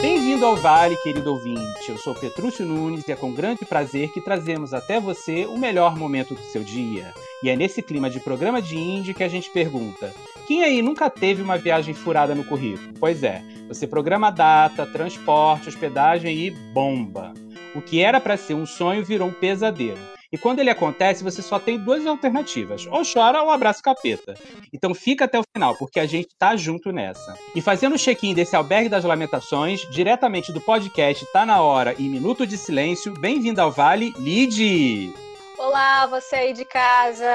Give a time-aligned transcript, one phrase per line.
[0.00, 1.88] Bem-vindo ao Vale, querido ouvinte.
[1.88, 5.96] Eu sou Petrúcio Nunes e é com grande prazer que trazemos até você o melhor
[5.96, 7.12] momento do seu dia.
[7.42, 10.14] E é nesse clima de programa de indie que a gente pergunta:
[10.46, 12.94] quem aí nunca teve uma viagem furada no currículo?
[13.00, 17.34] Pois é, você programa data, transporte, hospedagem e bomba.
[17.74, 20.17] O que era para ser um sonho virou um pesadelo.
[20.30, 24.34] E quando ele acontece, você só tem duas alternativas: ou chora ou abraça o capeta.
[24.72, 27.34] Então fica até o final, porque a gente tá junto nessa.
[27.54, 32.06] E fazendo o check-in desse albergue das lamentações, diretamente do podcast Tá na Hora e
[32.08, 35.14] Minuto de Silêncio, bem-vindo ao Vale, Lid!
[35.56, 37.26] Olá, você aí de casa!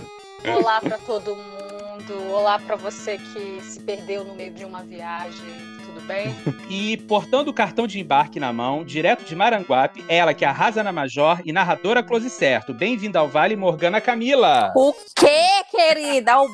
[0.56, 2.32] Olá para todo mundo!
[2.32, 6.34] Olá para você que se perdeu no meio de uma viagem tudo bem?
[6.72, 10.90] E portando o cartão de embarque na mão, direto de Maranguape, ela que arrasa na
[10.90, 12.72] Major e narradora close certo.
[12.72, 14.72] Bem-vinda ao Vale, Morgana Camila.
[14.74, 16.40] O quê, querida?
[16.40, 16.48] O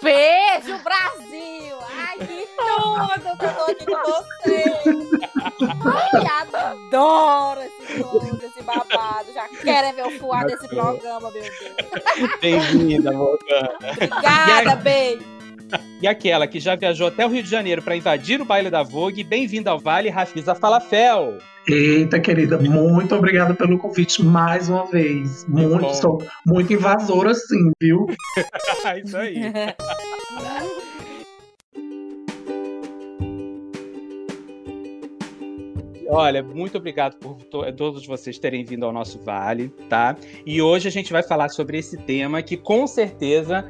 [0.00, 1.76] beijo, Brasil!
[1.96, 4.64] Ai, que tudo que eu tô aqui com você!
[5.84, 9.32] Ai, adoro esse tudo, esse babado.
[9.34, 11.50] Já querem ver o fuar desse programa, meu Deus.
[12.40, 13.76] Bem-vinda, Morgana.
[13.92, 15.33] Obrigada, beijo.
[16.00, 18.82] E aquela que já viajou até o Rio de Janeiro para invadir o baile da
[18.82, 21.38] Vogue, bem-vinda ao Vale, Rafisa Falafel.
[21.66, 25.46] Eita, querida, muito obrigada pelo convite mais uma vez.
[25.48, 28.06] Muito, sou muito invasora, sim, viu?
[29.02, 29.36] Isso aí.
[36.06, 40.16] Olha, muito obrigado por to todos vocês terem vindo ao nosso Vale, tá?
[40.46, 43.64] E hoje a gente vai falar sobre esse tema que com certeza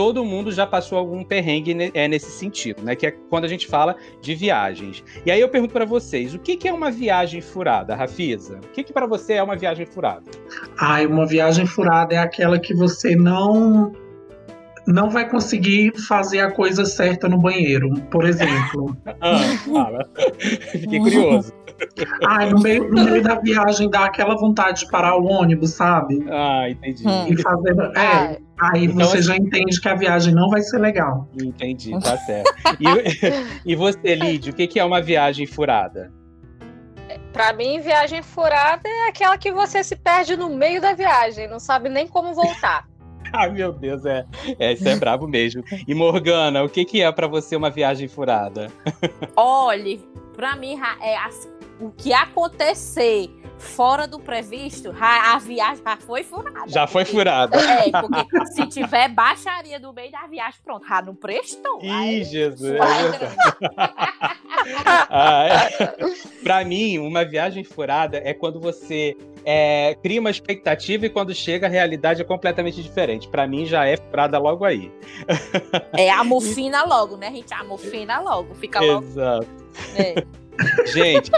[0.00, 2.96] todo mundo já passou algum perrengue é, nesse sentido, né?
[2.96, 5.04] Que é quando a gente fala de viagens.
[5.26, 8.60] E aí eu pergunto para vocês, o que, que, é uma viagem furada, Rafisa?
[8.64, 10.30] O que, que para você é uma viagem furada?
[10.78, 13.92] Ai, uma viagem furada é aquela que você não
[14.86, 18.96] não vai conseguir fazer a coisa certa no banheiro, por exemplo.
[19.20, 19.38] ah.
[20.72, 21.52] Fiquei curioso.
[22.26, 26.24] Ai, no meio, no meio da viagem dá aquela vontade de parar o ônibus, sabe?
[26.28, 27.04] Ah, entendi.
[27.06, 27.76] E fazer.
[27.96, 31.28] É, aí então, você já entende que a viagem não vai ser legal.
[31.40, 32.50] Entendi, tá certo.
[32.78, 32.84] E,
[33.72, 36.12] e você, Lídio, o que é uma viagem furada?
[37.32, 41.60] Para mim, viagem furada é aquela que você se perde no meio da viagem, não
[41.60, 42.88] sabe nem como voltar.
[43.34, 44.26] Ai, meu Deus, é.
[44.58, 44.72] é.
[44.72, 45.62] Isso é brabo mesmo.
[45.86, 48.70] E Morgana, o que, que é para você uma viagem furada?
[49.36, 50.00] Olhe,
[50.34, 51.16] para mim, é
[51.80, 53.30] o que acontecer
[53.60, 56.68] fora do previsto, a, a viagem já foi furada.
[56.68, 57.56] Já foi furada.
[57.58, 61.78] É, porque se tiver baixaria do meio da viagem, pronto, já não prestou.
[61.82, 62.78] Ih, aí, Jesus.
[65.08, 66.42] ah, é.
[66.42, 71.66] Pra mim, uma viagem furada é quando você é, cria uma expectativa e quando chega
[71.66, 73.28] a realidade é completamente diferente.
[73.28, 74.90] Para mim já é furada logo aí.
[75.96, 77.52] É, amofina logo, né, gente?
[77.52, 79.04] Amofina logo, fica logo.
[79.06, 79.46] Exato.
[79.96, 80.24] É.
[80.92, 81.30] Gente,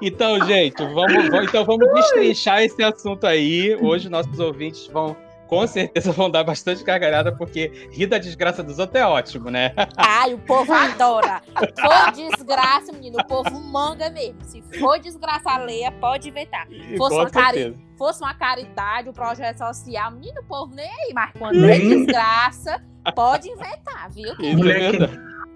[0.00, 3.76] então, gente, vamos, vamos, então vamos destrinchar esse assunto aí.
[3.80, 5.16] Hoje nossos ouvintes vão
[5.52, 9.74] com certeza vão dar bastante gargalhada, porque rir da desgraça dos outros é ótimo, né?
[9.98, 11.42] Ai, o povo adora.
[11.54, 14.38] For desgraça, menino, o povo manga mesmo.
[14.44, 16.66] Se for desgraça alheia, pode inventar.
[16.96, 17.76] Fosse uma, cari...
[17.98, 22.82] Fosse uma caridade, um projeto social, menino, o povo nem aí, mas quando é desgraça,
[23.14, 24.34] pode inventar, viu?
[24.36, 24.54] Que,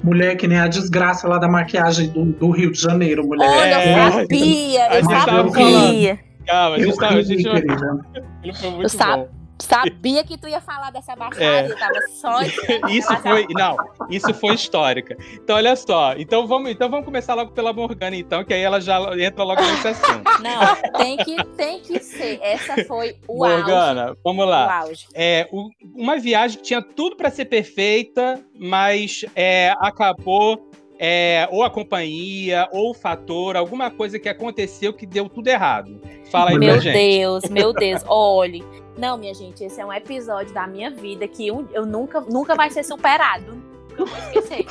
[0.02, 3.48] Mulher que nem a desgraça lá da maquiagem do, do Rio de Janeiro, mulher.
[3.48, 6.18] Olha, eu sabia, eu sabia.
[6.46, 8.54] Calma, a gente, tá, a gente não...
[8.54, 9.28] foi muito eu bom.
[9.58, 11.74] Sabia que tu ia falar dessa baixaria, é.
[11.76, 12.42] tava só
[12.90, 13.76] Isso foi, não,
[14.10, 15.16] isso foi histórica.
[15.32, 18.80] Então olha só, então vamos, então vamos começar logo pela Morgana então, que aí ela
[18.80, 20.24] já entra logo nesse assunto.
[20.42, 22.38] Não, tem que tem que ser.
[22.42, 24.20] Essa foi o Morgana, auge.
[24.22, 24.66] vamos lá.
[24.66, 25.06] O auge.
[25.14, 31.62] É, o, uma viagem que tinha tudo para ser perfeita, mas é, acabou é, ou
[31.62, 36.00] a companhia, ou o fator, alguma coisa que aconteceu que deu tudo errado.
[36.30, 36.96] Fala aí meu pra gente.
[36.96, 38.64] Meu Deus, meu Deus, olhe.
[38.96, 42.54] Não, minha gente, esse é um episódio da minha vida que eu, eu nunca, nunca
[42.54, 43.62] vai ser superado.
[43.98, 44.66] Eu vou esquecer.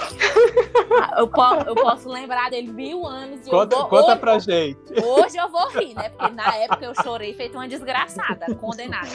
[1.18, 3.45] eu, posso, eu posso lembrar dele mil anos.
[3.45, 5.04] E conta vou, conta hoje, pra gente.
[5.04, 6.10] Hoje eu vou rir, né?
[6.10, 9.10] Porque na época eu chorei feito uma desgraçada, condenada.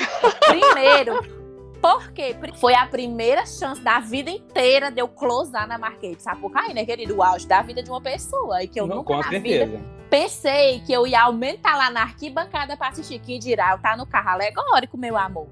[0.49, 1.40] Primeiro?
[1.81, 6.85] Porque foi a primeira chance da vida inteira de eu closar na Marquês Sapucaí, né,
[6.85, 7.17] querido?
[7.17, 8.62] O auge da vida de uma pessoa.
[8.62, 9.67] E que eu Não, nunca na certeza.
[9.67, 13.21] vida pensei que eu ia aumentar lá na arquibancada para assistir.
[13.21, 15.49] Que dirá, eu tá no carro alegórico, meu amor.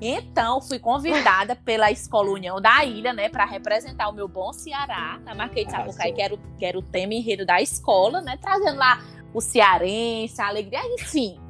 [0.00, 5.18] Então, fui convidada pela Escola União da Ilha, né, para representar o meu bom Ceará
[5.24, 8.36] na Marquês de Sapucaí, que era, o, que era o tema enredo da escola, né,
[8.36, 9.00] trazendo lá
[9.32, 11.40] o cearense, a alegria, enfim.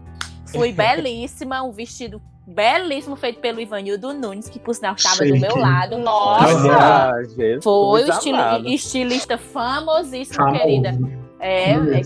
[0.46, 5.56] Fui belíssima, um vestido belíssimo, feito pelo Ivanildo Nunes, que por sinal estava do meu
[5.56, 5.98] lado.
[5.98, 6.72] Nossa!
[6.72, 10.60] Ah, Jesus Foi o estilista famosíssimo, Famoso.
[10.60, 10.98] querida.
[11.40, 11.92] É, Hum.
[11.94, 12.02] é,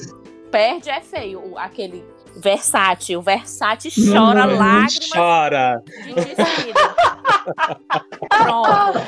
[0.51, 2.05] perde é feio, aquele
[2.39, 3.21] Versátil.
[3.21, 5.83] O Versátil chora Hum, lágrimas Chora.
[6.05, 6.15] de.
[8.29, 8.99] Pronto.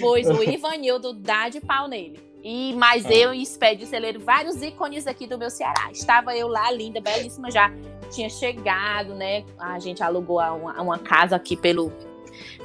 [0.00, 2.18] Pois o Ivanildo dá de pau nele.
[2.48, 3.12] E, mas Ah.
[3.12, 5.90] eu e Expédio Celeiro, vários ícones aqui do meu Ceará.
[5.90, 7.72] Estava eu lá, linda, belíssima, já
[8.08, 9.44] tinha chegado, né?
[9.58, 11.92] A gente alugou uma, uma casa aqui pelo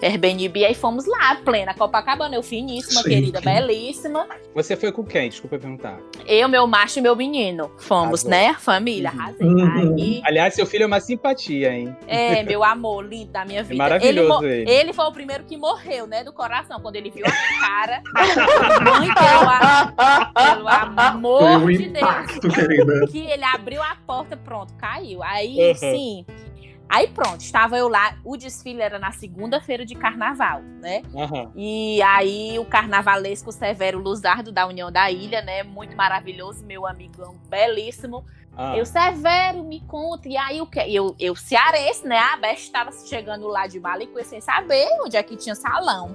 [0.02, 3.10] Airbnb, e aí fomos lá, plena Copacabana, eu finíssima, Chique.
[3.16, 4.28] querida, belíssima.
[4.56, 5.30] Você foi com quem?
[5.30, 6.00] Desculpa perguntar.
[6.26, 7.72] Eu, meu macho e meu menino.
[7.78, 8.30] Fomos, Arrasou.
[8.32, 8.56] né?
[8.60, 9.20] Família, Uhum.
[9.22, 9.48] arrasei.
[9.48, 9.96] Uhum.
[9.98, 11.96] Aí, Aliás, seu filho é uma simpatia, hein?
[12.08, 13.78] é, meu amor, lindo da minha vida.
[13.78, 14.72] maravilhoso ele, ele.
[14.72, 16.24] ele foi o primeiro que morreu, né?
[16.24, 17.32] Do coração, quando ele viu a
[17.66, 18.02] cara.
[18.82, 20.74] Mãe, pelo, a- pelo Foi
[21.08, 21.98] amor de Deus.
[21.98, 22.48] impacto.
[23.12, 25.22] Que ele abriu a porta, pronto, caiu.
[25.24, 25.76] Aí, Uhum.
[25.76, 26.26] sim.
[26.92, 28.18] Aí pronto, estava eu lá.
[28.22, 31.02] O desfile era na segunda-feira de carnaval, né?
[31.16, 31.50] Aham.
[31.56, 35.64] E aí o carnavalesco Severo Luzardo da União da Ilha, né?
[35.64, 38.26] Muito maravilhoso, meu amigão belíssimo.
[38.58, 38.76] Ah.
[38.76, 40.28] Eu, Severo, me conta.
[40.28, 40.82] E aí o que?
[40.82, 42.18] Eu, eu cearense, né?
[42.18, 46.14] A Beth estava chegando lá de Malicuia sem saber onde é que tinha salão.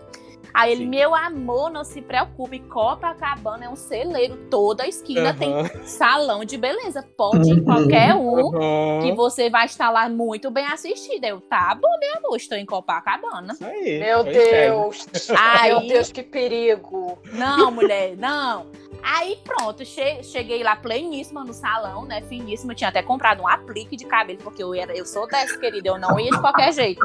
[0.59, 0.89] Aí ele, Sim.
[0.89, 5.69] meu amor, não se preocupe, Copacabana é um celeiro, toda a esquina tem Aham.
[5.85, 7.03] salão de beleza.
[7.15, 7.65] Pode ir Uhum.
[7.65, 9.01] qualquer um Aham.
[9.03, 11.23] que você vai estar lá muito bem assistido.
[11.25, 13.53] Eu, tá bom, meu amor, estou em Copacabana.
[13.53, 13.99] Isso aí.
[13.99, 14.25] Meu.
[14.25, 15.07] Deus.
[15.39, 17.19] Aí- Meu Deus, que perigo.
[17.33, 18.67] Não, mulher, não.
[19.03, 22.23] Aí pronto, che- cheguei lá pleníssima no salão, né?
[22.23, 22.75] Finíssima.
[22.75, 25.91] Tinha até comprado um aplique de cabelo, porque eu, era, eu sou dessa, querida.
[25.91, 27.05] Eu não ia de qualquer jeito.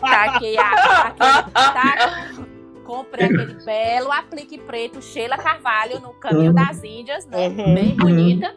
[0.00, 0.72] Taquei a.
[1.06, 2.21] aquele- tá-
[2.84, 6.54] comprei aquele belo aplique preto, Sheila Carvalho, no Caminho Uhum.
[6.54, 7.48] das Índias, né?
[7.48, 7.74] Uhum.
[7.74, 8.54] Bem bonita.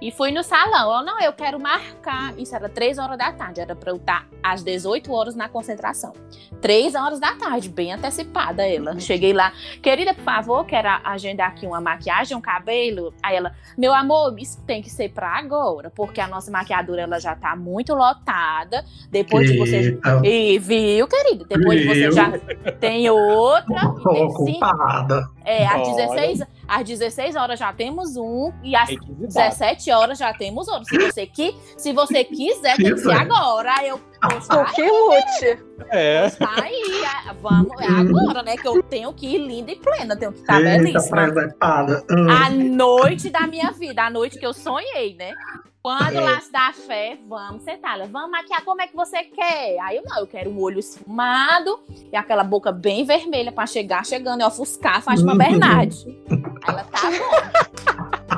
[0.00, 0.96] E fui no salão.
[0.98, 2.32] Eu, não, eu quero marcar.
[2.38, 3.60] Isso era 3 horas da tarde.
[3.60, 6.12] Era pra eu estar às 18 horas na concentração.
[6.60, 8.98] 3 horas da tarde, bem antecipada ela.
[9.00, 9.52] Cheguei lá.
[9.82, 13.12] Querida, por favor, quero agendar aqui uma maquiagem, um cabelo.
[13.22, 17.18] Aí ela, meu amor, isso tem que ser pra agora, porque a nossa maquiadora ela
[17.18, 18.84] já tá muito lotada.
[19.10, 19.76] Depois de você.
[19.78, 21.44] Eita, E viu, querida?
[21.48, 22.12] Depois de você Viu?
[22.12, 22.32] já
[22.80, 23.80] tem outra.
[24.02, 25.28] Tô tem cinco, ocupada.
[25.44, 26.06] é, às Olha.
[26.06, 29.26] 16, às 16 horas já temos um e às Requisitado.
[29.26, 30.84] 17 horas já temos outro.
[30.84, 33.20] Se você, qui, se você quiser, tem que ser Quiser.
[33.22, 33.74] agora.
[33.84, 35.64] Eu, Tu que lute.
[35.90, 36.28] É.
[36.30, 38.56] tá aí, é, vamos, é agora, né?
[38.56, 41.16] Que eu tenho que ir linda e plena, tenho que estar Eita, belíssima.
[41.32, 42.04] presepada.
[42.44, 45.32] A noite da minha vida, a noite que eu sonhei, né?
[45.80, 46.20] Quando É.
[46.20, 47.94] lá se dá fé, vamos sentar.
[47.94, 49.78] Ela, vamos maquiar como é que você quer?
[49.80, 51.78] Aí eu não, eu quero um olho esfumado
[52.12, 55.38] e aquela boca bem vermelha pra chegar chegando e ofuscar, faz uma Uhum.
[55.38, 56.18] Bernardi.
[56.28, 58.37] Aí ela tá bom.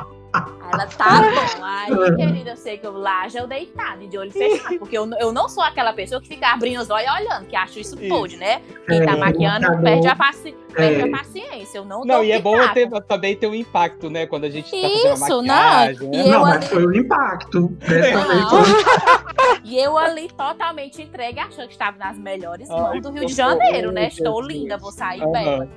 [0.73, 1.63] Ela tá bom.
[1.63, 4.79] Aí, querida, eu sei que eu lá já eu deitado e de olho fechado.
[4.79, 7.55] Porque eu, eu não sou aquela pessoa que fica abrindo os olhos e olhando, que
[7.55, 8.09] acho isso Isso.
[8.09, 8.61] pode, né?
[8.87, 9.83] Quem tá É, maquiando maquiador.
[9.83, 11.03] perde a, paci perde É.
[11.03, 11.77] a paciência.
[11.79, 14.25] Eu não Não, e é bom ter- também ter um impacto, né?
[14.25, 15.43] Quando a gente tá Isso, não.
[15.43, 16.07] maquiagem.
[16.13, 16.23] E né?
[16.31, 17.59] Não, ali- mas foi o impacto.
[17.61, 19.61] Não.
[19.63, 23.33] E eu ali totalmente entregue, achando que estava nas melhores Ai, mãos do Rio de
[23.33, 24.01] Janeiro, né?
[24.01, 24.47] meu Estou Deus.
[24.47, 25.31] linda, vou sair Aham.
[25.31, 25.69] bela.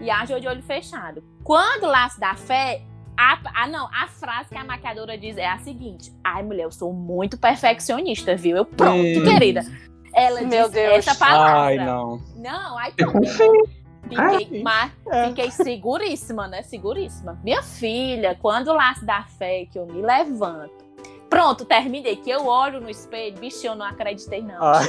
[0.00, 1.22] E ajo de olho fechado.
[1.44, 2.82] Quando lá se dá fé,
[3.16, 6.72] a, a- não, a frase que a maquiadora diz é a seguinte: Ai, mulher, eu
[6.72, 8.56] sou muito perfeccionista, viu?
[8.56, 9.24] Eu pronto, Hum.
[9.24, 9.62] querida.
[10.14, 11.06] Ela Meu diz Deus.
[11.06, 11.60] essa palavra.
[11.60, 12.20] Ai, não.
[12.36, 13.12] Não, Eu pronto.
[13.12, 13.80] confio.
[14.08, 15.28] Fiquei, mas é.
[15.28, 16.62] fiquei seguríssima, né?
[16.62, 17.38] Seguríssima.
[17.44, 20.84] Minha filha, quando o laço da fé que eu me levanto.
[21.30, 22.16] Pronto, terminei.
[22.16, 24.62] Que eu olho no espelho, bicho, eu não acreditei, não.
[24.62, 24.80] Ah.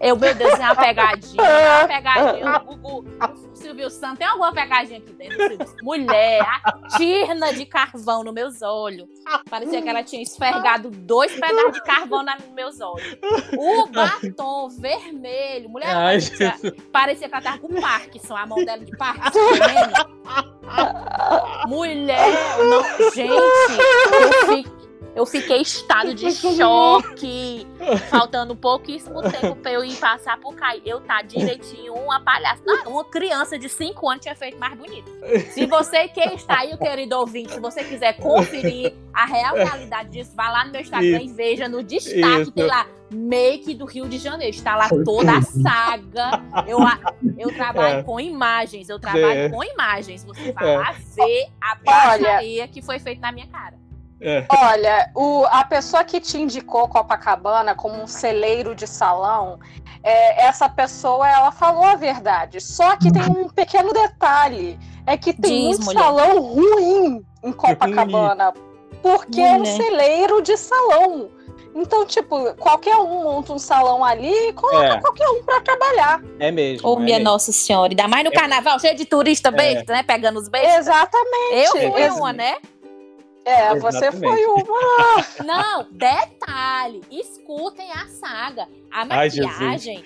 [0.00, 1.42] Eu, meu Deus, é uma pegadinha.
[1.42, 2.56] É uma pegadinha.
[2.66, 3.04] O Gugu,
[3.52, 5.36] o Silvio Santos, tem alguma pegadinha aqui dentro?
[5.36, 5.66] Silvio?
[5.82, 9.06] Mulher, a tirna de carvão nos meus olhos.
[9.50, 13.18] Parecia que ela tinha esfregado dois pedaços de carvão nos meus olhos.
[13.58, 15.68] O batom vermelho.
[15.68, 16.54] Mulher, Ai, parecia,
[16.90, 19.38] parecia que ela tava com Parkinson, a mão dela de Parkinson.
[21.68, 22.26] Mulher,
[22.64, 24.79] não, gente, eu, fi-
[25.14, 27.66] eu fiquei em estado de choque.
[28.10, 30.82] Faltando pouquíssimo tempo pra eu ir passar por cair.
[30.84, 32.62] Eu tá direitinho, uma palhaça.
[32.68, 35.10] Ah, uma criança de 5 anos tinha feito mais bonito.
[35.52, 40.32] Se você que está aí, querido ouvinte, se você quiser conferir a real realidade disso,
[40.34, 41.30] vá lá no meu Instagram Isso.
[41.30, 42.52] e veja no destaque, Isso.
[42.52, 44.54] tem lá, make do Rio de Janeiro.
[44.54, 46.42] Está lá toda a saga.
[46.66, 46.78] Eu,
[47.38, 48.02] eu trabalho É.
[48.02, 49.48] com imagens, eu trabalho É.
[49.48, 50.22] com imagens.
[50.24, 50.78] Você vai É.
[50.78, 53.74] lá ver a baixaria que foi feita na minha cara.
[54.20, 54.44] É.
[54.50, 59.58] Olha, o- a pessoa que te indicou Copacabana como um celeiro de salão,
[60.02, 62.60] é, essa pessoa ela falou a verdade.
[62.60, 66.00] Só que tem um pequeno detalhe: é que tem Diz, muito mulher.
[66.00, 68.52] salão ruim em Copacabana.
[69.02, 69.76] Porque é um Mulher.
[69.76, 71.30] celeiro de salão.
[71.74, 75.00] Então, tipo, qualquer um monta um salão ali e coloca É.
[75.00, 76.20] qualquer um pra trabalhar.
[76.38, 76.86] É mesmo.
[76.86, 77.30] Ô, é minha mesmo.
[77.32, 77.92] Nossa Senhora.
[77.92, 80.02] Ainda mais no carnaval, cheio de turista besta, né?
[80.02, 80.74] Pegando os beijos.
[80.78, 81.78] Exatamente.
[81.84, 82.56] Eu fui uma, né?
[83.44, 84.20] É, você Exatamente.
[84.20, 85.26] foi uma.
[85.44, 87.02] Não, detalhe.
[87.10, 88.68] Escutem a saga.
[88.92, 90.04] A Ai, maquiagem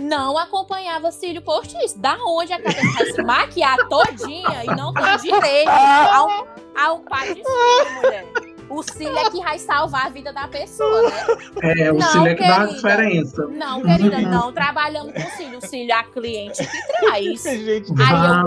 [0.00, 1.98] não acompanhava cílio postiço.
[1.98, 7.26] Da onde a cabeça vai se maquiar todinha e não tem direito ao, ao par
[7.26, 8.26] de cílio, mulher.
[8.70, 11.16] O cílio é que vai salvar a vida da pessoa, né?
[11.62, 12.74] É, o Não, cílio é que dá a querida.
[12.76, 13.46] diferença.
[13.48, 15.58] Não, querida, não trabalhamos com cílio.
[15.58, 17.42] O cílio é a cliente que traz.
[17.60, 18.44] Gente, Aí eu Ah,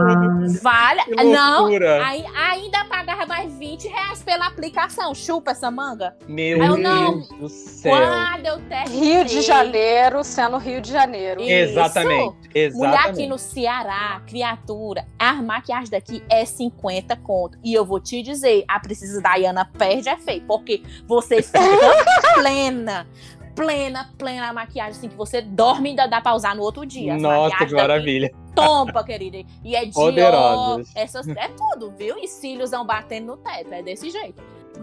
[0.62, 1.04] Vale.
[1.04, 5.14] que Não, aí, ainda pagava mais 20 reais pela aplicação.
[5.14, 6.16] Chupa essa manga.
[6.28, 7.94] Meu Aí eu não- Deus do céu.
[7.96, 9.00] Quando eu terminei.
[9.14, 11.42] Rio de Janeiro sendo Rio de Janeiro.
[11.42, 11.52] Isso.
[11.74, 12.14] Exatamente.
[12.14, 13.28] Mulher aqui Exatamente.
[13.28, 17.58] no Ceará, criatura, a maquiagem daqui é 50 conto.
[17.64, 21.60] E eu vou te dizer, a Precisa Dayana perde é feio, porque você fica
[22.36, 23.08] plena,
[23.56, 26.86] plena, plena a maquiagem, assim, que você dorme e ainda dá pra usar no outro
[26.86, 27.16] dia.
[27.16, 28.32] As Nossa, que maravilha.
[28.56, 29.38] Tompa, querida.
[29.64, 29.94] E é de
[30.96, 32.18] essas É tudo, viu?
[32.18, 34.42] E cílios batendo no teto, é desse jeito.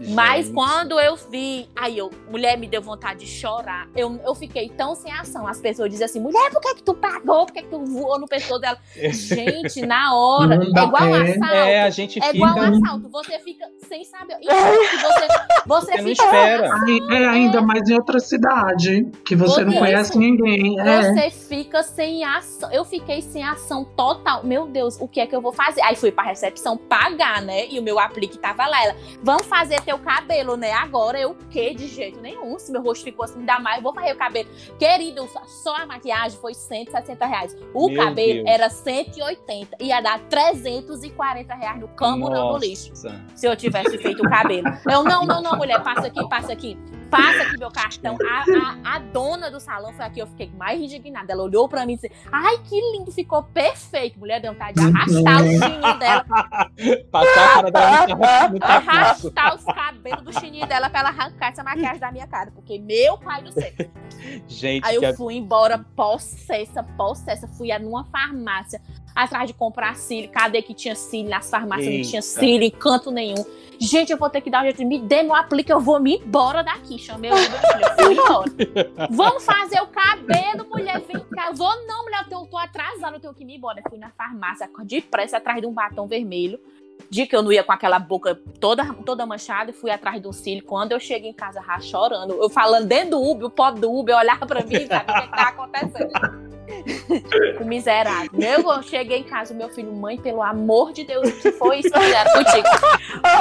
[0.09, 0.55] Mas Gente.
[0.55, 3.87] quando eu vi, aí eu, mulher me deu vontade de chorar.
[3.95, 5.45] Eu, eu fiquei tão sem ação.
[5.47, 7.45] As pessoas dizem assim: mulher, por que, que tu pagou?
[7.45, 8.77] Por que, que tu voou no pescoço dela?
[8.95, 11.53] Gente, na hora, Não é igual um assalto.
[11.53, 12.35] É, a gente É fica.
[12.37, 13.09] igual um assalto.
[13.09, 14.37] Você fica sem saber.
[14.41, 15.27] Em choque, você,
[15.67, 16.23] você Você não fica.
[16.23, 16.73] espera.
[16.73, 20.19] aí- é ainda mais em outra cidade, que você não conhece isso.
[20.19, 20.79] ninguém.
[20.79, 21.13] É.
[21.13, 22.71] Você fica sem ação.
[22.71, 24.43] Eu fiquei sem ação total.
[24.43, 25.81] Meu Deus, o que é que eu vou fazer?
[25.81, 27.67] Aí fui pra recepção pagar, né?
[27.67, 28.83] E o meu aplique tava lá.
[28.83, 30.71] Ela, vamos fazer teu cabelo, né?
[30.73, 31.73] Agora eu o quê?
[31.73, 32.57] De jeito nenhum.
[32.59, 34.49] Se meu rosto ficou assim, ainda mais, eu vou fazer o cabelo.
[34.77, 37.55] Querido, só- a maquiagem foi 160 reais.
[37.73, 38.47] O Meu cabelo Deus.
[38.47, 39.77] era 180.
[39.83, 42.91] Ia dar 340 reais no campo, não no lixo
[43.35, 44.67] se eu tivesse feito o cabelo.
[44.89, 46.77] Eu, não, não, não, mulher, passa aqui, passa aqui.
[47.11, 48.17] Passa aqui meu cartão.
[48.23, 51.33] A, a, a dona do salão foi aqui, eu fiquei mais indignada.
[51.33, 54.17] Ela olhou pra mim e disse: Ai, que lindo, ficou perfeito.
[54.17, 56.25] Mulher, deu vontade de arrastar o chininho dela,
[57.11, 58.57] Passar a cara dela taco.
[58.63, 62.51] arrastar os cabelos do chininho dela pra ela arrancar essa maquiagem da minha cara.
[62.51, 63.71] Porque, meu pai do céu.
[64.47, 67.47] Gente, Aí eu fui embora, possessa, possessa.
[67.47, 68.81] Fui numa farmácia
[69.15, 70.29] atrás de comprar cílio.
[70.29, 71.29] Cadê que tinha cílio?
[71.29, 72.21] Nas farmácias não tinha Eita.
[72.21, 73.43] cílio em canto nenhum.
[73.79, 74.85] Gente, eu vou ter que dar um jeito.
[74.85, 76.99] Me dê meu aplique, eu vou me embora daqui.
[76.99, 78.51] Chamei o Uber, embora.
[79.09, 81.01] Vamos fazer o cabelo, mulher.
[81.01, 81.51] Vem cá.
[81.51, 83.81] Vou, não, mulher, eu tô, tô atrasada, eu tenho que ir embora.
[83.83, 86.59] Eu fui na farmácia, depressa, atrás de um batom vermelho.
[87.09, 90.31] De que eu não ia com aquela boca toda, toda manchada e fui atrás do
[90.31, 90.63] cílio.
[90.63, 93.91] Quando eu cheguei em casa, já chorando, eu falando dentro do Uber, o pobre do
[93.91, 96.51] Uber olhava pra mim e sabe o que, que tá acontecendo.
[97.59, 98.29] o miserável.
[98.41, 101.89] Eu cheguei em casa, meu filho, mãe, pelo amor de Deus, o que foi isso
[101.89, 102.67] que fizeram contigo?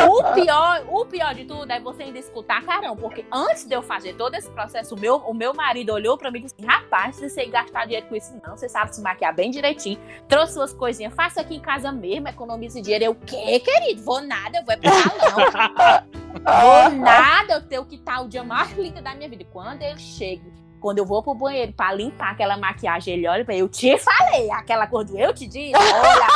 [0.09, 3.83] O pior, o pior de tudo é você ainda escutar carão, porque antes de eu
[3.83, 6.67] fazer todo esse processo, o meu, o meu marido olhou pra mim e disse: assim,
[6.67, 8.57] rapaz, você sei gastar dinheiro com isso, não.
[8.57, 9.99] Você sabe se maquiar bem direitinho,
[10.29, 13.05] trouxe suas coisinhas, faça aqui em casa mesmo, economize dinheiro.
[13.05, 14.02] Eu, o quê, querido?
[14.02, 16.02] Vou nada, eu vou é pro salão.
[16.45, 19.45] Vou nada, eu tenho que estar o dia mais lindo da minha vida.
[19.52, 20.42] Quando ele chega,
[20.80, 24.50] quando eu vou pro banheiro pra limpar aquela maquiagem, ele olha pra eu te falei,
[24.52, 26.30] aquela cor do eu te disse, olha.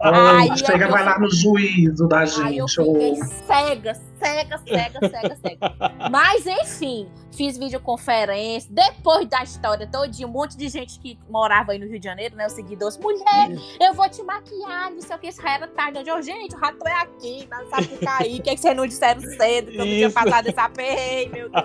[0.40, 2.92] Aí chega, eu- vai lá no juízo da Aí eu gente.
[2.92, 3.24] fiquei ô.
[3.46, 6.10] cega, cega, cega, cega, cega.
[6.10, 8.70] Mas enfim, fiz videoconferência.
[8.70, 12.36] Depois da história todinha, um monte de gente que morava aí no Rio de Janeiro,
[12.36, 12.46] né?
[12.46, 13.50] Os seguidores, mulher,
[13.80, 16.08] eu vou te maquiar, não sei o que, isso já era tarde.
[16.08, 18.36] Eu, gente, o rato é aqui, na Sapucaí.
[18.36, 21.50] Por que, que vocês não disseram cedo que eu não tinha passado esse aperreio, meu
[21.50, 21.64] Deus?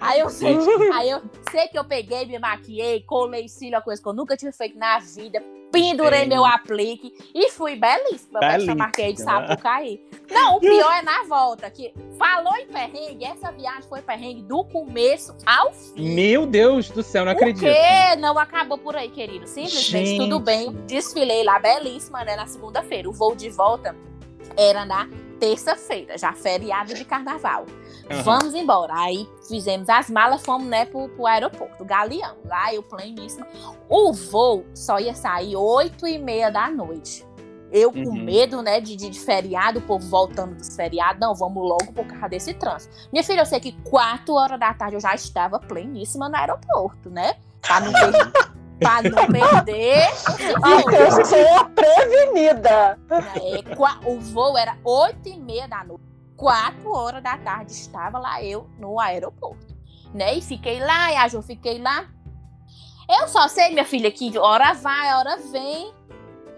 [0.00, 0.56] Aí eu sei,
[0.94, 4.36] aí eu sei que eu peguei, me maquiei, colei cílio, uma coisa que eu nunca
[4.36, 5.42] tinha feito na vida.
[5.74, 8.40] Pendurei meu aplique e fui belíssima.
[8.40, 8.74] Belíssima.
[8.74, 10.00] Marquei de Sapucaí.
[10.30, 14.64] Não, o pior é na volta, que falou em perrengue, essa viagem foi perrengue do
[14.64, 16.14] começo ao fim.
[16.14, 17.64] Meu Deus do céu, não acredito.
[17.64, 19.46] Porque não acabou por aí, querido.
[19.46, 20.18] Simplesmente Gente.
[20.18, 20.72] tudo bem.
[20.86, 22.36] Desfilei lá, belíssima, né?
[22.36, 23.08] Na segunda-feira.
[23.08, 23.94] O voo de volta
[24.56, 25.08] era na
[25.44, 27.66] terça-feira, já feriado de carnaval.
[28.10, 28.22] Aham.
[28.22, 28.94] Vamos embora.
[28.96, 32.36] Aí fizemos as malas, fomos, né, pro, pro aeroporto, Galeão.
[32.46, 33.46] Lá eu pleníssima.
[33.88, 37.26] O voo só ia sair 8 e meia da noite.
[37.70, 38.24] Eu com Uhum.
[38.24, 41.20] medo, né, de, de, de feriado, o povo voltando dos feriados.
[41.20, 42.94] Não, vamos logo por causa desse trânsito.
[43.12, 47.10] Minha filha, eu sei que 4 horas da tarde eu já estava pleníssima no aeroporto,
[47.10, 47.34] né?
[47.60, 48.12] Pra não, per
[48.78, 50.08] pra não perder
[50.60, 50.84] voo.
[50.86, 52.98] pessoa prevenida.
[53.36, 56.04] É, o voo era 8 e meia da noite.
[56.36, 59.74] 4 horas da tarde estava lá eu no aeroporto.
[60.12, 60.34] Né?
[60.36, 62.06] E fiquei lá, e a Jo fiquei lá.
[63.08, 65.92] Eu só sei, minha filha, que hora vai, hora vem.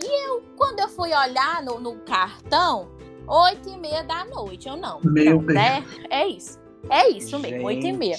[0.02, 2.88] E eu, quando eu fui olhar no, no cartão,
[3.26, 4.68] 8 e meia da noite.
[4.68, 5.00] Eu não.
[5.02, 5.84] Meu não, né?
[6.10, 6.60] É isso.
[6.88, 8.16] É isso mesmo, 8 e meia.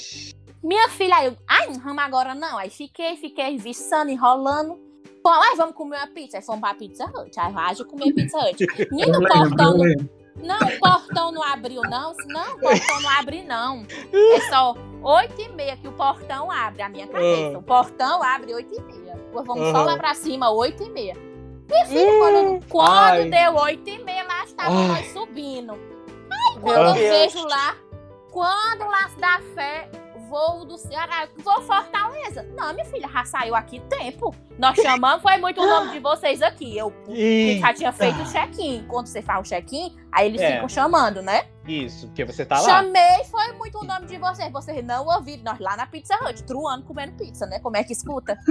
[0.63, 2.57] Minha filha, aí eu, ai, não vamos agora não.
[2.57, 4.79] Aí fiquei, fiquei viçando, enrolando.
[5.23, 6.37] Pô, aí vamos comer uma pizza.
[6.37, 7.39] Aí fomos pra Pizza Hut.
[7.39, 8.65] Aí vai comer Pizza Hut.
[8.91, 12.13] Menino, Eu o lembro, portão não não, o portão não abriu, não.
[12.27, 13.85] Não, o portão não abre, não.
[14.13, 17.55] É só 8 e meia que o portão abre, a minha cabeça.
[17.55, 17.59] Ah.
[17.59, 19.19] O portão abre 8 e meia.
[19.33, 19.85] Vamos só Aham.
[19.85, 21.15] lá pra cima, 8 e meia.
[21.69, 23.29] Minha filha, quando, quando Ai.
[23.29, 24.87] deu 8 e meia, lá estava Ai.
[24.87, 25.71] nós subindo.
[25.73, 27.75] Aí quando eu vejo lá,
[28.31, 29.89] quando o Laço da Fé,
[30.27, 32.43] voo do Ceará, vou Fortaleza.
[32.55, 34.33] Não, minha filha, já saiu aqui tempo.
[34.57, 36.77] Nós chamamos, foi muito o nome de vocês aqui.
[36.77, 36.93] Eu
[37.59, 38.85] já tinha feito o check-in.
[38.87, 40.53] Quando você faz o check-in, aí eles É.
[40.53, 41.45] ficam chamando, né?
[41.67, 42.83] Isso, porque você tá lá.
[42.83, 44.51] Chamei, foi muito o nome de vocês.
[44.51, 45.43] Vocês não ouviram.
[45.43, 47.59] Nós lá na Pizza Hut, truando, comendo pizza, né?
[47.59, 48.37] Como é que escuta?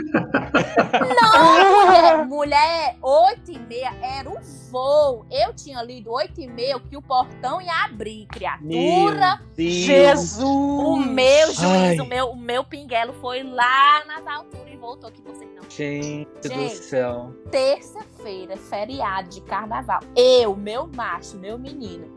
[1.22, 4.38] não, mulher, mulher, 8 e meia era o
[4.70, 5.26] voo.
[5.30, 9.40] Eu tinha lido 8 e meia que o portão ia abrir, criatura.
[9.56, 10.38] Jesus!
[10.38, 12.00] O meu juiz, Ai.
[12.00, 15.68] o meu, o meu pinguelo foi lá nas alturas e voltou que vocês não.
[15.70, 16.76] Gente, do Gente.
[16.76, 17.34] céu.
[17.50, 20.00] Terça-feira, feriado de carnaval.
[20.14, 22.15] Eu, meu macho, meu menino.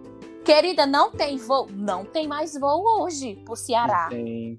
[0.50, 1.68] Querida, não tem voo?
[1.72, 4.10] Não tem mais voo hoje pro Ceará.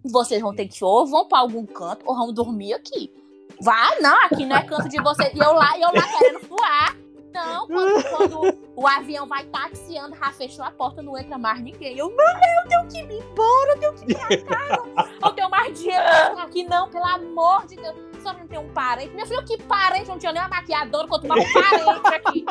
[0.04, 3.12] Vocês vão ter que ou vão pra algum canto ou vão dormir aqui.
[3.60, 5.34] Vai, não, aqui não é canto de vocês.
[5.34, 6.96] E eu lá, eu lá querendo voar.
[7.34, 11.98] Não, quando, quando o avião vai taxiando, já fechou a porta, não entra mais ninguém.
[11.98, 14.84] Eu, não, eu tenho que ir embora, eu tenho que ir pra casa.
[15.24, 16.04] Eu tenho mais dinheiro
[16.38, 18.09] aqui, não, pelo amor de Deus.
[18.20, 19.14] Senhora não tem um parente?
[19.14, 20.08] Meu filho, que parente?
[20.08, 22.44] Não tinha nem uma maquiadora, quanto mais um parente aqui.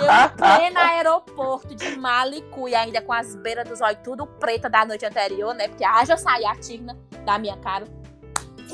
[0.00, 4.84] Eu em pleno aeroporto de Malicuia, ainda com as beiras dos olhos tudo preta da
[4.84, 5.68] noite anterior, né?
[5.68, 7.86] Porque haja sair a tigna da minha cara.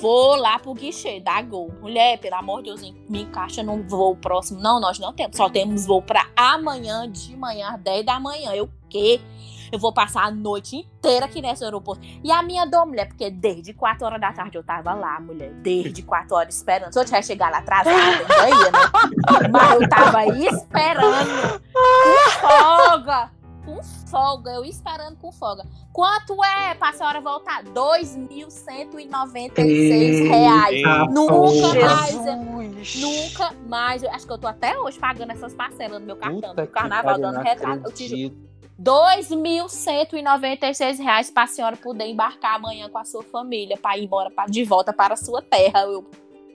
[0.00, 1.72] Vou lá pro guichê da Gol.
[1.80, 4.60] Mulher, pelo amor de Deus, me encaixa num voo próximo.
[4.60, 5.36] Não, nós não temos.
[5.36, 8.54] Só temos voo pra amanhã, de manhã, às 10 da manhã.
[8.54, 9.20] Eu quê?
[9.70, 12.04] Eu vou passar a noite inteira aqui nesse aeroporto.
[12.22, 15.50] E a minha dor, mulher, porque desde 4 horas da tarde eu tava lá, mulher.
[15.54, 16.92] Desde 4 horas esperando.
[16.92, 18.78] Se eu tivesse chegado lá atrasada, ainda ia, né?
[19.50, 21.60] Mas eu tava aí esperando.
[21.72, 23.30] Com folga.
[23.64, 24.50] Com folga.
[24.52, 25.64] Eu esperando com folga.
[25.92, 27.62] Quanto é pra senhora voltar?
[27.64, 30.82] 2.196 reais.
[31.10, 32.14] Nunca mais.
[32.96, 34.02] Nunca mais.
[34.02, 36.50] Eu acho que eu tô até hoje pagando essas parcelas no meu cartão.
[36.50, 37.82] Puta do carnaval dando retrato.
[37.84, 38.47] Eu te juro.
[38.78, 39.38] Acredito.
[39.38, 44.30] 2.196 reais para a senhora poder embarcar amanhã com a sua família para ir embora
[44.30, 45.80] pra, de volta para a sua terra.
[45.82, 46.04] Eu,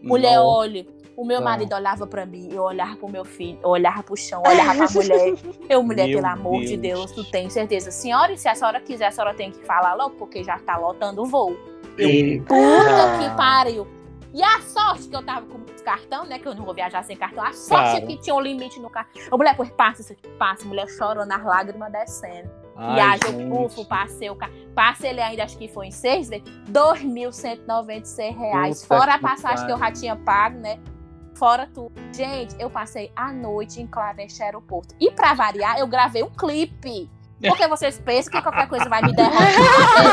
[0.01, 0.45] mulher, Não.
[0.45, 4.15] olha, o meu marido olhava para mim, eu olhava pro meu filho, eu olhava pro
[4.17, 5.33] chão, eu olhava pra mulher.
[5.69, 7.05] Eu, mulher, Meu pelo amor de Deus.
[7.05, 7.89] Deus, tu tem certeza?
[7.91, 10.77] Senhora, e se a senhora quiser, a senhora tem que falar logo, porque já tá
[10.77, 11.55] lotando o voo.
[11.97, 13.17] E- Puta Ah.
[13.19, 13.87] que pariu.
[14.33, 16.39] E a sorte que eu tava com cartão, né?
[16.39, 17.43] Que eu não vou viajar sem cartão.
[17.43, 17.97] A sorte Claro.
[17.97, 19.21] é que tinha um limite no cartão.
[19.31, 20.65] Ô, mulher, pois passa isso aqui, passa.
[20.65, 22.49] Mulher chorando, as lágrimas descendo.
[22.75, 23.41] Ai, gente.
[23.41, 24.53] eu pufo, passei o carro.
[24.73, 26.47] Passei ele ainda, acho que foi em seis vezes.
[26.71, 28.85] 2.196 reais.
[28.85, 30.79] Fora a passagem que eu já tinha pago, né?
[31.35, 31.91] Fora tudo.
[32.13, 34.95] Gente, eu passei a noite em Clarence Aeroporto.
[34.99, 37.09] E pra variar, eu gravei um clipe.
[37.45, 39.35] Porque vocês pensam que qualquer coisa vai me derrubar.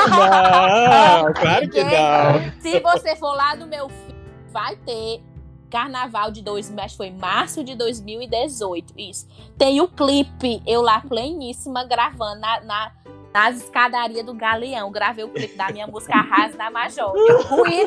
[0.08, 2.60] Não, claro que não.
[2.60, 4.09] Se você for lá do meu filho,
[4.52, 5.22] vai ter
[5.70, 9.28] carnaval de 2000, acho que foi março de 2018, isso.
[9.56, 12.92] Tem o clipe, eu lá pleníssima gravando na, na-
[13.32, 14.90] nas escadarias do Galeão.
[14.90, 17.12] Gravei o clipe da minha música Arrasa da Major.
[17.48, 17.86] Mulher,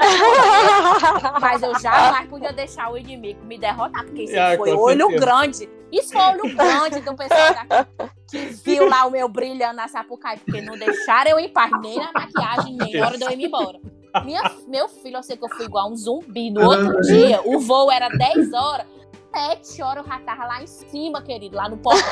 [1.41, 5.25] mas eu jamais podia deixar o inimigo me derrotar, porque isso Ah, foi olho certeza.
[5.25, 5.69] grande.
[5.91, 7.89] Isso foi olho grande do pessoal daqui
[8.31, 11.69] que viu lá o meu brilhando na Sapucaí, porque não deixaram eu ir em paz,
[11.81, 13.77] nem na maquiagem, nem na hora de eu ir embora.
[14.21, 16.51] Minha, meu filho, eu sei que eu fui igual um zumbi.
[16.51, 18.85] No outro dia, o voo era 10 horas.
[19.33, 22.03] 7 horas eu já tava lá em cima, querido, lá no portão,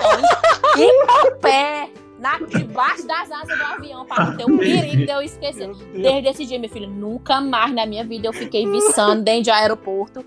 [0.76, 5.22] em, pé, na, debaixo das asas do avião, para não ter o perigo de eu
[5.22, 5.72] esquecer.
[5.94, 9.52] Desde esse dia, meu filho, nunca mais na minha vida eu fiquei viçando dentro de
[9.52, 10.24] aeroporto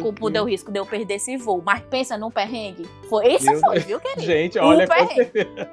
[0.00, 0.44] culpa Deus.
[0.44, 1.62] do risco de eu perder esse voo.
[1.64, 2.86] Mas pensa num perrengue.
[3.08, 3.84] Foi, isso Meu foi, Deus.
[3.84, 4.22] viu, querido?
[4.22, 5.70] Gente, Um olha, certeza.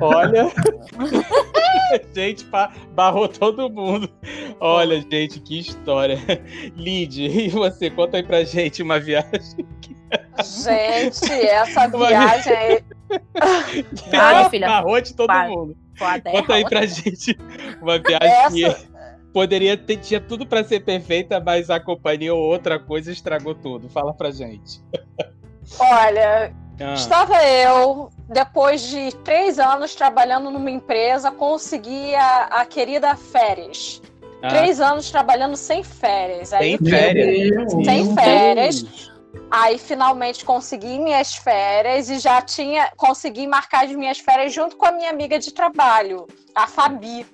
[0.00, 0.52] olha.
[2.14, 2.46] gente,
[2.92, 4.08] barrou todo mundo.
[4.60, 6.18] Olha, gente, que história.
[6.76, 7.90] Lid, e você?
[7.90, 9.66] Conta aí pra gente uma viagem.
[10.44, 12.84] Gente, essa viagem aí.
[14.10, 15.48] Minha filha, Barrou de todo Vai.
[15.48, 15.76] mundo.
[16.30, 17.36] Conta aí pra gente
[17.82, 18.28] uma viagem
[18.62, 18.88] Essa- que
[19.32, 23.88] poderia ter, tinha tudo pra ser perfeita, mas a companhia ou outra coisa estragou tudo.
[23.88, 24.80] Fala pra gente.
[25.78, 33.14] Olha, Ah, estava eu, depois de três anos trabalhando numa empresa, consegui a, a querida
[33.16, 34.00] férias.
[34.42, 36.52] ah, Três anos trabalhando sem férias.
[36.52, 37.72] Aí Sem férias?
[37.84, 39.12] Sem férias.
[39.50, 44.84] Aí finalmente consegui minhas férias e já tinha consegui marcar as minhas férias junto com
[44.84, 47.26] a minha amiga de trabalho, a Fabi.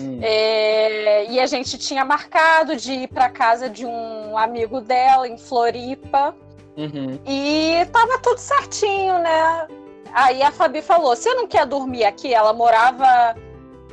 [0.00, 0.18] Hum.
[0.20, 5.38] É, e a gente tinha marcado de ir para casa de um amigo dela em
[5.38, 6.34] Floripa.
[6.76, 7.20] Uhum.
[7.24, 9.68] E tava tudo certinho, né?
[10.12, 12.34] Aí a Fabi falou: Você não quer dormir aqui?
[12.34, 13.36] Ela morava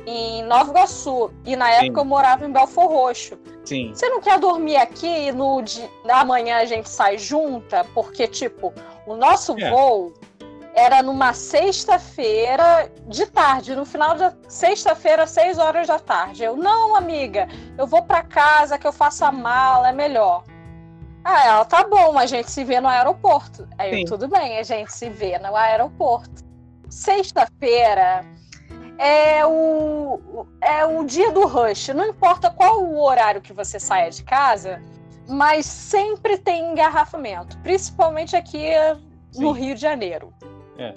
[0.06, 1.98] em Nova Iguaçu e na época Sim.
[1.98, 3.38] eu morava em Belfor Roxo.
[3.64, 3.92] Sim.
[3.94, 7.84] Você não quer dormir aqui no dia amanhã a gente sai junta?
[7.94, 8.72] Porque, tipo,
[9.06, 9.70] o nosso é.
[9.70, 10.12] voo
[10.74, 16.42] era numa sexta-feira de tarde, no final da sexta-feira, seis horas da tarde.
[16.42, 20.44] Eu, não, amiga, eu vou para casa, que eu faço a mala, é melhor.
[21.24, 23.68] Ah, ela, tá bom, a gente se vê no aeroporto.
[23.78, 26.42] Aí eu, tudo bem, a gente se vê no aeroporto.
[26.88, 28.24] Sexta-feira
[28.98, 31.88] é o, é o dia do rush.
[31.88, 34.82] Não importa qual o horário que você saia de casa,
[35.28, 38.70] mas sempre tem engarrafamento, principalmente aqui
[39.30, 39.42] Sim.
[39.42, 40.32] no Rio de Janeiro.
[40.78, 40.94] É.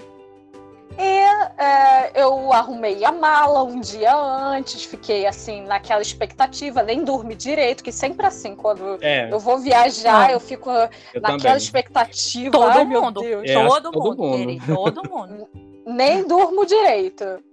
[0.97, 7.35] E é, eu arrumei a mala um dia antes, fiquei assim naquela expectativa, nem dormi
[7.35, 9.29] direito, que sempre assim, quando é.
[9.29, 11.57] eu vou viajar, eu fico eu naquela também.
[11.57, 12.51] expectativa.
[12.51, 15.49] Todo Ai, mundo, é, todo, todo, mundo, querido, todo mundo.
[15.85, 17.43] nem durmo direito.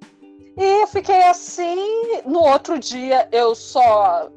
[0.57, 2.23] E eu fiquei assim.
[2.25, 4.29] No outro dia, eu só.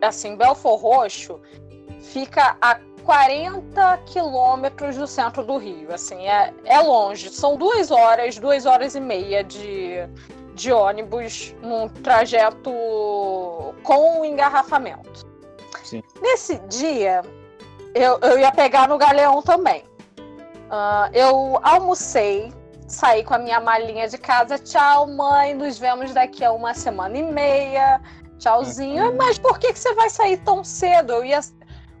[0.00, 1.40] Assim, Belfor Roxo
[2.00, 5.92] fica a 40 quilômetros do centro do Rio.
[5.94, 7.30] Assim, é, é longe.
[7.30, 9.98] São duas horas, duas horas e meia de,
[10.54, 12.72] de ônibus num trajeto
[13.82, 15.26] com engarrafamento.
[15.84, 16.02] Sim.
[16.20, 17.22] Nesse dia,
[17.94, 19.84] eu, eu ia pegar no Galeão também.
[20.72, 22.52] Uh, eu almocei,
[22.92, 24.58] saí com a minha malinha de casa.
[24.58, 28.00] Tchau, mãe, nos vemos daqui a uma semana e meia.
[28.38, 29.10] Tchauzinho.
[29.10, 29.16] Uhum.
[29.16, 31.12] Mas por que, que você vai sair tão cedo?
[31.12, 31.40] Eu ia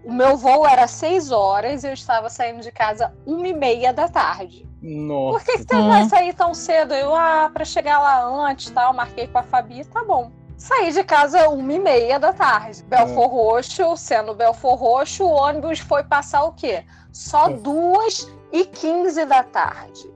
[0.04, 3.92] o meu voo era seis horas e eu estava saindo de casa uma e meia
[3.92, 4.68] da tarde.
[4.82, 5.38] Nossa.
[5.38, 5.88] Por que, que você hum.
[5.88, 6.92] vai sair tão cedo?
[6.92, 10.32] Eu, ah, para chegar lá antes, tal, marquei com a Fabi, tá bom.
[10.58, 12.82] Saí de casa uma e meia da tarde.
[12.84, 13.28] Belfor hum.
[13.28, 16.84] Roxo, sendo Belfor Roxo, o ônibus foi passar o quê?
[17.12, 20.10] Só duas e quinze da tarde.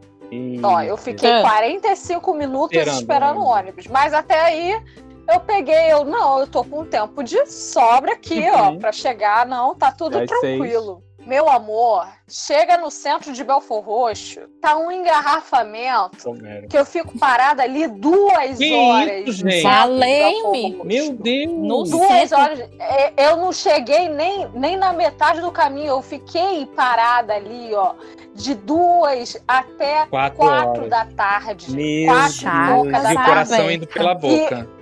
[0.63, 3.87] Ó, eu fiquei 45 minutos esperando, esperando o ônibus.
[3.87, 4.83] Mas até aí
[5.29, 8.77] eu peguei, eu, não, eu tô com tempo de sobra aqui, uhum.
[8.77, 11.03] ó, pra chegar, não, tá tudo tranquilo.
[11.03, 11.07] Seis.
[11.27, 16.33] Meu amor, chega no centro de Belfor Roxo, tá um engarrafamento
[16.71, 19.27] que eu fico parada ali duas que horas.
[19.27, 19.63] Isso, gente?
[19.63, 20.81] Falei-me.
[20.85, 21.53] Meu Deus.
[21.53, 22.39] No duas centro.
[22.39, 22.61] horas.
[22.79, 25.89] É, eu não cheguei nem, nem na metade do caminho.
[25.89, 27.95] Eu fiquei parada ali, ó,
[28.37, 31.73] de duas até quatro, quatro da tarde.
[31.73, 33.11] Meu quatro Deus.
[33.11, 34.69] E o coração indo pela boca.
[34.73, 34.77] E,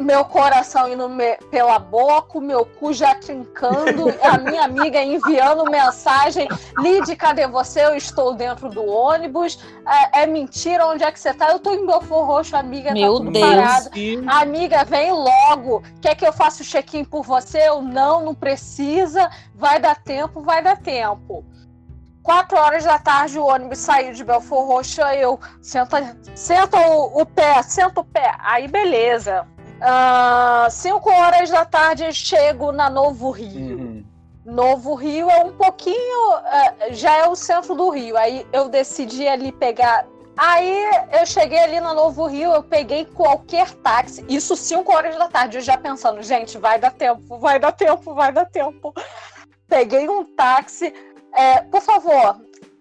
[0.00, 5.70] meu coração indo me, pela boca, o meu cu já trincando, a minha amiga enviando
[5.70, 7.84] mensagem: Lid, cadê você?
[7.84, 9.58] Eu estou dentro do ônibus.
[10.12, 11.50] É, é mentira, onde é que você tá?
[11.50, 13.46] Eu tô em Belfor Roxo, amiga, tá meu tá tudo Deus.
[13.46, 13.90] parado.
[14.26, 15.82] Amiga, vem logo.
[16.00, 17.68] Quer que eu faça o check-in por você?
[17.68, 19.30] Eu não, não precisa.
[19.54, 21.44] Vai dar tempo, vai dar tempo.
[22.22, 27.26] Quatro horas da tarde o ônibus saiu de Belfor Roxo, eu senta, senta o, o
[27.26, 28.34] pé, senta o pé.
[28.40, 29.46] Aí beleza.
[29.80, 33.78] Uh, cinco horas da tarde eu chego na Novo Rio.
[33.78, 34.04] Uhum.
[34.44, 36.36] Novo Rio é um pouquinho.
[36.36, 38.16] Uh, já é o centro do Rio.
[38.16, 40.06] Aí eu decidi ali pegar.
[40.36, 44.24] Aí eu cheguei ali na Novo Rio, eu peguei qualquer táxi.
[44.28, 48.14] Isso cinco horas da tarde, eu já pensando, gente, vai dar tempo, vai dar tempo,
[48.14, 48.94] vai dar tempo.
[49.68, 50.94] Peguei um táxi.
[51.32, 52.40] É, por favor,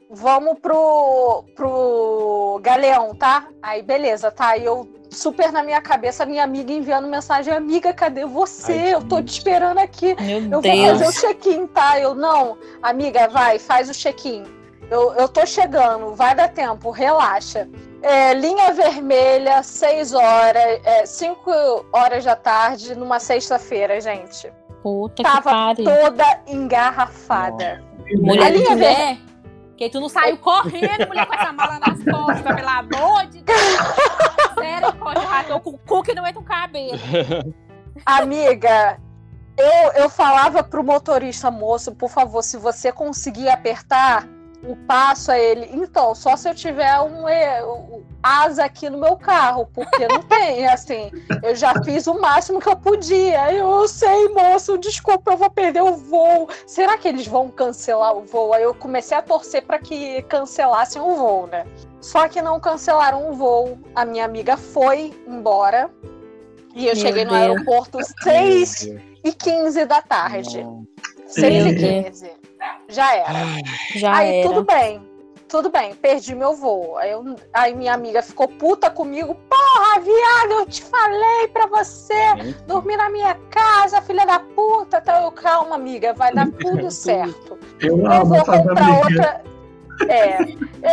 [0.10, 3.48] vamos pro, pro Galeão, tá?
[3.62, 4.50] Aí beleza, tá?
[4.50, 8.74] Aí eu super na minha cabeça, minha amiga enviando mensagem: Amiga, cadê você?
[8.74, 10.16] Ai, eu tô te esperando aqui.
[10.22, 10.78] Meu eu Deus.
[10.78, 12.00] vou fazer o check-in, tá?
[12.00, 14.44] Eu, não, amiga, vai, faz o check-in.
[14.90, 17.70] Eu, eu tô chegando, vai dar tempo, relaxa.
[18.02, 24.52] É, linha vermelha, 6 horas, 5 é, horas da tarde, numa sexta-feira, gente.
[24.82, 27.84] Puta Tava toda engarrafada.
[28.18, 29.30] Mulher, linha vermelha.
[29.70, 33.60] Porque tu não saiu correndo, mulher, com essa mala nas costas, pelo amor de Deus.
[34.60, 37.00] Sério, corre, tô com o cu que não entra o cabelo.
[38.06, 39.00] Amiga,
[39.58, 44.28] eu, eu falava pro motorista, moço, por favor, se você conseguir apertar
[44.64, 49.16] o passo a ele, então, só se eu tiver um, um asa aqui no meu
[49.16, 51.10] carro, porque não tem, assim,
[51.42, 53.54] eu já fiz o máximo que eu podia.
[53.54, 56.50] Eu sei, moço, desculpa, eu vou perder o voo.
[56.68, 58.54] Será que eles vão cancelar o voo?
[58.54, 61.66] Aí eu comecei a torcer para que cancelassem o voo, né?
[62.02, 63.78] Só que não cancelaram o voo.
[63.96, 65.90] A minha amiga foi embora.
[66.76, 67.42] E eu Meu cheguei no Deus.
[67.42, 68.88] aeroporto 6
[69.24, 70.66] e 15 da tarde.
[71.28, 72.32] 6 e Meu 15.
[72.90, 73.40] Já era.
[73.96, 74.50] Já aí era.
[74.50, 75.08] tudo bem.
[75.48, 76.96] Tudo bem, perdi meu voo.
[77.00, 79.34] Aí, eu- aí minha amiga ficou puta comigo.
[79.34, 82.14] Porra, viado, eu te falei pra você
[82.68, 85.00] dormir na minha casa, filha da puta.
[85.00, 87.58] Então eu, calma, amiga, vai dar tudo certo.
[87.80, 89.44] Eu Eu vou comprar outra.
[90.08, 90.38] É,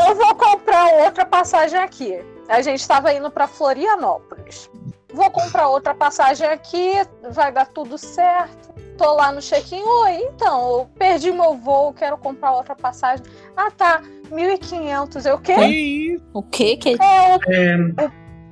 [0.09, 2.19] eu vou comprar outra passagem aqui.
[2.49, 4.71] A gente estava indo para Florianópolis.
[5.13, 6.93] Vou comprar outra passagem aqui,
[7.31, 8.75] vai dar tudo certo.
[8.97, 9.83] Tô lá no check-in.
[9.83, 13.25] Oi, então, eu perdi meu voo, quero comprar outra passagem.
[13.57, 15.27] Ah, tá, 1.500.
[15.27, 16.21] Eu, o quê?
[16.33, 17.77] O que que É, É,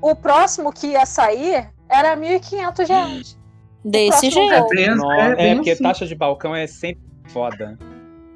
[0.02, 3.38] o, o próximo que ia sair era 1.500 reais.
[3.84, 4.58] desse jeito?
[4.60, 4.68] voo.
[4.68, 5.82] bem- Nossa, é é, bem porque assim.
[5.82, 7.78] taxa de balcão é sempre foda.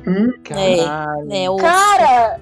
[0.07, 1.33] Hum, Caralho.
[1.33, 2.41] É, o Cara,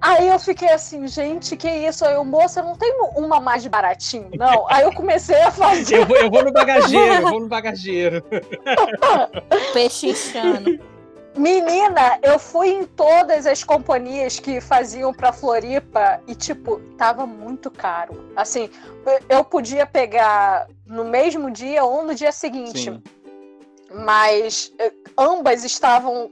[0.00, 2.04] aí eu fiquei assim, gente, que isso?
[2.04, 4.66] Aí o moça não tem uma mais baratinho, não.
[4.68, 5.98] Aí eu comecei a fazer.
[5.98, 8.24] Eu vou, eu vou no bagageiro, eu vou no bagageiro.
[9.72, 10.90] pechinchando.
[11.36, 17.70] Menina, eu fui em todas as companhias que faziam pra Floripa e, tipo, tava muito
[17.70, 18.30] caro.
[18.34, 18.68] Assim,
[19.28, 23.02] eu podia pegar no mesmo dia ou no dia seguinte, Sim.
[24.04, 26.30] mas eh, ambas estavam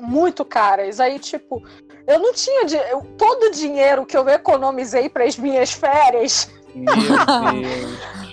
[0.00, 0.98] muito caras.
[0.98, 1.62] Aí, tipo,
[2.08, 2.64] eu não tinha.
[2.64, 6.50] di- eu- todo o dinheiro que eu economizei para as minhas férias,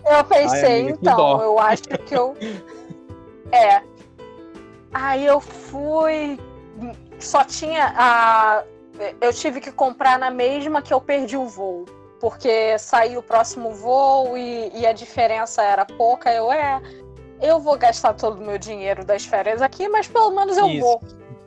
[0.10, 1.44] eu pensei, que então, dó.
[1.44, 2.36] eu acho que eu.
[3.52, 3.84] É.
[4.92, 6.40] Aí eu fui.
[7.20, 8.64] Só tinha a.
[9.22, 11.86] Eu tive que comprar na mesma que eu perdi o voo.
[12.20, 16.34] Porque saiu o próximo voo e, e a diferença era pouca.
[16.34, 16.82] Eu, é.
[17.40, 20.82] Eu vou gastar todo o meu dinheiro das férias aqui, mas pelo menos eu Isso.
[20.82, 21.02] vou.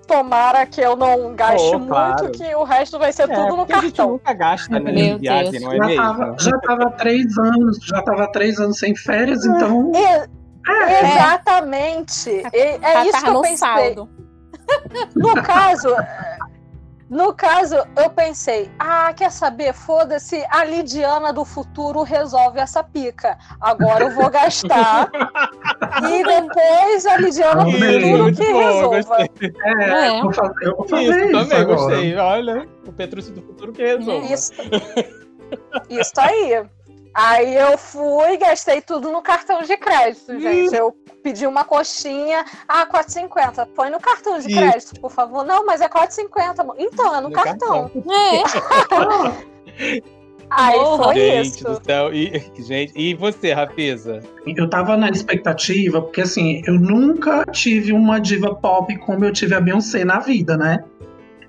[0.09, 2.23] Tomara que eu não gaste Oh, claro.
[2.25, 4.11] muito, que o resto vai ser É, tudo no porque a gente cartão.
[4.13, 4.91] nunca gasta, né?
[4.91, 5.63] Meu viagem, Deus.
[5.65, 6.03] não é já, mesmo?
[6.03, 9.93] tava, já tava três anos, já tava três anos sem férias, então.
[9.95, 10.39] E-
[10.71, 12.31] É, Exatamente.
[12.31, 13.57] E- É, Já isso que eu pensei.
[13.59, 14.09] saldo.
[15.17, 15.89] No caso,
[17.11, 19.73] no caso, eu pensei, ah, quer saber?
[19.73, 23.39] Foda-se, a Lidiana do futuro resolve essa pica.
[23.61, 25.11] Agora eu vou gastar.
[26.11, 29.17] e depois a Lidiana do futuro que bom, resolva.
[29.23, 30.19] é, É.
[30.19, 31.77] Eu, vou fazer, eu vou fazer Isso, isso, também agora.
[31.79, 32.17] gostei.
[32.17, 34.33] Olha, o Petrúcio do futuro que resolve.
[34.33, 34.53] Isso.
[35.89, 36.63] Isso aí.
[37.21, 40.73] Aí eu fui, gastei tudo no cartão de crédito, gente.
[40.73, 43.67] Eu pedi uma coxinha, ah, 4,50.
[43.75, 45.45] Põe no cartão de crédito, por favor.
[45.45, 46.61] Não, mas é 4,50.
[46.61, 46.77] amor.
[46.79, 47.91] Então, é no, No cartão.
[48.09, 48.43] É,
[50.49, 51.05] Aí Porra.
[51.07, 51.65] foi Gente isso.
[51.65, 52.15] do céu.
[52.15, 54.23] E, gente, e você, Rafisa?
[54.47, 59.57] Eu tava na expectativa, porque assim, eu nunca tive uma diva pop como eu tive
[59.57, 60.85] a Beyoncé na vida, né?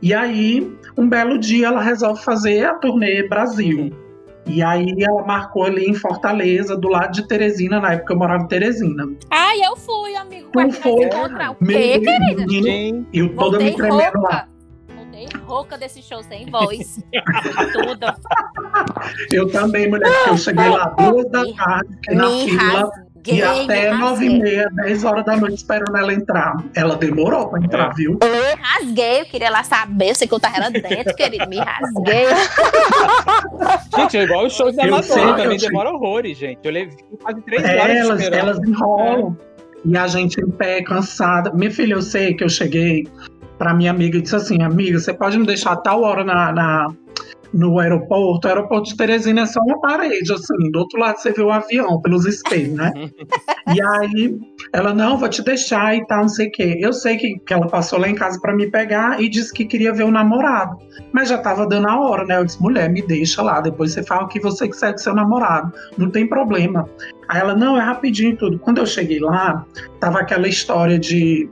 [0.01, 4.08] E aí, um belo dia, ela resolve fazer a turnê Brasil.
[4.49, 8.43] E aí, ela marcou ali em Fortaleza, do lado de Teresina, na época eu morava
[8.43, 9.07] em Teresina.
[9.29, 10.49] Ai, eu fui, amigo.
[10.55, 11.03] Nós foi.
[11.05, 11.51] encontrar.
[11.51, 12.45] O Meu quê, querida?
[12.47, 14.29] menino, eu toda Voltei me tremendo lá.
[14.29, 14.47] rouca.
[14.95, 16.99] Voltei rouca desse show sem voz.
[17.73, 18.05] Tudo.
[19.31, 22.91] Eu também, mulher, porque eu cheguei lá duas da tarde, fiquei na fila,
[23.27, 26.55] rasguei, e até nove e meia, dez horas da noite esperando ela entrar.
[26.75, 27.93] Ela demorou pra entrar, É.
[27.93, 28.13] viu?
[28.13, 31.47] Me rasguei, eu queria lá saber, eu sei que eu tava lá dentro, querido.
[31.49, 32.25] Me rasguei.
[33.95, 36.59] gente, é igual os shows da Eu Madonna, eu também demora horrores, gente.
[36.63, 38.39] Eu levei quase três É, horas elas, esperando.
[38.49, 39.37] elas enrolam.
[39.85, 41.51] E a gente em pé, cansada.
[41.53, 43.07] Minha filha, eu sei que eu cheguei
[43.57, 46.87] pra minha amiga e disse assim: Amiga, você pode me deixar tal hora na, na-
[47.53, 48.47] no aeroporto?
[48.47, 50.71] O aeroporto de Teresina é só uma parede, assim.
[50.71, 52.91] Do outro lado você vê o avião pelos espelhos, né?
[53.73, 54.39] e aí
[54.73, 56.77] ela: Não, vou te deixar e tal, não sei o quê.
[56.79, 59.65] Eu sei que, que ela passou lá em casa pra me pegar e disse que
[59.65, 60.77] queria ver o namorado.
[61.11, 62.37] Mas já tava dando a hora, né?
[62.37, 63.61] Eu disse: Mulher, me deixa lá.
[63.61, 65.71] Depois você fala o que você quiser com seu namorado.
[65.97, 66.87] Não tem problema.
[67.27, 68.57] Aí ela, não, é rapidinho tudo.
[68.57, 69.63] Quando eu cheguei lá,
[69.99, 71.49] tava aquela história de.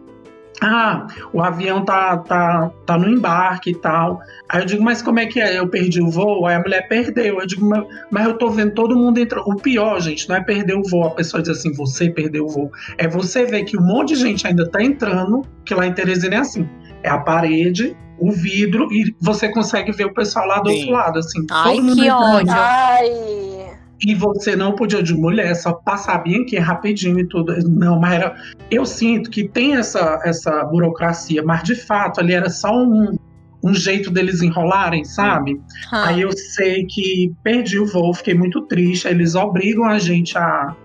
[0.61, 4.19] Ah, o avião tá, tá, tá no embarque e tal.
[4.49, 5.59] Aí eu digo, mas como é que é?
[5.59, 6.45] Eu perdi o voo?
[6.47, 7.39] Aí a mulher perdeu.
[7.39, 9.47] Eu digo, mas, mas eu tô vendo todo mundo entrando.
[9.47, 11.05] O pior, gente, não é perder o voo.
[11.05, 12.71] A pessoa diz assim, você perdeu o voo.
[12.97, 16.35] É você ver que um monte de gente ainda tá entrando, que lá em Teresina
[16.35, 16.67] é assim.
[17.03, 20.79] É a parede, o vidro, e você consegue ver o pessoal lá do Sim.
[20.79, 21.45] outro lado, assim.
[21.51, 22.35] Ai, todo mundo que entrando.
[22.35, 22.53] ódio.
[22.53, 23.76] Ai.
[24.05, 27.53] E você não podia de mulher, só passar bem aqui rapidinho e tudo.
[27.67, 28.35] Não, mas era.
[28.69, 33.17] Eu sinto que tem essa, essa burocracia, mas de fato ali era só um,
[33.63, 35.59] um jeito deles enrolarem, sabe?
[35.91, 39.07] Ah, Aí eu sei que perdi o voo, fiquei muito triste.
[39.07, 40.75] Aí Eles obrigam a gente a,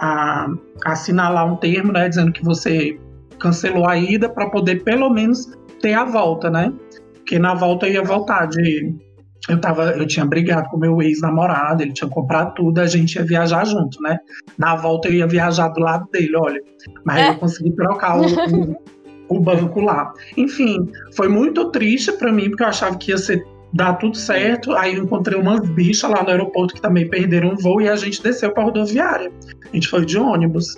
[0.00, 0.48] a
[0.84, 2.08] assinalar um termo, né?
[2.08, 2.98] Dizendo que você
[3.38, 5.48] cancelou a ida para poder pelo menos
[5.80, 6.72] ter a volta, né?
[7.14, 8.94] Porque na volta eu ia voltar de.
[9.48, 13.24] Eu, tava, eu tinha brigado com meu ex-namorado, ele tinha comprado tudo, a gente ia
[13.24, 14.18] viajar junto, né?
[14.58, 16.60] Na volta eu ia viajar do lado dele, olha.
[17.04, 17.28] Mas É.
[17.30, 18.76] eu consegui trocar o, o,
[19.36, 20.12] o banco lá.
[20.36, 24.72] Enfim, foi muito triste para mim, porque eu achava que ia ser dar tudo certo.
[24.72, 27.96] Aí eu encontrei umas bichas lá no aeroporto que também perderam um voo e a
[27.96, 29.30] gente desceu para rodoviária.
[29.72, 30.76] A gente foi de ônibus.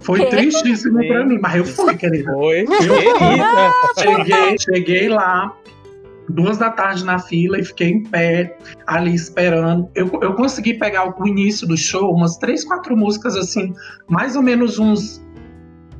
[0.00, 0.26] Foi Que?
[0.26, 1.08] tristíssimo Sim.
[1.08, 2.32] pra mim, mas eu fui, querida.
[2.32, 3.72] Foi, querida.
[3.98, 5.52] Cheguei, cheguei lá,
[6.28, 9.88] duas da tarde na fila e fiquei em pé, ali esperando.
[9.94, 13.72] Eu, eu consegui pegar o início do show, umas três, quatro músicas assim,
[14.08, 15.22] mais ou menos uns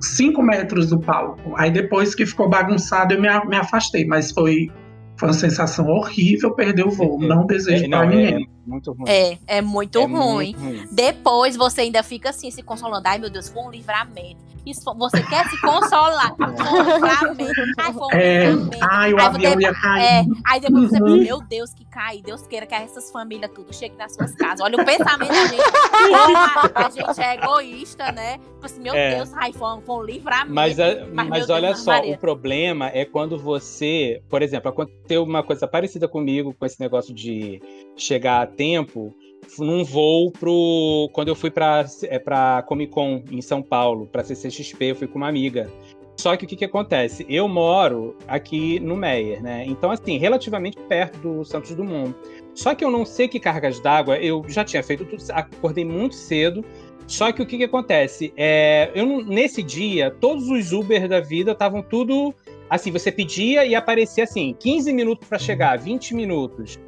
[0.01, 1.55] cinco metros do palco.
[1.57, 4.71] Aí depois que ficou bagunçado, eu me, me afastei, mas foi,
[5.17, 7.19] foi uma sensação horrível perder o voo.
[7.21, 8.49] Não desejo É, pra não, é ninguém.
[8.67, 9.09] muito ruim.
[9.09, 10.55] É, é muito É ruim.
[10.57, 10.85] muito ruim.
[10.93, 13.07] Depois você ainda fica assim, se consolando.
[13.09, 14.47] Ai, meu Deus, foi um livramento.
[14.75, 16.35] Você quer se consolar.
[16.37, 17.61] Foi um livramento.
[17.79, 18.47] Ai, foi um É,
[18.83, 20.03] ai, o Aí avião você- ia cair.
[20.05, 21.05] É, aí depois você Uhum.
[21.13, 24.61] pensa, meu Deus, que cai, Deus queira que essas famílias tudo cheguem nas suas casas.
[24.61, 25.63] Olha o pensamento da gente.
[25.63, 28.39] Como a, a gente é egoísta, né?
[28.39, 29.17] Tipo assim, meu É.
[29.17, 30.53] Deus, ai, foi um, foi um livramento.
[30.55, 32.15] Mas, a- Mas, mas meu olha Deus, só, Maria.
[32.15, 37.15] o problema é quando você, por exemplo, aconteceu uma coisa parecida comigo com esse negócio
[37.15, 37.61] de
[37.97, 39.15] chegar a tempo
[39.59, 44.25] num voo pro quando eu fui para é, para Comic Con em São Paulo, para
[44.25, 45.71] CCXP, eu fui com uma amiga.
[46.19, 47.25] Só que o que, que acontece?
[47.29, 49.65] Eu moro aqui no Meier, né?
[49.65, 52.13] Então, assim, relativamente perto do Santos Dumont.
[52.55, 56.17] Só que eu não sei que cargas d'água, eu já tinha feito tudo, acordei muito
[56.17, 56.65] cedo.
[57.07, 58.33] Só que o que, que acontece?
[58.37, 62.35] É, eu nesse dia, todos os Uber da vida estavam tudo
[62.69, 66.79] assim, você pedia e aparecia assim, 15 minutos para chegar, 20 minutos.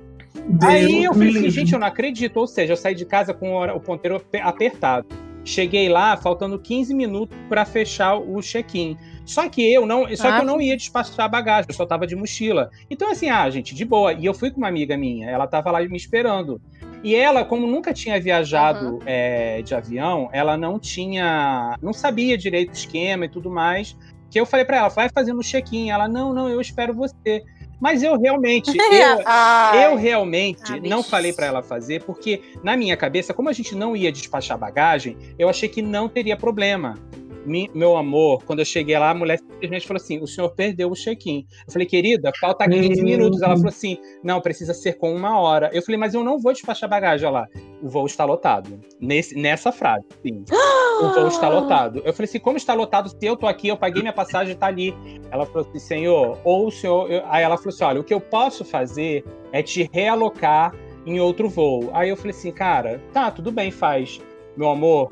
[0.62, 1.50] Aí eu falei assim, livre.
[1.50, 2.36] gente, eu não acredito.
[2.36, 5.06] Ou seja, eu saí de casa com o ponteiro ape- apertado.
[5.44, 8.96] Cheguei lá, faltando 15 minutos para fechar o check-in.
[9.24, 10.32] Só que eu não, só Ah.
[10.36, 12.70] que eu não ia despachar a bagagem, eu só tava de mochila.
[12.90, 14.12] Então assim, ah, gente, de boa.
[14.12, 16.60] E eu fui com uma amiga minha, ela tava lá me esperando.
[17.02, 22.70] E ela, como nunca tinha viajado é, de avião, ela não tinha, não sabia direito
[22.70, 23.96] o esquema e tudo mais.
[24.30, 25.90] Que eu falei para ela, vai fazendo o check-in.
[25.90, 27.42] Ela, não, não, eu espero você.
[27.80, 31.10] Mas eu realmente, eu, Ai, eu realmente Ah, não bicho.
[31.10, 35.16] falei pra ela fazer, porque na minha cabeça, como a gente não ia despachar bagagem,
[35.38, 36.94] eu achei que não teria problema.
[37.74, 40.94] Meu amor, quando eu cheguei lá, a mulher simplesmente falou assim: o senhor perdeu o
[40.94, 41.46] check-in.
[41.66, 43.04] Eu falei, querida, falta 15 Hum.
[43.04, 43.40] minutos.
[43.42, 45.70] Ela falou assim: não, precisa ser com uma hora.
[45.72, 47.26] Eu falei, mas eu não vou despachar bagagem.
[47.26, 47.46] Olha lá,
[47.82, 48.78] o voo está lotado.
[49.00, 50.44] Nesse, nessa frase, sim.
[51.00, 52.02] O voo está lotado.
[52.04, 53.08] Eu falei assim: como está lotado?
[53.08, 54.94] Se eu tô aqui, eu paguei minha passagem, tá ali.
[55.30, 57.10] Ela falou assim, senhor, ou o senhor.
[57.10, 60.74] eu- Aí ela falou assim: olha, o que eu posso fazer é te realocar
[61.06, 61.88] em outro voo.
[61.94, 64.20] Aí eu falei assim, cara, tá, tudo bem, faz.
[64.56, 65.10] Meu amor.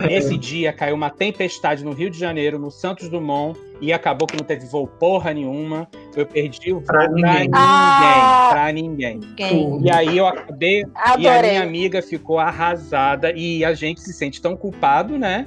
[0.00, 4.36] Nesse dia caiu uma tempestade no Rio de Janeiro, no Santos Dumont, e acabou que
[4.36, 5.88] não teve voo porra nenhuma.
[6.16, 7.50] Eu perdi o voo Pra pra ninguém, ninguém.
[7.54, 8.48] Ah.
[8.52, 9.18] pra ninguém.
[9.18, 9.80] Ninguém.
[9.82, 11.50] E aí eu acabei e a adorei.
[11.50, 15.46] minha amiga ficou arrasada e a gente se sente tão culpado, né?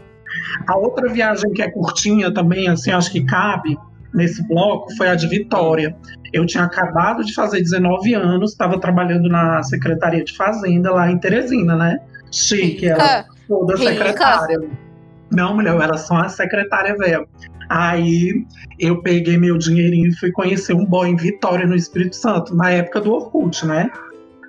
[0.68, 3.78] A outra viagem que é curtinha também, assim, acho que cabe
[4.14, 5.96] nesse bloco, foi a de Vitória.
[6.34, 11.18] Eu tinha acabado de fazer 19 anos, estava trabalhando na Secretaria de Fazenda lá em
[11.18, 12.00] Teresina, né?
[12.32, 13.26] Chique, ela.
[13.48, 13.92] Toda Rica.
[13.94, 14.60] secretária.
[15.32, 17.26] Não, mulher, eu era só uma secretária velha.
[17.70, 18.46] Aí
[18.80, 22.72] eu peguei meu dinheirinho e fui conhecer um boy em Vitória, no Espírito Santo, na
[22.72, 23.90] época do Orkut, né?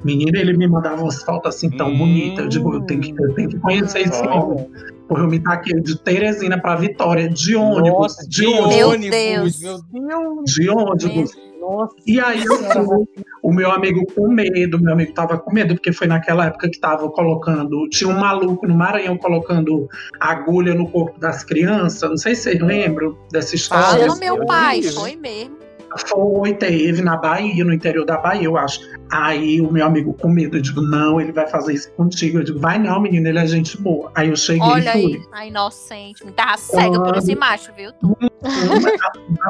[0.04, 1.98] Menina, ele me mandava umas fotos assim tão Hum.
[1.98, 2.44] bonitas.
[2.44, 4.68] Eu digo, eu tenho que, eu tenho que conhecer esse homem.
[5.09, 9.11] Porque eu me taquei de Teresina pra Vitória, de ônibus, Nossa, de ônibus, Meu ônibus,
[9.11, 9.83] Deus.
[9.90, 10.53] Meu Deus.
[10.53, 11.49] de ônibus.
[11.59, 11.94] Nossa.
[12.07, 13.05] E aí eu fui,
[13.42, 16.79] o meu amigo com medo, meu amigo tava com medo, porque foi naquela época que
[16.79, 22.35] tava colocando, tinha um maluco no Maranhão colocando agulha no corpo das crianças, não sei
[22.35, 24.07] se vocês lembram dessa história.
[24.07, 25.67] Fala, meu pai, foi mesmo.
[26.07, 28.81] Foi, teve na Bahia, no interior da Bahia, eu acho.
[29.11, 32.38] Aí o meu amigo com medo, eu digo, não, ele vai fazer isso contigo.
[32.38, 34.11] Eu digo, vai não, menino, ele é gente boa.
[34.14, 35.22] Aí eu cheguei Olha e fui.
[35.33, 36.24] aí, inocente.
[36.27, 37.90] Me tava cega por esse macho, viu?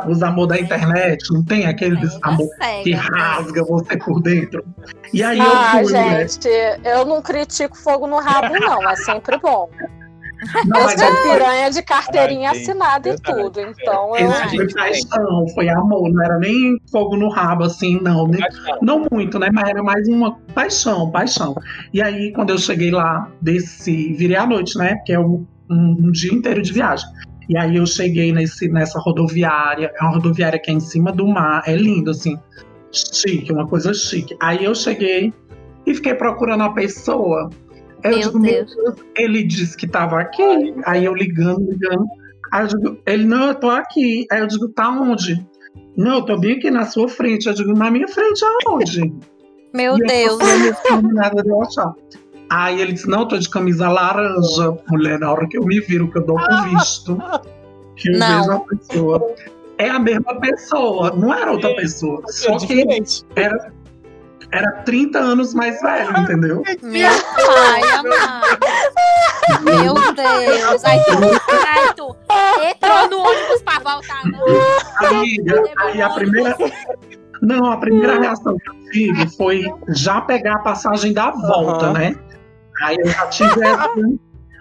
[0.09, 2.49] Os amor da internet, não tem aquele Cega, amor
[2.85, 3.17] que cega.
[3.17, 4.65] rasga você por dentro.
[5.13, 6.29] E aí Ah, eu fui, né?
[6.29, 6.49] gente,
[6.85, 8.89] eu não critico fogo no rabo, não.
[8.89, 9.69] É sempre bom.
[10.67, 13.61] Não, Eu mas sou aí piranha de carteirinha Ah, assinada e tudo.
[13.61, 14.49] Então Esse eu.
[14.51, 18.27] Foi paixão, foi amor, não era nem fogo no rabo, assim, não.
[18.27, 18.41] nem-
[18.81, 19.49] não muito, né?
[19.53, 21.55] Mas era mais uma paixão, paixão.
[21.93, 24.95] E aí, quando eu cheguei lá, desci, virei à noite, né?
[24.97, 27.07] Porque é um, um- um dia inteiro de viagem.
[27.49, 31.27] E aí eu cheguei nesse, nessa rodoviária, é uma rodoviária que é em cima do
[31.27, 32.37] mar, é lindo, assim,
[32.93, 34.37] chique, uma coisa chique.
[34.41, 35.33] Aí eu cheguei
[35.87, 37.49] e fiquei procurando a pessoa.
[38.05, 38.77] Eu Meu digo, Deus.
[39.17, 40.43] ele disse que tava aqui,
[40.85, 42.05] aí eu ligando, ligando.
[42.53, 44.27] Aí eu digo, ele, não, eu tô aqui.
[44.31, 45.45] Aí eu digo, tá onde?
[45.97, 47.47] Não, eu tô bem aqui na sua frente.
[47.47, 49.13] Eu digo, na minha frente aonde?
[49.75, 50.37] Meu E eu Deus.
[50.39, 51.93] procurando, não nada de eu achar.
[52.51, 54.79] Aí ele disse, não, eu tô de camisa laranja.
[54.91, 57.19] Mulher, na hora que eu me viro, que eu dou com visto,
[57.97, 58.39] que eu Não.
[58.41, 59.35] vejo a pessoa.
[59.77, 62.23] é a mesma pessoa, não era outra pessoa.
[62.27, 62.85] É Só que
[63.37, 63.73] era,
[64.53, 66.63] era 30 anos mais velho, entendeu?
[66.83, 67.11] Meu
[67.47, 68.59] pai amado.
[69.63, 70.85] Meu Deus.
[70.85, 72.17] Aí tu, aí tu
[72.63, 75.09] entrou no ônibus pra voltar, não.
[75.09, 76.57] Amiga, aí a primeira.
[77.43, 81.93] Não, a primeira reação que eu tive foi já pegar a passagem da volta, Aham.
[81.93, 82.17] né?
[82.83, 83.89] Aí eu já tive essa,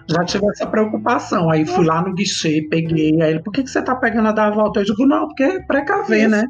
[0.08, 1.50] já tive essa preocupação.
[1.50, 3.20] Aí fui lá no guichê, peguei.
[3.22, 4.80] Aí ele, por que, que você tá pegando a da volta?
[4.80, 6.44] Eu digo, não, porque é precaver, né?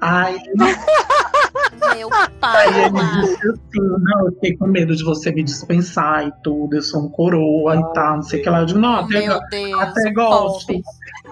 [0.00, 0.40] Aí,
[1.94, 2.08] Meu
[2.40, 6.32] pai aí ele disse assim, não, eu fiquei com medo de você me dispensar e
[6.42, 8.60] tudo, eu sou um coroa e tal, não sei o que lá.
[8.60, 9.80] Eu digo, não, até, Meu Deus.
[9.80, 10.66] até gosto.
[10.66, 10.82] pobre.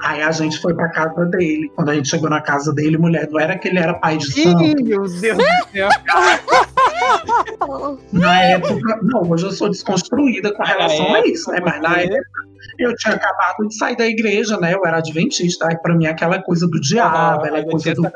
[0.03, 1.71] Aí a gente foi pra casa dele.
[1.75, 4.31] Quando a gente chegou na casa dele, mulher, não era que ele era pai de
[4.31, 4.59] santo.
[4.59, 5.37] Meu Deus do céu.
[8.13, 11.61] Na época, não, hoje eu sou desconstruída com relação a isso, né?
[11.65, 12.49] Mas na época
[12.79, 14.75] eu tinha acabado de sair da igreja, né?
[14.75, 18.03] Eu era adventista, aí pra mim aquela coisa do diabo, Ah, ela é coisa do
[18.03, 18.11] né?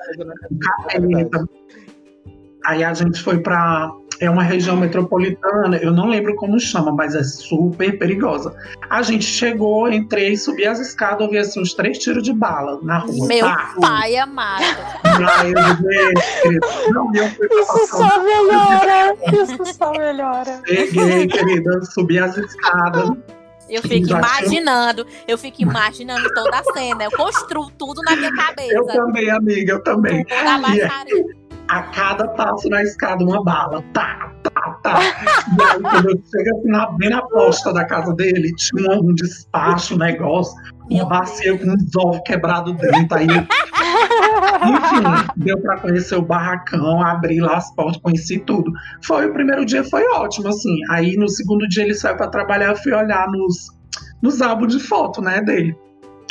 [0.61, 1.49] capeta.
[2.65, 3.91] Aí a gente foi pra.
[4.23, 8.55] É uma região metropolitana, eu não lembro como chama, mas é super perigosa.
[8.89, 12.99] A gente chegou, entrei, subi as escadas, ouvi assim uns três tiros de bala na
[12.99, 13.27] rua.
[13.27, 13.75] Meu Tá.
[13.81, 14.63] pai amado.
[15.03, 19.17] Aí eu digo, "Ei, querido, não, eu fui Isso só melhora.
[19.43, 20.61] Isso só melhora.
[20.69, 23.11] Cheguei, querida, subi as escadas.
[23.69, 27.05] Eu fico imaginando, eu fico imaginando toda a cena.
[27.05, 28.93] Eu construo tudo na minha Eu cabeça.
[28.93, 30.25] também, amiga, eu também.
[30.29, 31.25] Baixaria.
[31.73, 33.83] A cada passo na escada uma bala.
[33.95, 35.01] Tá, tá, tá.
[35.01, 35.07] E
[35.63, 39.95] aí, quando eu chego assim, na, bem na porta da casa dele, tinha um despacho,
[39.95, 40.55] um negócio,
[40.91, 43.17] uma bacia com uns ovos quebrados dentro.
[43.17, 43.47] Aí, enfim,
[45.39, 48.71] deu pra conhecer o barracão, abri lá as portas, conheci tudo.
[49.03, 50.77] Foi o primeiro dia, foi ótimo, assim.
[50.91, 53.69] Aí no segundo dia ele saiu pra trabalhar, eu fui olhar nos,
[54.21, 55.75] nos álbuns de foto, né, dele.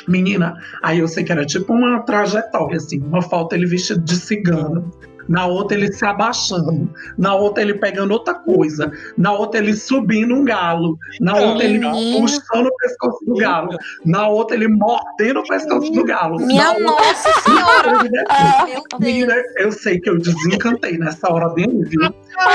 [0.07, 2.99] Menina, aí eu sei que era tipo uma trajetória, assim.
[2.99, 4.91] Uma foto ele vestido de cigano,
[5.32, 10.34] na outra ele se abaixando, na outra ele pegando outra coisa, na outra ele subindo
[10.36, 12.19] um galo, na outra ele Menino.
[12.21, 13.69] puxando o pescoço do galo,
[14.05, 16.38] na outra ele mordendo o pescoço do galo.
[16.41, 16.86] Minha na outra...
[16.86, 18.25] nossa senhora.
[18.29, 19.45] Ah, Meu Menina, Deus.
[19.57, 22.01] eu sei que eu desencantei nessa hora bem, viu?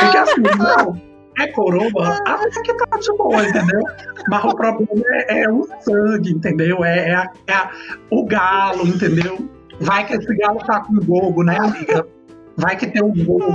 [0.00, 1.00] Porque assim, não,
[1.38, 3.80] é coroa, até que tá de boa, entendeu?
[4.28, 6.84] Mas o problema é, é o sangue, entendeu?
[6.84, 7.70] É, é a- é a-
[8.10, 9.48] o galo, entendeu?
[9.80, 12.06] Vai que esse galo tá com gogo, né, amiga?
[12.56, 13.52] Vai que tem um gogo.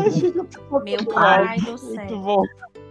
[0.83, 2.19] Meu pai do Muito céu.
[2.19, 2.43] bom.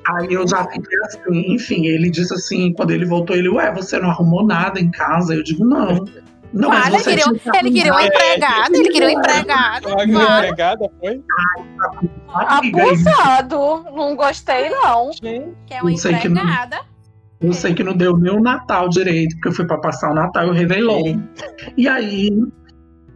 [0.08, 3.98] Aí eu já fiquei assim, enfim, ele disse assim, quando ele voltou, ele, ué, você
[3.98, 5.34] não arrumou nada em casa?
[5.34, 6.04] Eu digo, não.
[6.52, 9.86] Não, mas Claro, ele você queria, ele queria um empregado, ele queria um empregado.
[9.88, 10.44] Uma Claro.
[10.46, 11.22] empregada foi?
[12.28, 13.84] Abusado.
[13.94, 15.10] Não gostei, não.
[15.10, 16.80] Que é uma empregada.
[17.40, 20.14] Eu sei que não deu nem o Natal direito, porque eu fui pra passar o
[20.14, 21.20] Natal e o Réveillon.
[21.76, 22.30] E aí,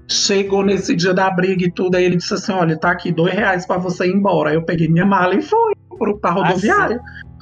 [0.09, 3.33] chegou nesse dia da briga e tudo, aí ele disse assim, olha, tá aqui dois
[3.33, 4.51] reais pra você ir embora.
[4.51, 7.01] Aí eu peguei minha mala e fui pro, pra rodoviária.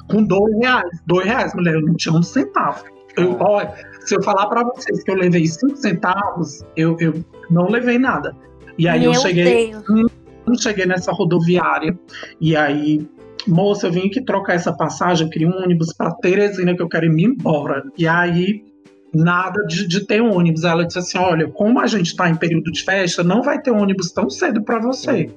[0.09, 1.01] Com dois reais.
[1.05, 2.83] Dois reais, mulher, eu não tinha um centavo.
[3.15, 7.67] Eu, olha, se eu falar pra vocês que eu levei cinco centavos, eu, eu não
[7.67, 8.35] levei nada.
[8.77, 11.97] E aí Meu eu cheguei, eu cheguei nessa rodoviária
[12.41, 13.07] e aí,
[13.47, 16.89] moça, eu vim aqui trocar essa passagem, eu queria um ônibus para Teresina que eu
[16.89, 17.83] quero ir me embora.
[17.97, 18.63] E aí,
[19.13, 20.63] nada de, de ter ônibus.
[20.63, 23.71] Ela disse assim: olha, como a gente está em período de festa, não vai ter
[23.71, 25.29] ônibus tão cedo para você.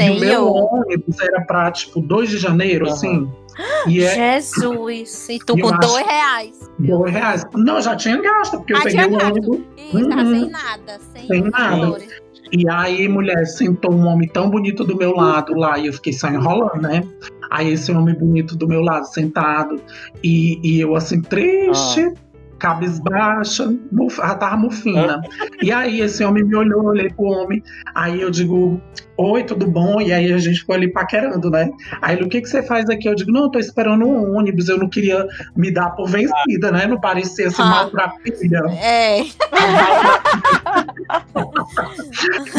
[0.00, 2.94] E o meu ônibus era para tipo 2 de janeiro, Aham.
[2.94, 3.30] assim.
[3.88, 5.28] E é Jesus.
[5.30, 6.70] E tu Eu com acho- dois reais.
[6.78, 7.44] dois reais.
[7.54, 9.30] Não, já tinha gasto, porque eu Ah, peguei tinha o gasto.
[9.32, 9.60] ônibus.
[9.78, 10.30] E tá Uhum.
[10.40, 10.98] sem nada.
[11.14, 11.76] Sem, Sem nada.
[11.76, 12.08] valores.
[12.52, 16.12] E aí, mulher, sentou um homem tão bonito do meu lado lá, e eu fiquei
[16.12, 17.02] só enrolando, né?
[17.50, 19.80] Aí esse homem bonito do meu lado, sentado,
[20.22, 22.12] e, e eu assim, triste,
[22.58, 25.20] cabisbaixa, muf, já tava mufina.
[25.62, 27.62] E aí esse homem me olhou, eu olhei pro homem,
[27.94, 28.80] aí eu digo,
[29.16, 30.00] oi, tudo bom?
[30.00, 31.70] E aí a gente ficou ali paquerando, né?
[32.02, 33.08] Aí ele, o que, que você faz aqui?
[33.08, 35.26] Eu digo, não, eu tô esperando um ônibus, eu não queria
[35.56, 36.86] me dar por vencida, né?
[36.86, 37.66] Não parecia assim, Ah.
[37.66, 38.62] mal pra filha.
[38.80, 39.20] É.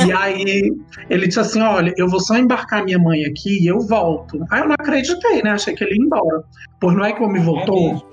[0.06, 0.74] E aí
[1.10, 4.40] ele disse assim: Olha, eu vou só embarcar minha mãe aqui e eu volto.
[4.50, 5.52] Aí eu não acreditei, né?
[5.52, 6.44] Achei que ele ia embora.
[6.80, 8.08] Pois não é que o homem voltou?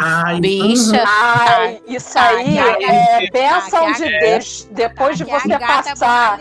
[0.00, 1.04] Ai, Bicha.
[1.06, 4.68] Ai, isso aí Ai, é bênção de Deus.
[4.70, 6.40] Depois de você é passar?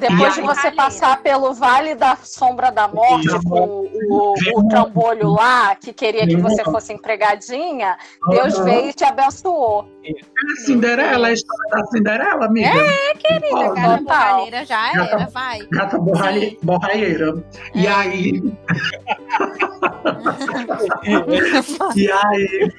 [0.00, 0.76] Depois de você borralheira.
[0.76, 6.36] passar pelo Vale da Sombra da Morte com o o, trambolho lá, que queria que
[6.36, 7.96] você fosse empregadinha,
[8.28, 9.88] Deus veio e te abençoou.
[10.04, 10.12] É
[10.64, 12.68] Cinderela, a história da Cinderela, amiga.
[12.68, 15.60] É, Querida, gata borralheira já Gata- era, vai.
[15.70, 17.44] Gata borralhe- borraieira.
[17.74, 17.92] E É.
[17.92, 18.40] aí,
[21.96, 22.72] e aí,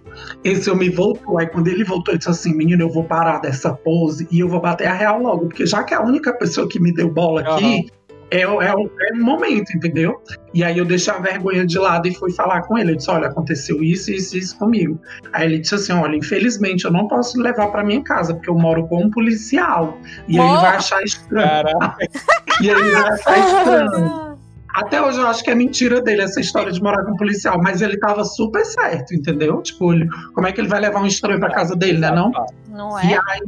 [0.43, 1.39] esse homem voltou.
[1.39, 4.47] Aí quando ele voltou, ele disse assim: menino, eu vou parar dessa pose e eu
[4.49, 5.47] vou bater a real logo.
[5.47, 7.91] Porque já que a única pessoa que me deu bola aqui
[8.33, 10.21] é, o- é, o, é o momento, entendeu?
[10.53, 12.93] E aí eu deixei a vergonha de lado e fui falar com ele.
[12.93, 14.97] Eu disse: olha, aconteceu isso, isso, isso comigo.
[15.33, 18.55] Aí ele disse assim: olha, infelizmente eu não posso levar pra minha casa, porque eu
[18.55, 19.97] moro com um policial.
[20.29, 21.45] E aí ele vai achar estranho.
[21.45, 21.97] Caraca,
[22.63, 24.31] E aí ele vai achar estranho.
[24.73, 27.61] Até hoje eu acho que é mentira dele essa história de morar com um policial,
[27.61, 29.61] mas ele tava super certo, entendeu?
[29.61, 32.09] Tipo, ele- como é que ele vai levar um estranho pra casa dele, né?
[32.11, 32.31] Não?
[32.69, 33.19] Não E é?
[33.27, 33.41] aí,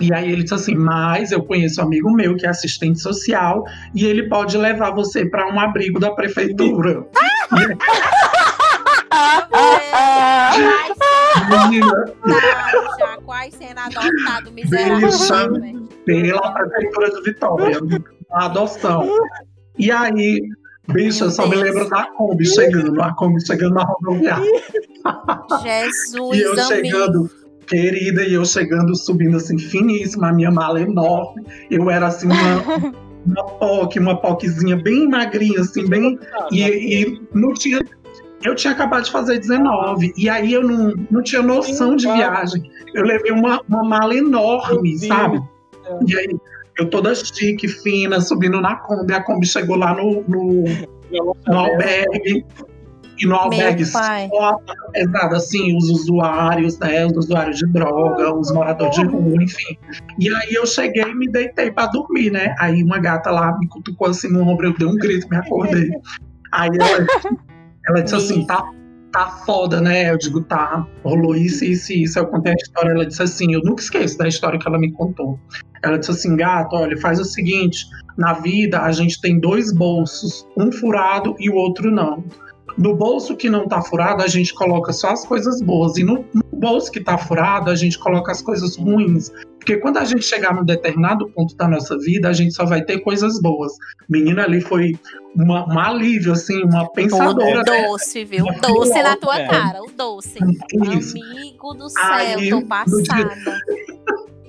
[0.00, 3.64] e aí ele disse assim: Mas eu conheço um amigo meu que é assistente social
[3.94, 7.06] e ele pode levar você pra um abrigo da prefeitura.
[11.48, 12.12] Menina,
[12.98, 15.60] já quase sendo adotado, miserável.
[15.60, 15.88] Velho.
[16.04, 17.78] pela prefeitura de Vitória,
[18.32, 19.08] a adoção.
[19.78, 20.40] E aí,
[20.88, 24.62] bicho, eu só me lembro da Kombi chegando, a Kombi chegando na rodoviária.
[25.62, 27.30] Jesus, E eu amigo.
[27.66, 31.44] Querida, e eu chegando, subindo assim, finíssima, a minha mala enorme.
[31.70, 32.92] Eu era assim, uma,
[33.26, 36.18] uma POC, uma POCzinha bem magrinha, assim, bem.
[36.50, 37.80] E, e não tinha.
[38.42, 42.18] Eu tinha acabado de fazer 19, e aí eu não, não tinha noção de claro.
[42.18, 42.70] viagem.
[42.94, 45.42] Eu levei uma, uma mala enorme, sabe?
[46.06, 46.36] E aí,
[46.78, 49.12] eu toda chique, fina, subindo na Kombi.
[49.14, 50.64] A Kombi chegou lá no, no,
[51.46, 52.44] no albergue.
[53.18, 53.98] E no albergue só,
[54.94, 57.06] exato, assim, os usuários, né?
[57.06, 59.78] Os usuários de droga, os moradores de rua, enfim.
[60.18, 62.54] E aí eu cheguei e me deitei pra dormir, né?
[62.58, 65.90] Aí uma gata lá me cutucou assim no ombro, eu dei um grito, me acordei.
[66.52, 67.06] Aí ela,
[67.88, 68.70] ela disse assim, tá,
[69.12, 70.10] tá foda, né?
[70.10, 72.18] Eu digo, tá, rolou isso, isso isso.
[72.18, 74.92] Eu contei a história, ela disse assim, eu nunca esqueço da história que ela me
[74.92, 75.40] contou.
[75.82, 77.86] Ela disse assim, gato, olha, faz o seguinte,
[78.16, 82.22] na vida a gente tem dois bolsos, um furado e o outro não.
[82.78, 85.96] No bolso que não tá furado, a gente coloca só as coisas boas.
[85.96, 89.32] E no, no bolso que tá furado, a gente coloca as coisas ruins.
[89.58, 92.82] Porque quando a gente chegar num determinado ponto da nossa vida, a gente só vai
[92.82, 93.72] ter coisas boas.
[94.08, 94.94] Menina ali foi
[95.34, 97.64] uma, um alívio, assim, uma O pensadora.
[97.64, 97.86] né?
[97.88, 98.44] doce, viu?
[98.44, 99.48] Uma Doce na tua É.
[99.48, 100.38] cara, o doce.
[100.98, 101.16] Isso.
[101.18, 103.34] Amigo do céu, Aí, tô passada.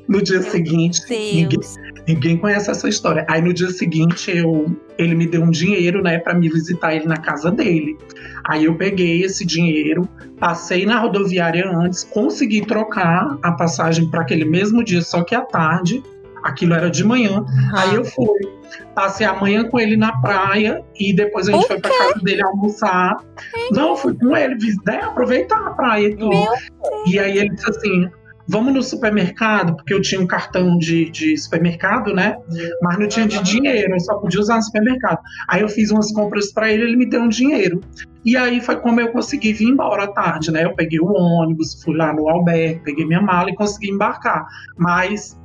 [0.08, 1.60] No dia seguinte, ninguém,
[2.08, 3.26] ninguém conhece essa história.
[3.30, 7.06] Aí no dia seguinte, eu, ele me deu um dinheiro, né, para me visitar ele
[7.06, 7.98] na casa dele.
[8.46, 10.08] Aí eu peguei esse dinheiro,
[10.40, 15.42] passei na rodoviária antes, consegui trocar a passagem para aquele mesmo dia, só que à
[15.42, 16.02] tarde.
[16.44, 17.44] Aquilo era de manhã.
[17.74, 18.40] Aí eu fui.
[18.96, 22.42] Passei a manhã com ele na praia e depois a gente foi pra casa dele
[22.44, 23.18] almoçar.
[23.72, 24.56] Não, fui com ele,
[24.86, 26.30] né, aproveitar a praia e tudo.
[26.30, 26.54] Meu
[27.06, 28.10] E aí ele disse assim:
[28.48, 32.38] vamos no supermercado, porque eu tinha um cartão de, de supermercado, né?
[32.82, 35.20] Mas não tinha de dinheiro, eu só podia usar no supermercado.
[35.50, 37.82] Aí eu fiz umas compras para ele, ele me deu um dinheiro.
[38.24, 40.66] E aí foi como eu consegui vir embora à tarde, né?
[40.66, 44.46] Eu peguei o ônibus, fui lá no albergue, peguei minha mala e consegui embarcar.
[44.78, 45.38] Mas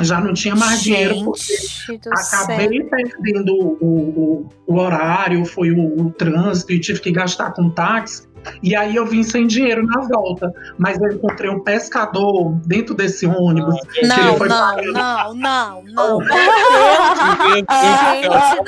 [0.00, 1.42] já não tinha mais dinheiro porque
[1.86, 2.40] Gente do céu.
[2.40, 7.70] acabei perdendo o, o, o horário, foi o, o trânsito e tive que gastar com
[7.70, 8.26] táxi.
[8.62, 10.52] E aí eu vim sem dinheiro na volta.
[10.78, 13.76] Mas eu encontrei um pescador dentro desse ônibus.
[13.92, 14.92] que Não, ele foi não, pagando.
[14.92, 16.18] não, não, não.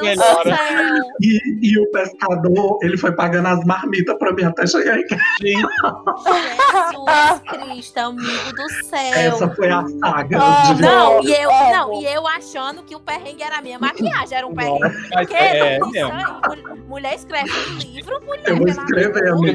[0.03, 0.37] Melhora.
[0.45, 1.03] céu.
[1.21, 5.23] E, e o pescador, ele foi pagando as marmitas pra mim até chegar em casa.
[5.41, 5.67] Gente,
[6.93, 9.13] Jesus Cristo, amigo do céu.
[9.15, 10.39] Essa foi a saga.
[10.41, 11.73] Ah, de- Não, e eu, Amo.
[11.73, 14.81] não, e eu achando que o perrengue era a minha maquiagem, era um perrengue.
[15.33, 16.09] é, isso é?
[16.09, 18.43] Mul- Mulher escreve um livro, mulher.
[18.49, 19.47] Eu vou escrever, amor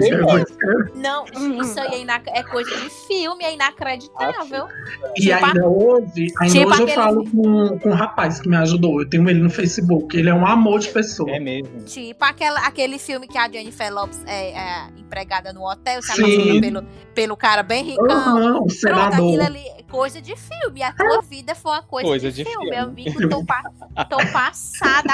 [0.95, 1.25] Não,
[1.61, 4.67] isso aí é, inac- é coisa de filme, é inacreditável.
[5.15, 8.55] E Tipo ainda hoje, ainda tipo hoje eu falo com, com um rapaz que me
[8.57, 9.01] ajudou.
[9.01, 10.17] Eu tenho ele no Facebook.
[10.17, 11.29] Ele é um amor de pessoa.
[11.31, 11.81] é mesmo.
[11.85, 16.61] Tipo aquela, aquele filme que a Jennifer Lopes é, é empregada no hotel, se apaixona
[16.61, 16.83] pelo,
[17.13, 18.05] pelo cara bem ricão.
[18.09, 19.13] Aham, o Pronto, senador.
[19.27, 20.81] aquilo ali é coisa de filme.
[20.83, 22.69] A tua vida foi uma coisa, Coisa de, de filme.
[22.69, 22.77] filme.
[22.77, 23.69] Amigo, tô, pa-
[24.09, 25.13] tô passada.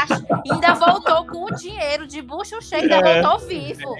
[0.52, 3.22] Ainda voltou com o dinheiro de bucho cheio, ainda É.
[3.24, 3.96] voltou vivo.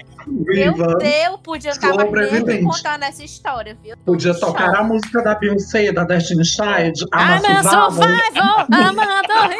[0.46, 0.76] Viva.
[0.86, 3.96] Meu Deus, podia estar aqui contando essa história, viu?
[4.04, 9.56] Podia tocar a música da Beyoncé, da Destiny Child, I'm a Amanda survival, Amanda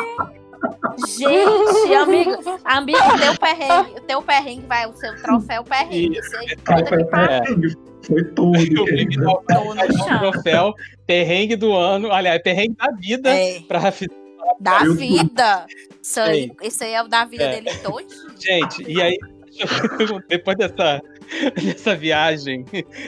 [1.06, 6.18] Gente, amigo, amigo, o teu perrengue, teu perrengue vai, o seu troféu perrengue.
[6.18, 6.56] Isso que
[7.04, 7.70] pariu.
[8.02, 8.84] foi tudo, O.
[8.84, 9.16] Big
[10.18, 10.74] troféu,
[11.06, 13.78] perrengue do ano, aliás, perrengue da vida É, pra
[14.60, 15.66] da Eu- vida.
[16.02, 17.60] Isso aí, isso aí é o da vida É.
[17.60, 18.04] dele todo.
[18.38, 19.16] Gente, e aí,
[20.28, 21.00] depois dessa,
[21.62, 22.64] dessa viagem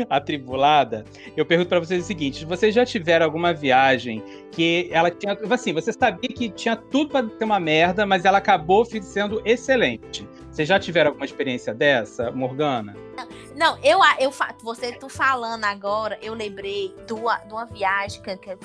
[0.08, 1.04] atribulada,
[1.36, 4.22] eu pergunto para vocês o seguinte: vocês já tiveram alguma viagem
[4.52, 5.38] que ela tinha.
[5.50, 10.26] Assim, você sabia que tinha tudo para ter uma merda, mas ela acabou sendo excelente.
[10.50, 12.96] Vocês já tiveram alguma experiência dessa, Morgana?
[13.56, 14.32] Não, eu, eu
[14.62, 18.56] você tô falando agora, eu lembrei de uma, de uma viagem que, que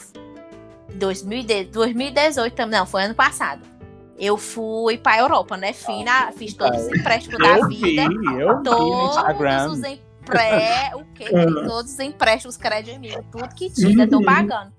[0.95, 3.74] 2018, não, foi ano passado
[4.17, 5.73] eu fui para a Europa, né?
[5.73, 8.09] Fiz todos os empréstimos da vida.
[8.09, 10.91] Vi, eu todos os empré...
[10.95, 11.25] o quê?
[11.67, 12.99] todos os empréstimos crédito
[13.31, 14.73] tudo que tinha, tô pagando.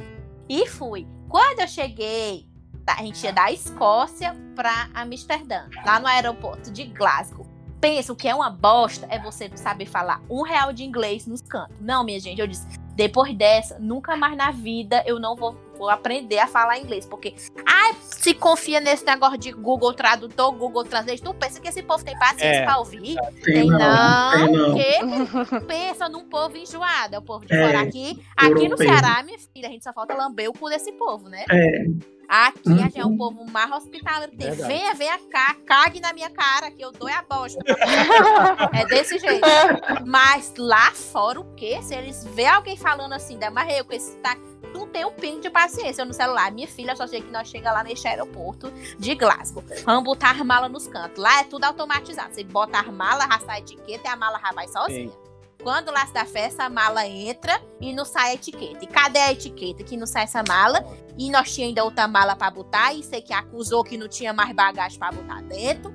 [0.49, 1.07] E fui.
[1.29, 2.47] Quando eu cheguei,
[2.87, 7.47] a gente ia da Escócia para Amsterdã, lá no aeroporto de Glasgow.
[7.81, 11.27] Pensa, o que é uma bosta é você não saber falar um real de inglês
[11.27, 11.77] nos cantos.
[11.81, 15.89] Não, minha gente, eu disse, depois dessa, nunca mais na vida eu não vou, vou
[15.89, 17.07] aprender a falar inglês.
[17.07, 17.35] Porque,
[17.67, 22.05] ai, se confia nesse negócio de Google Tradutor, Google Translate, tu pensa que esse povo
[22.05, 23.17] tem paciência é, pra ouvir?
[23.45, 24.75] Tem, tem não, não.
[24.75, 27.15] Porque pensa num povo enjoado.
[27.15, 28.21] É o povo de é, fora aqui.
[28.37, 31.45] Aqui no Ceará, minha filha, a gente só falta lamber o cu desse povo, né?
[31.51, 32.17] É.
[32.29, 32.75] Aqui uhum.
[32.75, 34.51] a gente é um povo mais hospitaleiro que tem.
[34.51, 37.61] Venha, venha cá, cague na minha cara, que eu dou a bosta.
[38.75, 39.47] é desse jeito.
[40.05, 41.79] Mas lá fora, o quê?
[41.83, 44.37] Se eles vê alguém falando assim, da eu com esse tá
[45.05, 46.51] um pingo de paciência no celular.
[46.53, 49.65] Minha filha só sei que nós chega lá neste aeroporto de Glasgow.
[49.85, 51.23] Vamos botar a mala nos cantos.
[51.23, 52.35] Lá é tudo automatizado.
[52.35, 55.11] Você bota a mala, arrasta a etiqueta e a mala já vai sozinha.
[55.11, 55.27] Sim.
[55.63, 58.85] Quando lá se dá festa, a mala entra e não sai a etiqueta.
[58.85, 59.83] E cadê a etiqueta?
[59.83, 60.85] Que não sai essa mala.
[61.19, 62.93] E nós tinha ainda outra mala para botar.
[62.93, 65.93] E sei que acusou que não tinha mais bagagem para botar dentro.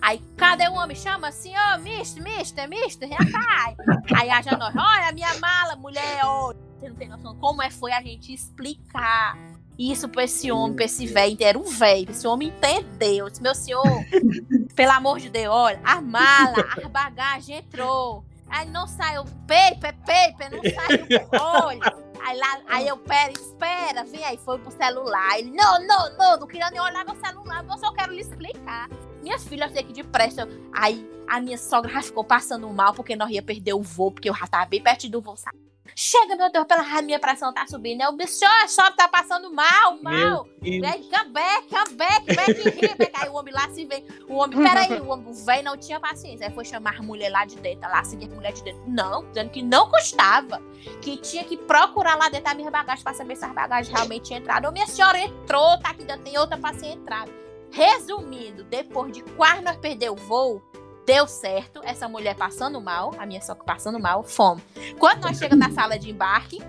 [0.00, 0.96] Aí, cadê o homem?
[0.96, 3.76] Chama assim, ô, oh, mister, mister, mister, rapaz.
[4.18, 6.71] Aí a nós, olha, minha mala, mulher, olha.
[6.82, 9.38] Você não tem noção como é foi a gente explicar
[9.78, 13.30] isso pra esse homem, pra esse velho, era um velho, esse homem entendeu.
[13.30, 13.84] Disse, meu senhor,
[14.74, 18.24] pelo amor de Deus, olha, a mala, a bagagem entrou.
[18.48, 22.02] Aí não saiu paper, paper, não saiu olha.
[22.20, 25.38] Aí, lá, aí eu, pera, espera, vem aí, foi pro celular.
[25.38, 28.90] Ele, não, não, não, não queria nem olhar meu celular, eu só quero lhe explicar.
[29.22, 30.48] Minha filha sei que depressa.
[30.72, 34.28] Aí a minha sogra já ficou passando mal porque nós ia perder o voo, porque
[34.28, 35.56] eu já tava bem perto do voo, sabe?
[35.94, 38.02] Chega, meu Deus, pela minha pressão tá subindo.
[38.02, 40.46] É o bicho, só tá passando mal, mal.
[40.60, 43.12] Vem, come back, come back, back here, back.
[43.14, 44.06] Aí o homem lá se vem.
[44.28, 46.46] O homem, peraí, o homem, velho não tinha paciência.
[46.46, 48.82] Aí foi chamar a mulher lá de dentro, lá seguir a mulher de dentro.
[48.86, 50.62] Não, dizendo que não custava.
[51.02, 54.24] Que tinha que procurar lá dentro da minha bagagem pra saber se as bagagens realmente
[54.26, 54.68] tinham entrado.
[54.68, 57.30] Ô, minha senhora entrou, tá aqui, ainda tem outra paciente entrada.
[57.70, 60.62] Resumindo, depois de quase nós perder o voo,
[61.06, 64.62] Deu certo, essa mulher passando mal, a minha sogra passando mal, fome.
[64.98, 66.62] Quando nós chegamos na sala de embarque,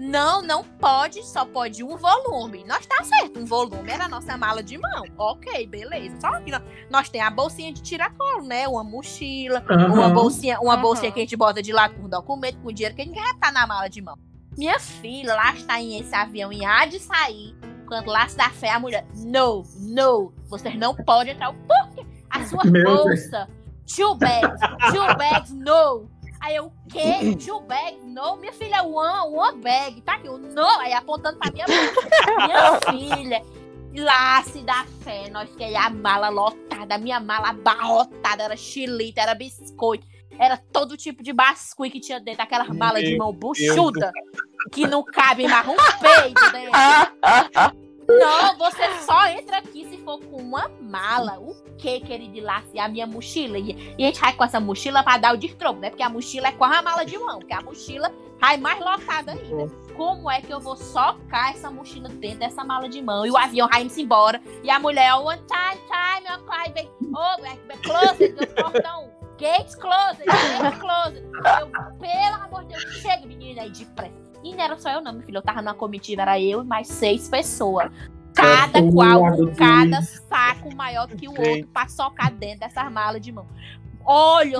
[0.00, 2.64] não, não pode, só pode um volume.
[2.64, 5.04] Nós tá certo, um volume era a nossa mala de mão.
[5.18, 6.16] Ok, beleza.
[6.18, 8.66] Só que nós, nós tem a bolsinha de tiracolo, né?
[8.66, 9.92] Uma mochila, uhum.
[9.92, 10.80] uma bolsinha, uma uhum.
[10.80, 13.34] bolsinha que a gente bota de lado com documento, com dinheiro, que a gente quer
[13.38, 14.16] tá na mala de mão.
[14.56, 17.54] Minha filha, lá está em esse avião e há de sair.
[17.86, 21.52] Quando lá se dá fé, a mulher, não, não, vocês não podem entrar.
[21.52, 22.06] Por quê?
[22.30, 23.46] A sua Meu bolsa.
[23.46, 23.60] Deus.
[23.96, 24.60] Two bags,
[24.92, 26.08] two bags, no.
[26.40, 27.36] Aí eu, o quê?
[27.44, 28.36] Two bags, no?
[28.36, 30.00] Minha filha, one, one bag.
[30.02, 30.66] Tá aqui, o no.
[30.80, 32.46] Aí apontando pra minha bolsa.
[32.46, 33.42] minha filha.
[33.96, 39.18] Lá se dá fé, nós que a mala lotada, a minha mala abarrotada, era chilito,
[39.18, 40.06] era biscoito,
[40.38, 44.12] era todo tipo de bascui que tinha dentro, aquela mala de mão buchuda,
[44.70, 47.80] que não cabe mais um peito dentro.
[48.18, 51.38] Não, você só entra aqui se for com uma mala.
[51.38, 52.62] O que, querido lá?
[52.78, 53.58] A minha mochila.
[53.58, 55.90] E, a gente vai com essa mochila pra dar o destroço, né?
[55.90, 57.38] Porque a mochila é com a mala de mão.
[57.38, 59.68] Porque a mochila vai mais lotada ainda.
[59.96, 63.26] Como é que eu vou socar essa mochila dentro dessa mala de mão?
[63.26, 64.40] E o avião vai indo embora.
[64.62, 66.90] E a mulher, oh, one time, time, meu pai, vem.
[67.14, 69.10] Oh, closet, do portão.
[69.38, 71.24] Gates closet, gates closet.
[71.60, 74.29] Eu, pelo amor de Deus, chega, menina aí, depressa.
[74.42, 75.38] E não era só eu, não, meu filho.
[75.38, 77.90] Eu tava numa comitiva, era eu e mais seis pessoas.
[78.34, 83.20] Cada qual com cada saco maior do que o outro pra socar dentro dessas malas
[83.20, 83.46] de mão.
[84.04, 84.58] Olha,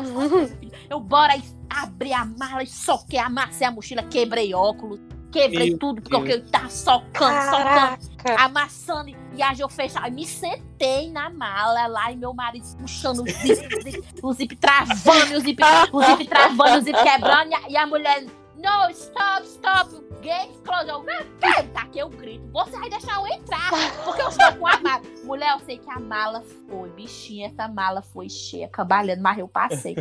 [0.91, 1.35] eu bora
[1.69, 5.01] abrir a mala e soquei, amassei a mochila, quebrei óculos,
[5.31, 6.45] quebrei Meu tudo, porque Deus.
[6.45, 8.03] eu tava socando, Caraca.
[8.03, 9.11] socando, amassando.
[9.37, 13.77] E a eu fechava, me sentei na mala lá e meu marido puxando o zip,
[13.77, 15.63] o zip, o zip travando, o zip,
[15.93, 18.27] o zip travando, o zip quebrando, e a, e a mulher
[18.61, 19.95] no, stop, stop.
[19.95, 22.47] Eu, tá aqui eu grito.
[22.53, 23.71] Você vai deixar eu entrar,
[24.05, 25.03] porque eu estou com a mala.
[25.25, 29.49] Mulher, eu sei que a mala foi, bichinha, essa mala foi cheia, cabalhando, mas eu
[29.49, 29.97] passei.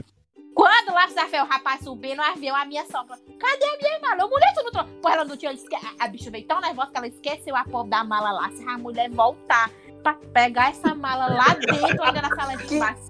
[0.53, 4.21] Quando lá se o rapaz subindo avião, a minha sogra, cadê a minha mala?
[4.21, 4.91] Eu, mulher, tu não trouxe.
[5.01, 5.51] Pô, ela não tinha.
[5.51, 8.51] A, a bicha veio tão nervosa que ela esqueceu a pobre da mala lá.
[8.51, 9.71] Se a mulher voltar
[10.03, 13.01] pra pegar essa mala lá dentro, ainda na sala de baixo.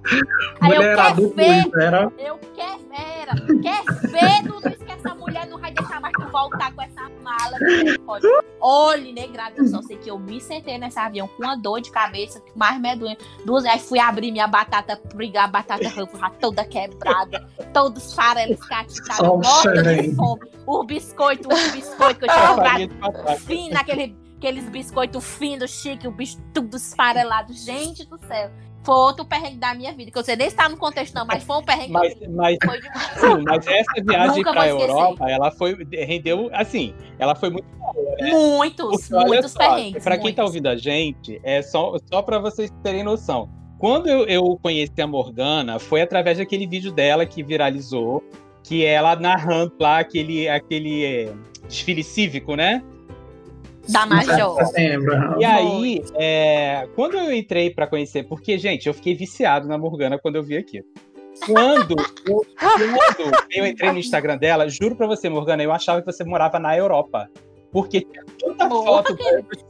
[0.62, 2.12] Aí eu Mulher quero ver, era.
[2.18, 6.74] eu quero, era, quer ver, Dudu, que essa mulher não vai deixar mais tu voltar
[6.74, 7.58] com essa mala.
[8.62, 11.92] Olhe, negrada, eu só sei que eu me sentei nesse avião com uma dor de
[11.92, 13.18] cabeça, mais medonha.
[13.46, 15.90] Duas, aí fui abrir minha batata, brigar a batata
[16.40, 20.42] toda quebrada, todos farelos catiçados, Só o morta de fome.
[20.66, 23.36] O biscoito, o biscoito que eu tinha Ah, comprado farinha de batata.
[23.42, 27.54] fino, aquele, aqueles biscoitos finos, chique, o bicho tudo esfarelado.
[27.54, 28.50] Gente do céu.
[28.82, 31.44] Foi outro perrengue da minha vida, que eu sei nem tá no contexto, não, mas
[31.44, 34.70] foi um perrengue Mas, mas, sim, mas essa viagem vou esquecer.
[34.70, 35.76] Europa, ela foi.
[35.92, 37.68] Rendeu, assim, ela foi muito
[38.22, 40.04] Muitos, Porque, muitos só, perrengues.
[40.04, 40.46] Pra quem tá muitos.
[40.46, 43.50] ouvindo a gente, é só, só para vocês terem noção.
[43.78, 48.24] Quando eu, eu conheci a Morgana, foi através daquele vídeo dela que viralizou,
[48.64, 51.34] que ela narrando lá aquele, aquele é,
[51.68, 52.82] desfile cívico, né?
[53.92, 54.58] Da Major.
[55.40, 60.20] E aí, é, quando eu entrei pra conhecer, porque, gente, eu fiquei viciado na Morgana
[60.20, 60.84] quando eu vi aqui.
[61.46, 61.96] Quando
[62.28, 66.24] eu, quando eu entrei no Instagram dela, juro pra você, Morgana, eu achava que você
[66.24, 67.30] morava na Europa.
[67.72, 69.18] Porque tinha tanta Porra, foto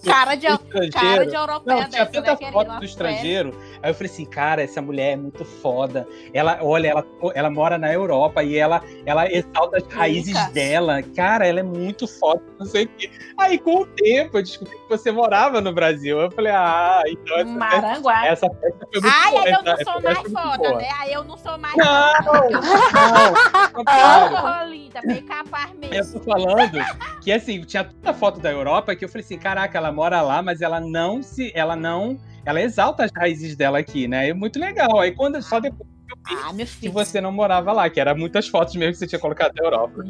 [0.05, 0.91] Cara de, do estrangeiro.
[0.93, 2.85] cara de europeia Não, tinha dessa, tanta né, foto do festa.
[2.85, 3.59] estrangeiro.
[3.83, 6.07] Aí eu falei assim, cara, essa mulher é muito foda.
[6.33, 11.01] Ela, olha, ela, ela mora na Europa e ela, ela exalta as raízes dela.
[11.15, 13.11] Cara, ela é muito foda, não sei o quê.
[13.37, 16.19] Aí, com o tempo, eu descobri que você morava no Brasil.
[16.19, 18.25] Eu falei, ah, então essa, Maranguá.
[18.27, 19.43] essa festa foi muito Ai, boa.
[19.43, 20.77] aí eu não sou festa mais foda, boa.
[20.77, 20.89] né?
[21.01, 22.49] Aí eu não sou mais Não, foda.
[22.49, 24.29] não, ao contrário.
[24.37, 26.19] Porra, linda, bem capaz Eu mesmo.
[26.19, 26.79] tô falando
[27.21, 30.41] que assim, tinha tanta foto da Europa que eu falei assim, caraca, ela mora lá,
[30.41, 31.51] mas ela não se.
[31.55, 32.17] Ela não.
[32.45, 34.29] Ela exalta as raízes dela aqui, né?
[34.29, 34.99] É muito legal.
[34.99, 36.17] Aí quando só depois eu
[36.55, 39.19] vi Ah, que você não morava lá, que era muitas fotos mesmo que você tinha
[39.19, 40.03] colocado da Europa.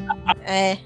[0.46, 0.78] É.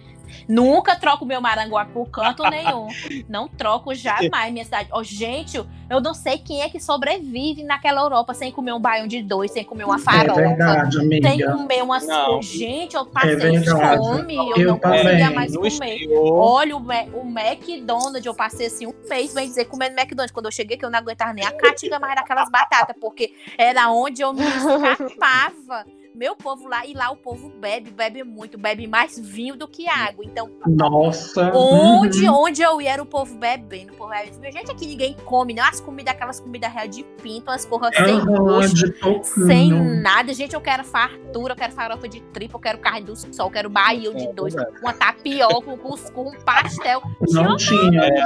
[0.47, 2.87] Nunca troco meu Maranguá por canto nenhum.
[3.29, 4.89] Não troco jamais minha cidade.
[4.91, 5.57] Ó, gente,
[5.89, 9.51] eu não sei quem é que sobrevive naquela Europa sem comer um baião de dois,
[9.51, 10.41] sem comer uma É farofa.
[10.41, 11.51] verdade, sem amiga.
[11.51, 12.41] comer umas Não.
[12.41, 13.97] Gente, eu passei verdade.
[13.97, 15.35] fome, eu, Eu não conseguia também.
[15.35, 15.67] mais no comer.
[15.69, 20.31] exterior, Olha, o, o McDonald's, eu passei assim um mês, bem dizer, comendo McDonald's.
[20.31, 23.89] Quando eu cheguei, que eu não aguentava nem a catinga mais daquelas batatas, porque era
[23.91, 25.85] onde eu me escapava.
[26.15, 29.87] Meu povo lá, e lá o povo bebe, bebe muito, bebe mais vinho do que
[29.89, 30.23] água.
[30.23, 31.51] Então, Nossa.
[31.53, 32.43] onde, uhum.
[32.43, 33.93] onde eu ia era o povo bebendo.
[33.93, 34.39] O povo bebendo.
[34.39, 35.63] Meu, gente, aqui ninguém come, não.
[35.63, 38.93] As comidas, aquelas comidas real de pinto, as porras sem gosto.
[39.23, 40.53] Sem nada, gente.
[40.53, 43.69] Eu quero fartura, eu quero farofa de tripa, eu quero carne do sol, eu quero
[43.69, 44.77] barril de É, dois, verdade.
[44.81, 47.01] uma tapioca, um cuscuz, um pastel.
[47.31, 48.01] Não tinha.
[48.03, 48.21] É.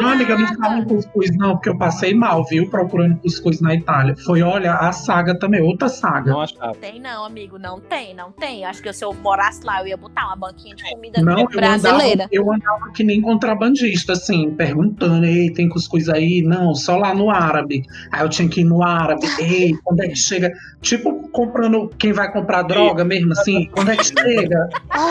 [0.00, 2.68] Não, amiga, não fala em cuscuz, não, porque eu passei mal, viu?
[2.70, 4.16] Procurando cuscuz na Itália.
[4.24, 6.30] Foi, olha, a saga também, outra saga.
[6.32, 6.74] não achava.
[6.76, 8.64] Tem não, amigo, não tem, não tem.
[8.64, 11.46] Acho que se eu morasse lá, eu ia botar uma banquinha de comida Não, eu
[11.48, 12.24] brasileira.
[12.24, 16.42] andava, eu andava que nem contrabandista, assim, perguntando, ei, tem cuscuz aí?
[16.42, 17.84] Não, só lá no árabe.
[18.12, 20.52] Aí eu tinha que ir no árabe, ei, quando é que chega?
[20.80, 24.68] Tipo, comprando, quem vai comprar droga mesmo, assim, quando é que chega?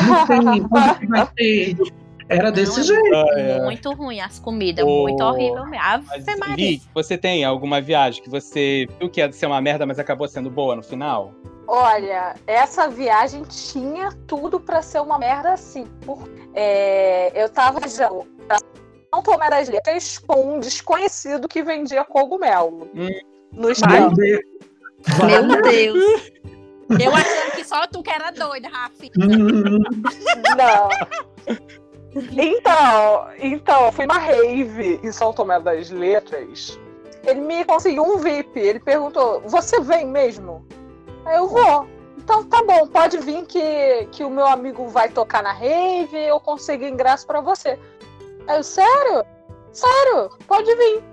[0.08, 1.78] Não tem, quando é que vai ter?
[2.30, 3.16] Era desse Não, jeito.
[3.16, 3.62] Ah, é.
[3.64, 5.84] Muito ruim as comidas, Ô, muito horrível mesmo.
[5.84, 6.56] Ave Mas, Maria.
[6.56, 10.28] Li, você tem alguma viagem que você viu que ia ser uma merda, mas acabou
[10.28, 11.34] sendo boa no final?
[11.72, 15.86] Olha, essa viagem tinha tudo pra ser uma merda assim.
[16.04, 18.10] Por- é, eu tava já
[19.14, 22.90] não tomar as letras com um desconhecido que vendia cogumelo.
[22.96, 23.08] Hum.
[23.52, 24.16] No Meu estado.
[24.16, 24.42] Deus.
[25.24, 26.32] Meu Deus.
[27.00, 29.12] Eu achando que só tu que era doida, Rafi.
[29.20, 29.78] Hum,
[30.58, 30.90] Não.
[32.32, 36.80] Então, então, eu fui na rave em São Tomé das Letras.
[37.28, 38.60] Ele me conseguiu um VIP.
[38.60, 40.66] Ele perguntou: Você vem mesmo?
[41.30, 41.88] Eu vou.
[42.18, 46.28] Então tá bom, pode vir que, que o meu amigo vai tocar na rave e
[46.28, 47.80] eu consigo ingresso pra você.
[48.48, 49.26] Eu, sério?
[49.72, 50.30] Sério?
[50.48, 51.04] Pode vir.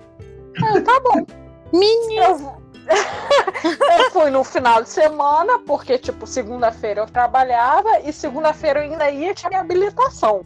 [0.75, 1.25] Eu, tá bom.
[1.73, 2.25] Menina.
[2.25, 2.57] Eu,
[3.99, 9.11] eu fui no final de semana, porque, tipo, segunda-feira eu trabalhava e segunda-feira eu ainda
[9.11, 10.45] ia tinha minha habilitação.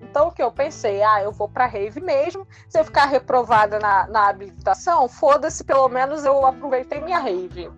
[0.00, 1.02] Então, o que eu pensei?
[1.02, 2.46] Ah, eu vou pra rave mesmo.
[2.68, 7.70] Se eu ficar reprovada na, na habilitação, foda-se, pelo menos eu aproveitei minha rave.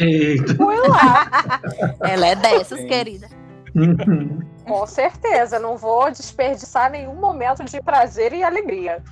[0.00, 0.54] Eita.
[0.54, 1.60] Fui lá,
[2.08, 3.28] Ela é dessas, querida.
[3.74, 4.40] Uhum.
[4.64, 5.58] com certeza.
[5.58, 9.02] Não vou desperdiçar nenhum momento de prazer e alegria.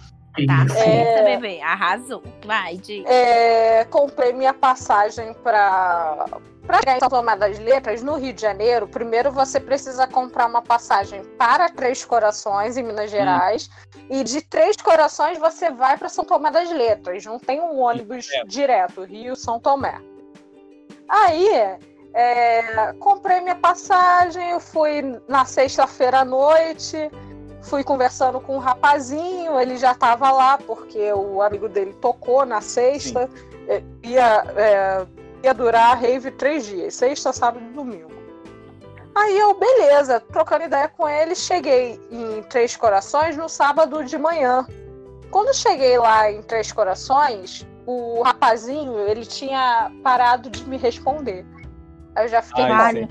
[0.47, 0.75] Tá Isso.
[0.75, 1.61] certa, bebê.
[1.61, 2.23] Arrasou.
[2.45, 3.05] Vai, de.
[3.07, 6.27] É, comprei minha passagem para
[6.69, 10.47] para chegar em São Tomé das Letras, no Rio de Janeiro, primeiro você precisa comprar
[10.47, 13.71] uma passagem para Três Corações, em Minas Gerais,
[14.11, 17.25] e de Três Corações você vai para São Tomé das Letras.
[17.25, 19.99] Não tem um ônibus direto, Rio-São Tomé.
[21.09, 21.49] Aí,
[22.15, 27.11] é, comprei minha passagem, eu fui na sexta-feira à noite,
[27.63, 32.61] fui conversando com um rapazinho, ele já estava lá, porque o amigo dele tocou na
[32.61, 33.29] sexta.
[33.69, 35.07] É, ia, é,
[35.43, 38.11] ia durar a rave três dias, sexta, sábado e domingo.
[39.15, 44.65] Aí eu, beleza, trocando ideia com ele, cheguei em Três Corações no sábado de manhã.
[45.31, 51.47] Quando cheguei lá em Três Corações, o rapazinho, ele tinha parado de me responder.
[52.15, 53.09] Aí eu já fiquei Ai,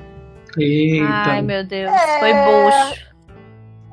[0.55, 1.07] Eita.
[1.09, 1.91] Ai, meu Deus.
[1.91, 2.19] É...
[2.19, 3.07] Foi bucho.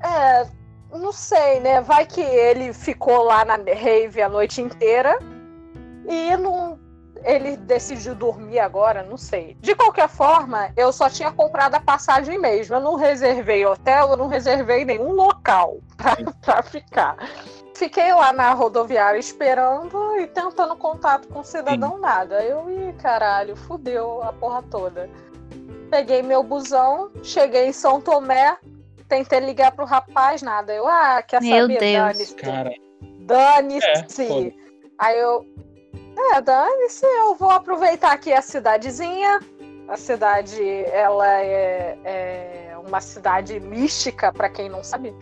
[0.05, 0.47] É,
[0.93, 1.81] não sei, né?
[1.81, 5.19] Vai que ele ficou lá na rave a noite inteira
[6.07, 6.79] e não.
[7.23, 9.57] Ele decidiu dormir agora, não sei.
[9.63, 12.77] De qualquer forma, eu só tinha comprado a passagem mesmo.
[12.77, 16.15] Eu não reservei hotel, eu não reservei nenhum local pra,
[16.45, 17.17] pra ficar.
[17.75, 22.01] Fiquei lá na rodoviária esperando e tentando contato com o cidadão, Sim.
[22.01, 22.43] nada.
[22.45, 25.11] Eu, ih, caralho, fudeu a porra toda.
[25.91, 28.57] Peguei meu busão, cheguei em São Tomé,
[29.09, 30.73] tentei ligar pro rapaz, nada.
[30.73, 31.81] Eu, ah, quer meu saber?
[31.81, 32.35] Deus.
[32.41, 32.81] Dane-se.
[33.21, 34.23] Dane-se.
[34.23, 34.65] É,
[34.97, 35.45] Aí eu,
[36.33, 39.41] é, dane-se, eu vou aproveitar aqui a cidadezinha.
[39.89, 40.63] A cidade,
[40.93, 45.13] ela é, é uma cidade mística, para quem não sabe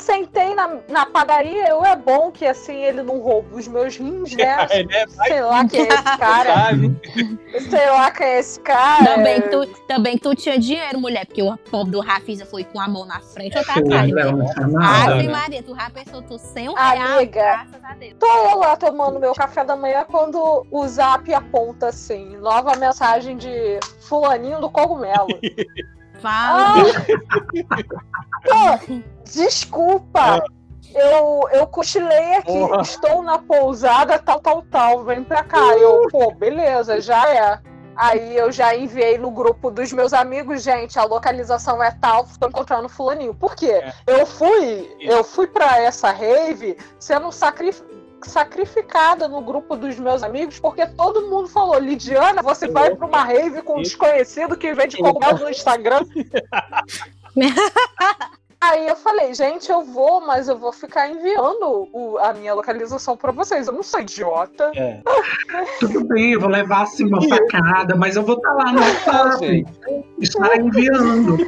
[0.00, 4.34] sentei na, na padaria, eu é bom que assim ele não rouba os meus rins,
[4.34, 4.56] né?
[4.90, 6.70] É, Sei lá quem é esse cara.
[7.68, 9.04] Sei lá quem é esse cara.
[9.04, 12.88] Também tu, também tu tinha dinheiro, mulher, porque o pobre do Rafisa foi com a
[12.88, 14.10] mão na frente ou tá atrás.
[15.06, 18.14] Ave Maria, tu já pensou tu sem um Amiga, real, graças a Deus.
[18.18, 23.36] Tô eu lá tomando meu café da manhã quando o zap aponta assim, nova mensagem
[23.36, 25.28] de fulaninho do cogumelo.
[26.20, 26.74] Fala.
[28.52, 30.42] Ah, pô, desculpa.
[30.94, 32.82] Eu, eu cochilei aqui, Porra.
[32.82, 35.76] estou na pousada, tal, tal, tal, vem pra cá.
[35.78, 37.60] Eu, pô, beleza, já é.
[37.96, 42.48] Aí eu já enviei no grupo dos meus amigos, gente, a localização é tal, estou
[42.48, 43.34] encontrando fulaninho.
[43.34, 43.72] Por quê?
[43.72, 43.92] É.
[44.06, 47.89] Eu fui, eu fui para essa rave sendo sacrificado
[48.28, 53.22] sacrificada no grupo dos meus amigos, porque todo mundo falou: Lidiana, você vai para uma
[53.24, 56.04] rave com um desconhecido que vende cogumelo no Instagram.
[58.62, 63.16] Aí eu falei, gente, eu vou, mas eu vou ficar enviando o, a minha localização
[63.16, 63.66] para vocês.
[63.66, 64.70] Eu não sou idiota.
[64.76, 65.00] É.
[65.80, 68.80] Tudo bem, eu vou levar assim uma facada, mas eu vou estar tá lá no
[68.80, 69.66] WhatsApp.
[70.18, 71.38] Estar enviando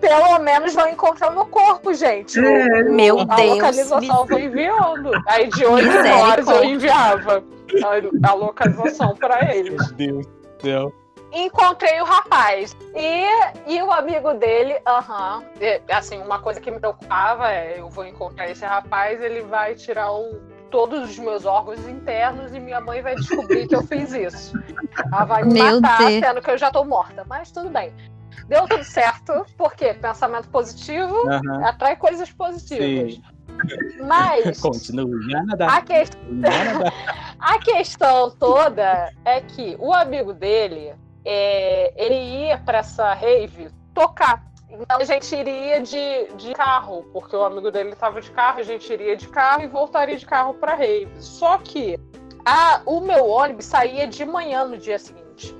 [0.00, 2.38] pelo menos vão encontrar meu corpo, gente.
[2.38, 3.38] É, meu a Deus.
[3.40, 5.10] A localização foi enviando.
[5.26, 5.88] Aí de 8
[6.20, 7.44] horas eu enviava
[7.84, 9.92] a, a localização para eles.
[9.92, 10.92] Meu Deus do céu.
[11.32, 12.74] Encontrei o rapaz.
[12.94, 15.42] E, e o amigo dele, aham.
[15.60, 19.74] -huh, assim, uma coisa que me preocupava é: eu vou encontrar esse rapaz, ele vai
[19.74, 20.40] tirar o,
[20.70, 24.52] todos os meus órgãos internos e minha mãe vai descobrir que eu fiz isso.
[25.12, 26.24] Ela vai me Meu matar, Deus.
[26.24, 27.24] sendo que eu já tô morta.
[27.26, 27.92] Mas tudo bem.
[28.48, 31.66] Deu tudo certo, porque pensamento positivo uhum.
[31.66, 33.14] atrai coisas positivas.
[33.14, 33.22] Sim.
[34.06, 34.58] Mas.
[34.60, 35.34] Continue.
[35.60, 35.94] A, que...
[37.38, 40.94] a questão toda é que o amigo dele,
[41.24, 41.92] é...
[41.96, 44.48] ele ia para essa rave tocar.
[44.70, 48.62] Então a gente iria de, de carro, porque o amigo dele estava de carro, a
[48.62, 51.10] gente iria de carro e voltaria de carro para rave.
[51.18, 51.98] Só que
[52.44, 55.56] a, o meu ônibus saía de manhã no dia seguinte.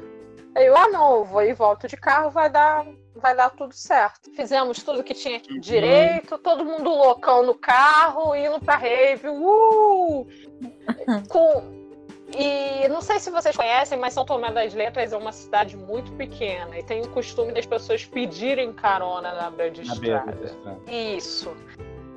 [0.55, 4.31] Eu, ah, não, vou e volto de carro, vai dar, vai dar tudo certo.
[4.35, 5.61] Fizemos tudo que tinha uhum.
[5.61, 10.27] direito, todo mundo loucão no carro, indo pra rave, uh!
[11.29, 11.79] Com...
[12.37, 16.13] E não sei se vocês conhecem, mas São Tomé das Letras é uma cidade muito
[16.13, 20.37] pequena e tem o costume das pessoas pedirem carona na beira de estrada.
[20.87, 21.57] Isso.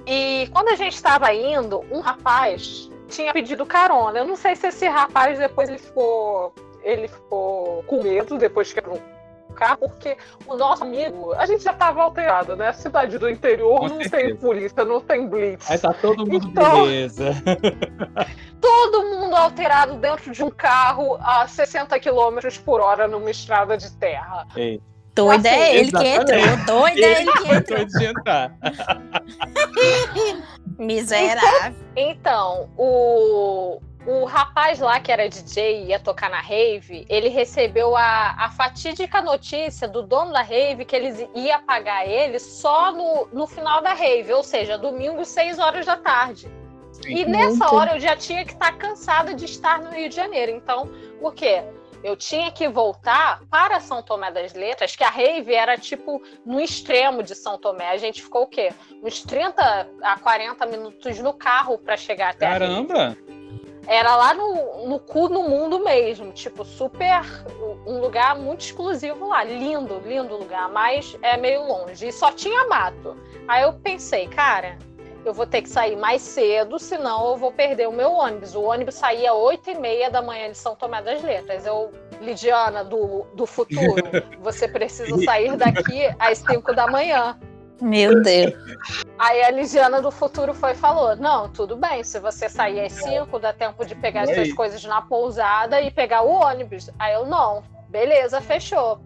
[0.06, 4.20] E quando a gente estava indo, um rapaz tinha pedido carona.
[4.20, 6.54] Eu não sei se esse rapaz depois ele ficou
[6.84, 9.00] ele ficou com medo depois que era um
[9.52, 10.18] carro, porque
[10.48, 12.70] o nosso amigo, a gente já estava alterado, né?
[12.70, 14.26] A cidade do interior com não certeza.
[14.26, 15.70] tem polícia, não tem blitz.
[15.70, 17.34] Aí tá todo mundo então, beleza.
[18.60, 23.92] todo mundo alterado dentro de um carro a 60 km por hora numa estrada de
[23.92, 24.48] terra.
[24.56, 24.82] Ei.
[25.14, 26.26] Doida assim, é ele exatamente.
[26.26, 26.80] que entrou.
[26.80, 27.80] Doida é ele que entrou.
[30.80, 31.76] Miserável.
[31.98, 37.96] Então, o, o rapaz lá que era DJ e ia tocar na rave, ele recebeu
[37.96, 43.28] a, a fatídica notícia do dono da rave que eles ia pagar ele só no,
[43.32, 46.52] no final da rave, ou seja, domingo, 6 horas da tarde.
[46.92, 50.16] Sim, e nessa hora eu já tinha que estar cansada de estar no Rio de
[50.16, 50.52] Janeiro.
[50.52, 50.90] Então,
[51.22, 51.64] o quê?
[52.04, 56.60] Eu tinha que voltar para São Tomé das Letras, que a rave era tipo no
[56.60, 57.90] extremo de São Tomé.
[57.90, 58.74] A gente ficou o quê?
[59.04, 63.16] Uns 30 a 40 minutos no carro para chegar até Caramba!
[63.88, 67.22] Era lá no, no cu no mundo mesmo, tipo, super.
[67.86, 72.68] um lugar muito exclusivo lá, lindo, lindo lugar, mas é meio longe e só tinha
[72.68, 73.16] mato.
[73.48, 74.78] Aí eu pensei, cara,
[75.26, 78.56] eu vou ter que sair mais cedo, senão eu vou perder o meu ônibus.
[78.56, 81.66] O ônibus saía às 8 e meia da manhã de São Tomé das Letras.
[81.66, 84.04] Eu, Lidiana, do, do futuro,
[84.42, 87.38] você precisa sair daqui às 5 da manhã.
[87.82, 88.54] Meu Deus.
[89.18, 92.94] Aí a Lidiana do futuro foi e falou: Não, tudo bem, se você sair às
[92.94, 96.90] 5, dá tempo de pegar as suas coisas na pousada e pegar o ônibus.
[97.00, 99.02] Aí eu, não, beleza, fechou.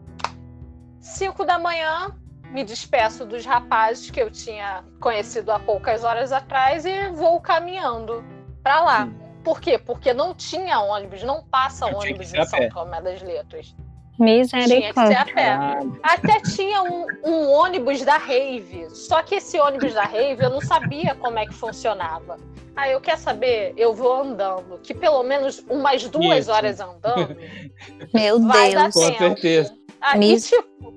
[1.00, 2.14] 5 da manhã,
[2.52, 8.24] me despeço dos rapazes que eu tinha conhecido há poucas horas atrás e vou caminhando
[8.64, 9.10] pra lá.
[9.44, 9.78] Por quê?
[9.78, 12.70] Porque não tinha ônibus, não passa que ônibus em São.
[12.70, 13.76] Tomé das Letras.
[14.18, 15.20] Tinha que ser Misericórdia.
[15.22, 15.50] a pé.
[15.50, 18.88] Ah, Até tinha um, um ônibus da Rave.
[18.92, 22.38] Só que esse ônibus da Rave eu não sabia como é que funcionava.
[22.76, 26.52] Aí eu quer saber, eu vou andando, que pelo menos umas duas Isso.
[26.52, 27.36] horas andando
[28.14, 28.94] Meu vai dar Deus.
[28.94, 29.18] Com tempo.
[29.20, 29.74] certeza.
[30.02, 30.94] Aí, Mis- tipo,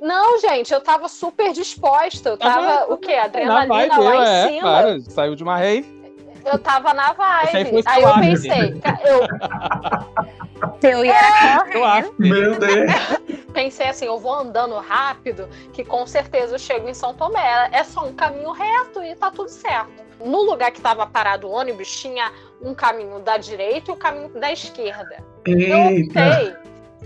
[0.00, 2.28] não, gente, eu tava super disposta.
[2.30, 3.16] Eu tava, Tava- o quê?
[3.16, 4.60] Na Adrenalina vibe, lá em é, cima.
[4.60, 5.00] claro.
[5.10, 5.96] Saiu de uma rave.
[6.44, 7.82] Eu tava na vibe.
[7.86, 9.20] Aí eu pensei, eu
[10.82, 11.76] Eu ia era correr.
[11.76, 12.14] Eu acho.
[12.18, 12.92] Meu Deus.
[13.52, 17.70] pensei assim, eu vou andando rápido, que com certeza eu chego em São Tomé.
[17.72, 20.04] É só um caminho reto e tá tudo certo.
[20.22, 24.28] No lugar que estava parado o ônibus, tinha um caminho da direita e o caminho
[24.28, 25.22] da esquerda.
[25.46, 26.26] Eu Eita.
[26.26, 26.56] optei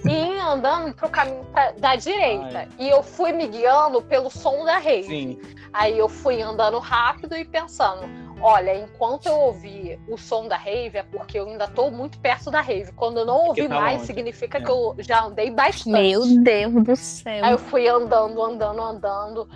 [0.07, 2.59] em ir andando pro caminho pra- da direita.
[2.59, 2.69] Ai.
[2.79, 5.09] E eu fui me guiando pelo som da rave.
[5.09, 5.41] Sim.
[5.73, 8.03] Aí eu fui andando rápido e pensando,
[8.43, 12.51] olha, enquanto eu ouvir o som da rave, é porque eu ainda tô muito perto
[12.51, 12.93] da rave.
[12.93, 14.07] Quando eu não ouvi tá mais, longe.
[14.07, 14.61] significa É.
[14.61, 15.91] que eu já andei bastante.
[15.91, 17.45] Meu Deus do céu.
[17.45, 19.49] Aí eu fui andando, andando, andando,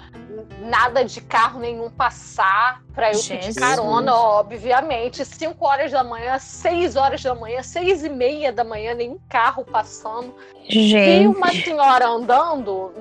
[0.61, 3.57] nada de carro nenhum passar pra eu pedir Jesus.
[3.57, 5.24] carona, obviamente.
[5.24, 9.64] 5 horas da manhã, 6 horas da manhã, seis e meia da manhã, nenhum carro
[9.64, 10.35] passando.
[10.68, 11.26] Vi Gente.
[11.37, 12.93] uma senhora andando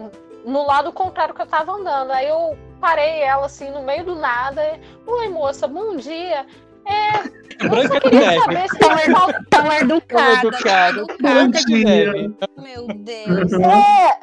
[0.46, 2.12] no lado contrário que eu tava andando.
[2.12, 4.78] Aí eu parei ela assim no meio do nada.
[5.08, 6.46] Oi, moça, bom dia.
[6.86, 8.40] É, eu Branca só de queria neve.
[8.42, 9.46] saber se tem falta.
[9.50, 10.42] Tão educada.
[10.42, 11.08] Tão educada.
[11.08, 11.86] tão Branca de dia.
[11.86, 12.36] neve.
[12.58, 13.54] Meu Deus.
[13.54, 14.20] É,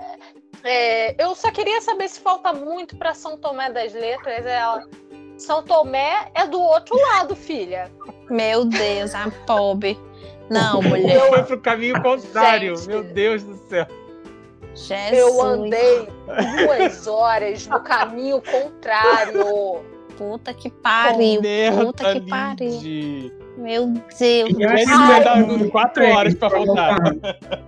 [0.63, 4.45] é, eu só queria saber se falta muito para São Tomé das Letras.
[4.45, 4.87] Ela,
[5.39, 7.91] São Tomé é do outro lado, filha.
[8.29, 9.99] Meu Deus, a pobre.
[10.51, 11.31] Não, mulher.
[11.31, 12.77] Foi pro caminho contrário.
[12.77, 12.89] Gente.
[12.89, 13.87] Meu Deus do céu.
[14.75, 15.13] Jesus.
[15.13, 16.09] Eu andei
[16.67, 19.81] duas horas no caminho contrário.
[20.17, 21.41] Puta que pariu.
[21.41, 22.81] Merda, Puta que pariu.
[22.81, 23.33] Lid.
[23.57, 24.21] Meu Deus.
[24.21, 25.17] Ele Ai.
[25.17, 26.97] ia dar quatro horas pra voltar.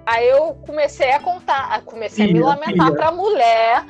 [0.07, 2.93] Aí eu comecei a contar, comecei a me lamentar filha.
[2.93, 3.85] pra mulher,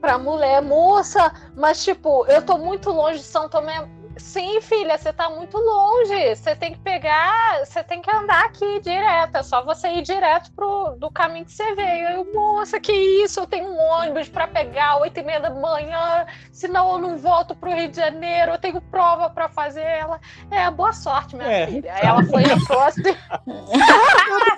[0.00, 3.88] pra mulher, moça, mas tipo, eu tô muito longe de São Tomé.
[4.20, 6.36] Sim, filha, você tá muito longe.
[6.36, 9.36] Você tem que pegar, você tem que andar aqui direto.
[9.36, 12.08] É só você ir direto pro do caminho que você veio.
[12.10, 13.40] Eu, moça, que isso?
[13.40, 16.26] Eu tenho um ônibus pra pegar oito e meia da manhã.
[16.52, 18.52] Senão eu não volto pro Rio de Janeiro.
[18.52, 19.80] Eu tenho prova pra fazer.
[19.80, 21.66] Ela, é, boa sorte, minha É.
[21.66, 21.90] filha.
[21.90, 22.44] Ela foi.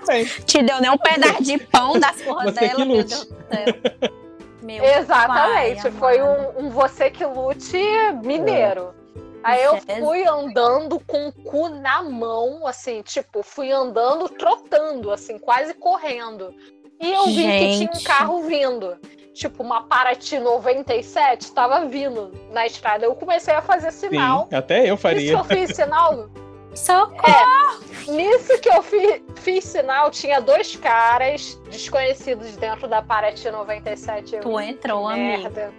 [0.06, 2.96] Bem, Te deu nem um pedaço de pão das porras dela, que meu.
[3.04, 4.12] Deus do céu.
[4.62, 7.76] Meu Exatamente, pai foi um, um você que lute
[8.22, 8.94] mineiro.
[9.42, 15.38] Aí eu fui andando com o cu na mão, assim, tipo, fui andando, trotando, assim,
[15.38, 16.54] quase correndo.
[17.00, 18.04] E eu vi que tinha um Gente.
[18.04, 18.96] carro vindo.
[19.34, 23.04] Tipo, uma Paraty 97 tava vindo na estrada.
[23.06, 24.46] Eu comecei a fazer sinal.
[24.50, 25.32] sim, até eu Isso que faria.
[25.32, 26.28] eu fiz sinal,
[26.74, 27.82] Socorro.
[28.08, 34.36] Nisso que eu fi- fiz sinal, tinha dois caras desconhecidos dentro da Paraty 97.
[34.36, 35.38] Eu, Tu entrou, amiga.
[35.50, 35.72] merda.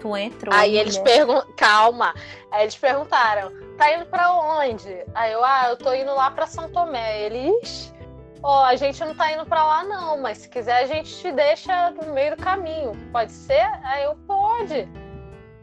[0.00, 0.54] Tu entrou.
[0.54, 1.12] Aí eles mulher.
[1.16, 2.14] perguntaram, calma.
[2.50, 5.04] Aí eles perguntaram, tá indo pra onde?
[5.14, 7.22] Aí eu, ah, eu tô indo lá pra São Tomé.
[7.22, 7.94] Eles,
[8.42, 11.32] ó, a gente não tá indo pra lá não, mas se quiser a gente te
[11.32, 12.92] deixa no meio do caminho.
[13.12, 13.66] Pode ser?
[13.84, 14.88] Aí eu, pode.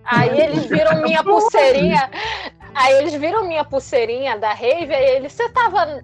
[0.03, 2.09] Aí eles viram minha pulseirinha.
[2.73, 6.01] Aí eles viram minha pulseirinha da rave, aí eles, você tava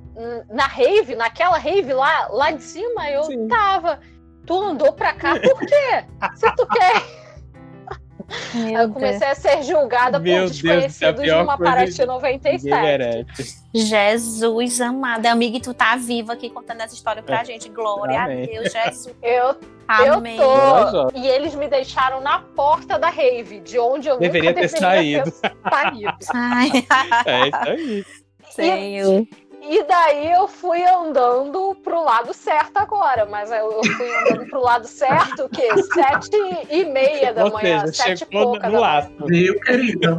[0.50, 3.10] na rave, naquela rave lá, lá de cima?
[3.10, 3.48] Eu Sim.
[3.48, 4.00] tava.
[4.46, 6.06] Tu andou pra cá, por quê?
[6.36, 7.02] Se tu quer
[8.54, 8.94] Meu eu Deus.
[8.94, 12.06] comecei a ser julgada Meu por Deus, é desconhecidos de pior uma coisa Paraty Ninguém
[12.08, 12.64] 97.
[12.66, 13.58] merece.
[13.74, 15.26] Jesus amado.
[15.28, 17.46] Amiga, e tu tá viva aqui contando essa história pra É.
[17.46, 17.70] gente.
[17.70, 18.44] Glória Amém.
[18.44, 19.16] a Deus, Jesus.
[19.24, 19.56] Eu,
[19.88, 20.38] Amém.
[20.38, 21.12] eu tô.
[21.18, 25.24] E eles me deixaram na porta da rave, de onde eu Deveria nunca ter deveria
[25.24, 25.34] ter saído.
[26.34, 26.70] Ai,
[27.26, 28.06] É isso aí.
[28.52, 29.22] Senhor.
[29.22, 29.28] E
[29.88, 35.46] daí eu fui andando pro lado certo agora, mas eu fui andando pro lado certo,
[35.46, 35.68] o quê?
[35.94, 36.38] Sete
[36.70, 38.80] e meia da Ou manhã, seja, sete e chegou pouca da manhã.
[38.80, 39.12] laço.
[39.26, 40.18] Viu, querida?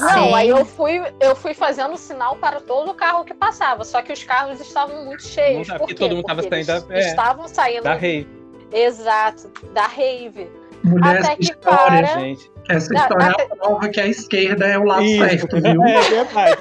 [0.00, 4.02] Não, aí eu fui, eu fui fazendo sinal para todo o carro que passava, só
[4.02, 5.68] que os carros estavam muito cheios.
[5.68, 8.26] Não Por porque todo mundo tava Porque saindo da- é, estavam saindo Da rei,
[8.72, 10.50] exato da rave.
[10.82, 12.50] Mulher, Até essa que história, para- gente.
[12.68, 15.24] essa história até- prova que a esquerda é o lado Isso.
[15.28, 15.84] certo, viu?
[15.84, 16.60] É verdade.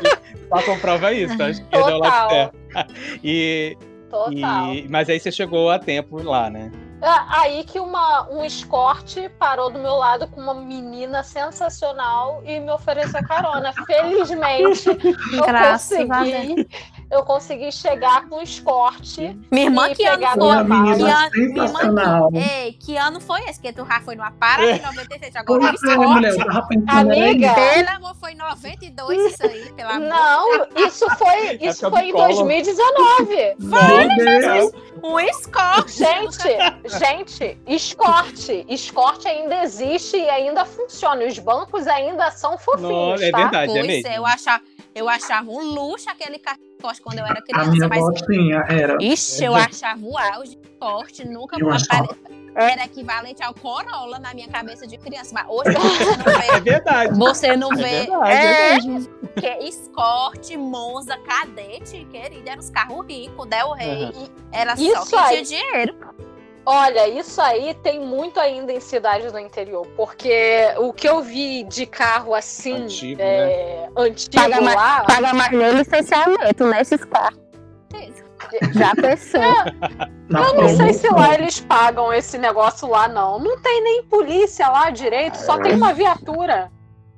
[0.50, 1.42] Só comprova isso.
[1.42, 2.52] Acho que é o lado Total.
[3.24, 3.78] E,
[4.10, 4.74] Total.
[4.74, 6.72] e, mas aí você chegou a tempo lá, né?
[7.02, 12.60] Ah, Aí que uma, um escorte parou do meu lado com uma menina sensacional e
[12.60, 13.72] me ofereceu carona.
[13.86, 16.68] Felizmente, eu Graças a consegui,
[17.10, 19.38] eu consegui chegar com o escorte.
[19.52, 20.64] Minha irmã, E que ano foi?
[20.64, 21.30] Minha.
[22.64, 23.62] Ei, que ano foi esse?
[23.62, 27.54] Que tu já foi numa parada em 96, agora Pois é, mulher, pensando era Amiga,
[27.54, 30.08] Pelo amor, foi em 92 isso aí, pelo amor.
[30.08, 32.28] Não, isso foi, isso Época foi em Collor.
[32.28, 33.56] 2019.
[33.60, 34.72] Meu Deus.
[35.04, 35.98] Um escorte.
[35.98, 38.66] Gente, gente, escorte.
[38.68, 41.24] Escorte ainda existe e ainda funciona.
[41.26, 43.38] Os bancos ainda são fofinhos, Nossa, é tá?
[43.38, 44.08] verdade, é Pois mesmo.
[44.10, 44.62] é, eu achava,
[44.98, 48.66] eu achava um luxo aquele escorte quando eu era A criança, minha mas avó tinha,
[48.68, 48.98] era.
[49.02, 52.06] Ixi, eu achava o auge de corte, nunca Eu achava.
[52.06, 55.30] apare- era equivalente ao Corolla na minha cabeça de criança.
[55.32, 56.60] Mas hoje você não É vê.
[56.62, 57.16] verdade.
[57.16, 57.84] Você não É vê.
[57.84, 59.14] verdade, é mesmo.
[59.36, 64.06] que Escort, Monza, Cadete, querida, eram os carros ricos, Del Rey.
[64.06, 64.28] Aham.
[64.52, 65.44] Era só Isso quem aí.
[65.46, 65.96] tinha dinheiro.
[66.70, 71.64] Olha, isso aí tem muito ainda em cidades do interior, porque o que eu vi
[71.64, 77.40] de carro assim, Antigo, é, antigo Paga mais- lá, Paga mais nem licenciamento nesses carros.
[78.74, 79.42] Já pensou?
[80.30, 83.40] Eu não sei se lá eles pagam esse negócio lá, não.
[83.40, 86.70] Não tem nem polícia lá direito, só tem uma viatura.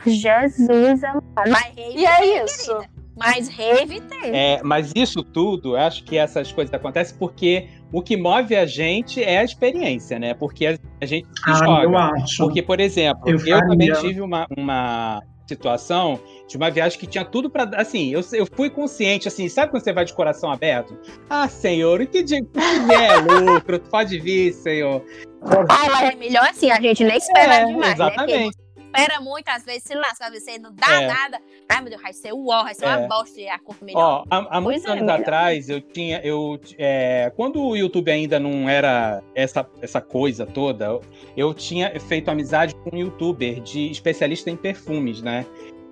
[0.05, 1.23] Jesus amado.
[1.49, 2.77] Mas E é isso.
[3.17, 4.31] mas rave tem.
[4.35, 8.65] É, mas isso tudo, eu acho que essas coisas acontecem porque o que move a
[8.65, 10.33] gente é a experiência, né?
[10.33, 11.83] Porque a, a gente se Ah, joga.
[11.83, 12.43] eu acho.
[12.43, 17.25] Porque, por exemplo, Eu eu, também tive uma, uma situação de uma viagem que tinha
[17.25, 17.63] tudo pra.
[17.75, 20.97] Assim, eu, eu fui consciente, assim, sabe quando você vai de coração aberto?
[21.29, 22.59] Ah, senhor, o que dia que
[22.93, 23.79] é lucro?
[23.79, 25.03] Tu pode vir, senhor.
[25.43, 28.49] Ah, mas é melhor assim, a gente nem espera É, demais, né?
[28.95, 31.07] Espera muito, às vezes se lasca, você não dá É.
[31.07, 31.39] nada.
[31.69, 33.07] Ai, meu Deus, vai ser o ó, vai ser uma É.
[33.07, 33.99] bosta e a cor melhor.
[33.99, 36.19] Ó, há, há muitos é, anos atrás, eu tinha.
[36.23, 40.99] Eu, é, quando o YouTube ainda não era essa, essa coisa toda,
[41.37, 45.45] eu tinha feito amizade com um youtuber de especialista em perfumes, né?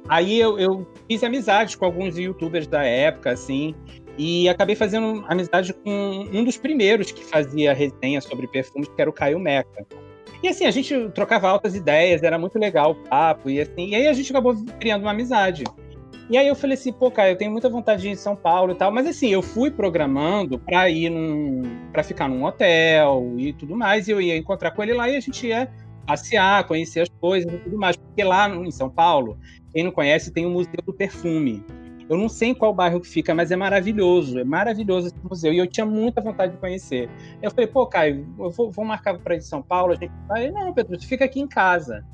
[0.10, 3.76] Aí eu, eu fiz amizade com alguns youtubers da época, assim,
[4.18, 9.10] e acabei fazendo amizade com um dos primeiros que fazia resenha sobre perfumes, que era
[9.10, 9.86] o Caio Meca.
[10.44, 13.96] E assim, a gente trocava altas ideias, era muito legal o papo, e assim, e
[13.96, 15.64] aí a gente acabou criando uma amizade.
[16.30, 18.36] E aí eu falei assim, pô, cara, eu tenho muita vontade de ir em São
[18.36, 21.64] Paulo e tal, mas assim, eu fui programando pra ir num.
[21.94, 25.16] pra ficar num hotel e tudo mais, e eu ia encontrar com ele lá e
[25.16, 25.72] a gente ia
[26.06, 27.96] passear, conhecer as coisas e tudo mais.
[27.96, 29.38] Porque lá em São Paulo,
[29.74, 31.64] quem não conhece, tem o Museu do Perfume.
[32.10, 35.54] Eu não sei em qual bairro que fica, mas é maravilhoso, é maravilhoso esse museu.
[35.54, 37.10] E eu tinha muita vontade de conhecer.
[37.42, 40.14] Eu falei, pô, Caio, eu vou, vou marcar pra ir de São Paulo, a gente
[40.28, 40.50] vai.
[40.50, 42.06] Não, Pedro, tu fica aqui em casa.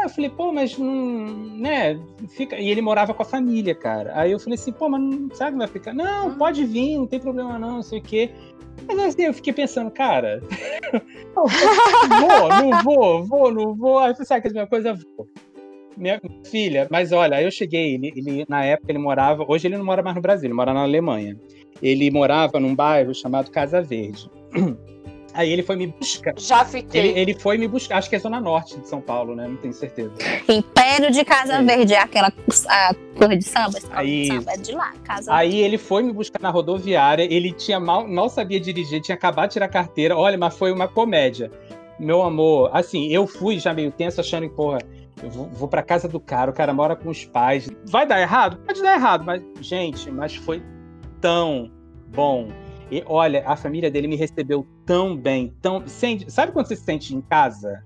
[0.00, 1.26] Aí eu falei, pô, mas não.
[1.58, 1.98] né?
[2.28, 2.56] Fica...
[2.56, 4.12] E ele morava com a família, cara.
[4.14, 5.92] Aí eu falei assim, pô, mas não sabe vai ficar?
[5.92, 8.30] Não, pode vir, não tem problema não, não sei o quê.
[8.86, 10.40] Mas assim, eu fiquei pensando, cara,
[11.34, 13.98] vou, não vou, vou, não vou.
[13.98, 15.28] Aí eu sabe que a minha coisa, vou.
[16.00, 16.20] Minha
[16.50, 20.02] filha, mas olha, eu cheguei, ele, ele- na época ele morava, hoje ele não mora
[20.02, 21.36] mais no Brasil, ele mora na Alemanha.
[21.82, 24.30] Ele morava num bairro chamado Casa Verde.
[25.32, 26.34] Aí ele foi me buscar.
[26.36, 27.16] Já Ele, fiquei.
[27.16, 29.46] ele foi me buscar, acho que é Zona Norte de São Paulo, né?
[29.46, 30.10] Não tenho certeza.
[30.48, 31.62] Império de Casa É.
[31.62, 32.32] Verde, é aquela
[32.68, 33.78] a cor de samba.
[33.92, 35.32] Aí- samba, é de lá, casa.
[35.32, 39.50] Aí ele foi me buscar na rodoviária, ele tinha mal, mal sabia dirigir, tinha acabado
[39.50, 40.16] de tirar a carteira.
[40.16, 41.48] Olha, mas foi uma comédia.
[41.96, 44.78] Meu amor, assim, eu fui já meio tenso, achando que, porra,
[45.22, 47.68] eu vou, vou pra casa do cara, o cara mora com os pais.
[47.86, 48.58] Vai dar errado?
[48.66, 50.62] Pode dar errado, mas, gente, mas foi
[51.20, 51.70] tão
[52.08, 52.48] bom.
[52.90, 55.86] E olha, a família dele me recebeu tão bem, tão.
[55.86, 57.84] Sente, sabe quando você se sente em casa?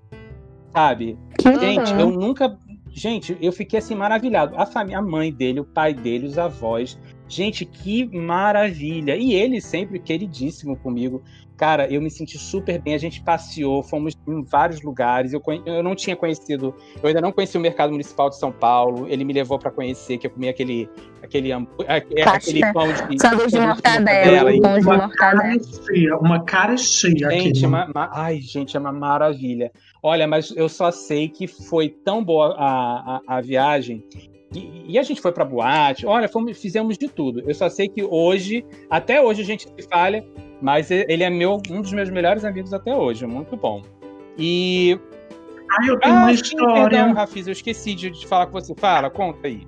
[0.72, 1.18] Sabe?
[1.60, 2.00] Gente, Uhum.
[2.00, 2.56] eu nunca.
[2.90, 4.54] Gente, eu fiquei assim maravilhado.
[4.56, 6.98] A família, a mãe dele, o pai dele, os avós.
[7.28, 9.16] Gente, que maravilha.
[9.16, 11.22] E ele sempre queridíssimo comigo.
[11.56, 12.94] Cara, eu me senti super bem.
[12.94, 15.32] A gente passeou, fomos em vários lugares.
[15.32, 18.50] Eu, conhe- eu não tinha conhecido, eu ainda não conhecia o mercado municipal de São
[18.50, 19.06] Paulo.
[19.08, 20.88] Ele me levou para conhecer, que eu comi aquele,
[21.22, 22.72] aquele, aque- aquele Caixa.
[22.72, 25.08] pão de Sanduíche de mortadela, pão de Uma mortadela.
[25.16, 27.38] carestia, uma carestia aqui.
[27.40, 29.70] Gente, é uma, ma- ai, gente, é uma maravilha.
[30.02, 34.04] Olha, mas eu só sei que foi tão boa a, a, a viagem.
[34.54, 37.42] E, e a gente foi pra boate, olha, fomos, fizemos de tudo.
[37.46, 40.24] Eu só sei que hoje, até hoje a gente se falha,
[40.62, 43.82] mas ele é meu, um dos meus melhores amigos até hoje, muito bom.
[44.38, 44.98] E
[45.70, 46.74] Ah, eu tenho uma sim, história.
[46.74, 48.74] Perdão, Rafis, eu esqueci de, de falar com você.
[48.76, 49.66] Fala, conta aí.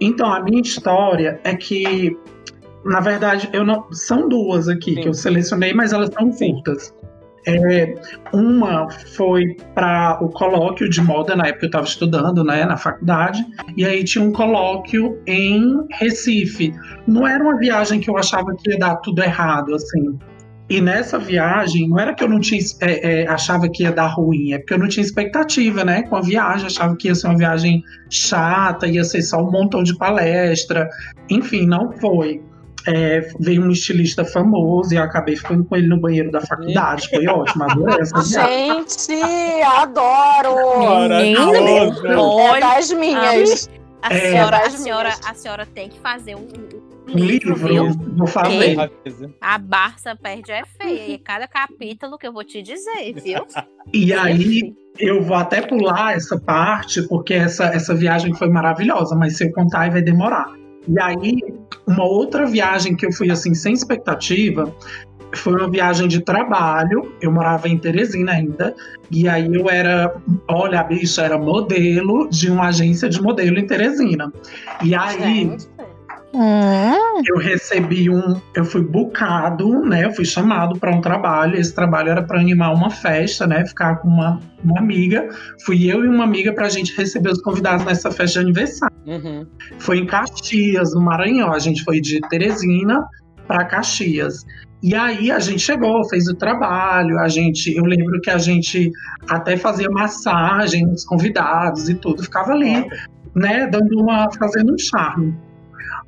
[0.00, 2.16] Então, a minha história é que,
[2.84, 3.86] na verdade, eu não.
[3.92, 5.00] São duas aqui Sim.
[5.02, 6.94] que eu selecionei, mas elas são curtas.
[7.46, 7.94] É,
[8.32, 12.76] uma foi para o colóquio de moda, na época que eu estava estudando, né, na
[12.76, 13.44] faculdade,
[13.76, 16.72] e aí tinha um colóquio em Recife.
[17.06, 20.18] Não era uma viagem que eu achava que ia dar tudo errado, assim.
[20.68, 24.06] E nessa viagem, não era que eu não tinha, é, é, achava que ia dar
[24.06, 27.26] ruim, é porque eu não tinha expectativa, né, com a viagem, achava que ia ser
[27.26, 30.88] uma viagem chata, ia ser só um montão de palestra,
[31.28, 32.40] enfim, não foi.
[32.86, 37.08] É, veio um estilista famoso e eu acabei ficando com ele no banheiro da faculdade.
[37.08, 38.22] Foi ótimo, adorei essa.
[38.22, 39.22] Gente,
[39.62, 40.50] adoro!
[42.04, 43.70] É Olha, das minhas.
[44.02, 44.30] a, É.
[44.30, 47.54] senhora, a, Das senhora, a senhora tem que fazer um, um Um livro,
[48.16, 48.76] vou fazer.
[49.40, 51.14] A Barça perde é feia.
[51.14, 53.46] E cada capítulo que eu vou te dizer, viu?
[53.92, 59.36] E aí, eu vou até pular essa parte, porque essa, essa viagem foi maravilhosa, mas
[59.36, 60.46] se eu contar aí vai demorar.
[60.86, 61.38] E aí,
[61.86, 64.72] uma outra viagem que eu fui assim, sem expectativa,
[65.36, 67.12] foi uma viagem de trabalho.
[67.20, 68.74] Eu morava em Teresina ainda.
[69.10, 70.14] E aí eu era,
[70.48, 74.32] olha, a bicha era modelo de uma agência de modelo em Teresina.
[74.82, 75.68] E aí Gente.
[76.34, 80.04] Hum, eu recebi um, eu fui bucado, né?
[80.04, 81.56] Eu fui chamado para um trabalho.
[81.56, 83.64] Esse trabalho era para animar uma festa, né?
[83.64, 85.28] Ficar com uma, uma amiga.
[85.64, 88.96] Fui eu e uma amiga para a gente receber os convidados nessa festa de aniversário.
[89.06, 89.46] Uhum.
[89.78, 91.52] Foi em Caxias, no Maranhão.
[91.52, 93.06] A gente foi de Teresina
[93.46, 94.44] para Caxias.
[94.82, 98.90] E aí a gente chegou, fez o trabalho, a gente, eu lembro que a gente
[99.30, 102.86] até fazia massagem nos convidados e tudo, ficava ali,
[103.34, 105.34] né, dando uma, fazendo um charme.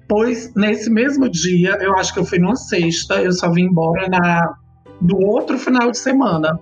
[0.09, 4.09] Pois nesse mesmo dia, eu acho que eu fui numa sexta, eu só vim embora
[4.09, 4.57] na
[5.01, 6.59] no outro final de semana,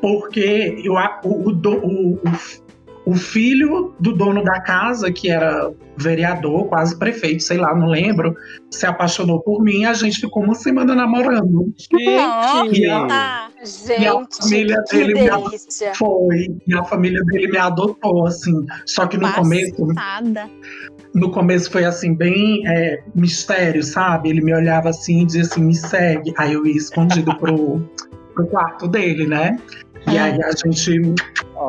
[0.00, 0.94] porque eu,
[1.24, 2.20] o, o, o,
[3.06, 8.34] o- filho do dono da casa, que era vereador, quase prefeito, sei lá, não lembro,
[8.70, 11.72] se apaixonou por mim e a gente ficou uma semana namorando.
[11.78, 12.80] Gente!
[12.80, 15.94] E a- Ah, E a Gente, família que dele me delícia.
[15.94, 18.66] Foi, e a família dele me adotou, assim.
[18.84, 20.50] Só que no começo, passada.
[21.14, 24.28] no começo foi assim, bem é, mistério, sabe?
[24.28, 26.32] Ele me olhava assim e dizia assim, me segue.
[26.36, 27.80] Aí eu ia escondido pro,
[28.34, 29.58] pro quarto dele, né?
[30.12, 31.00] E aí a gente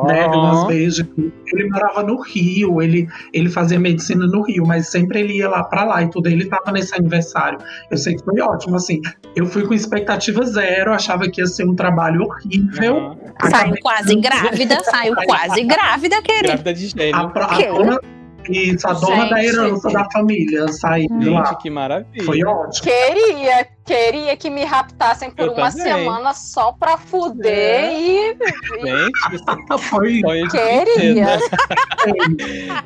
[0.04, 1.06] né, umas beijos.
[1.52, 5.64] Ele morava no Rio, ele, ele fazia medicina no Rio, mas sempre ele ia lá
[5.64, 6.28] pra lá e tudo.
[6.28, 7.58] Ele tava nesse aniversário.
[7.90, 9.00] Eu sei que foi ótimo, assim.
[9.34, 12.96] Eu fui com expectativa zero, achava que ia ser um trabalho horrível.
[12.96, 13.18] Uhum.
[13.50, 16.46] Saiu quase grávida, saiu quase grávida, querido.
[16.48, 17.14] Grávida de gênio.
[17.14, 17.66] A, a Que?
[17.68, 17.98] dona,
[18.50, 19.54] isso, a dona da Gente.
[19.54, 21.44] herança da família saiu de lá.
[21.44, 22.24] Gente, que maravilha.
[22.24, 22.90] Foi ótimo.
[22.90, 25.82] Queria, queria que me raptassem por Eu uma também.
[25.86, 27.92] semana só pra fuder É.
[27.98, 28.36] e
[28.84, 31.38] Gente, Foi de Queria.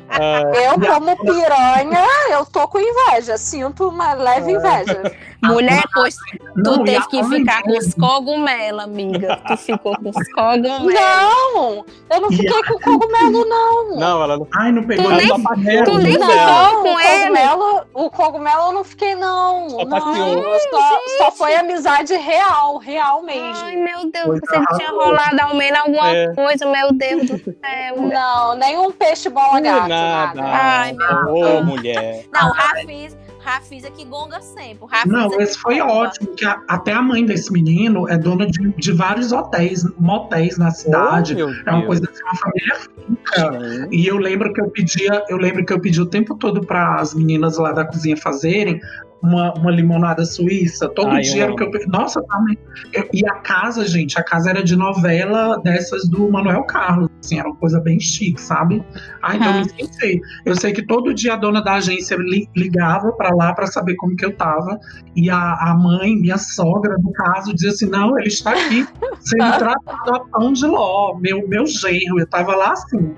[0.09, 5.01] Ah, eu como piranha, eu tô com inveja, sinto uma leve inveja.
[5.43, 6.15] Mulher, pois
[6.55, 9.41] Não, tu e teve a que ficar com os cogumelos, amiga.
[9.47, 10.93] Tu ficou com os cogumelos.
[10.93, 13.95] Não, eu não fiquei com cogumelo, não.
[13.97, 14.47] não, ela não.
[14.55, 15.83] Ai, não pegou Tu nem panela.
[15.85, 17.19] tu nem Não, ficou com o ele.
[17.25, 19.69] cogumelo, o cogumelo eu não fiquei, não.
[19.69, 20.59] Só não, passeou.
[20.71, 23.63] só, só foi amizade real, real mesmo.
[23.63, 26.33] Ai, meu Deus, Foi você tinha rolado ao menos alguma É.
[26.33, 27.53] coisa, meu Deus do céu.
[28.13, 30.41] Não, nenhum peixe bola gato, nada.
[30.41, 30.43] nada.
[30.43, 32.25] Ai, meu Ô, mulher.
[32.33, 34.87] não, o Rafiz, Rafiz aqui gonga sempre.
[35.05, 35.91] Não, esse foi gonga.
[35.93, 40.57] ótimo, que a- até a mãe desse menino é dona de, de vários hotéis, motéis
[40.57, 41.35] na cidade.
[41.41, 41.85] Oh, é uma Deus.
[41.87, 42.77] coisa assim, uma família
[43.09, 43.87] rica.
[43.91, 46.95] E eu lembro que eu pedia, eu lembro que eu pedi o tempo todo para
[46.95, 48.79] as meninas lá da cozinha fazerem
[49.23, 50.89] uma, uma limonada suíça.
[50.89, 52.57] Todo Ai, eu dia era o que eu Nossa, também.
[52.93, 57.09] Eu- E a casa, gente, a casa era de novela dessas do Manuel Carlos.
[57.23, 58.83] Assim, era uma coisa bem chique, sabe?
[59.21, 59.61] Ai, então eu Aham.
[59.61, 60.21] me esqueci.
[60.45, 63.95] Eu sei que todo dia a dona da agência li- ligava para lá para saber
[63.95, 64.77] como que eu tava.
[65.15, 68.85] E a, a mãe, minha sogra, no caso, dizia assim: não, ele está aqui
[69.21, 72.19] sendo tratado a pão de ló, meu, meu genro.
[72.19, 73.15] Eu tava lá assim.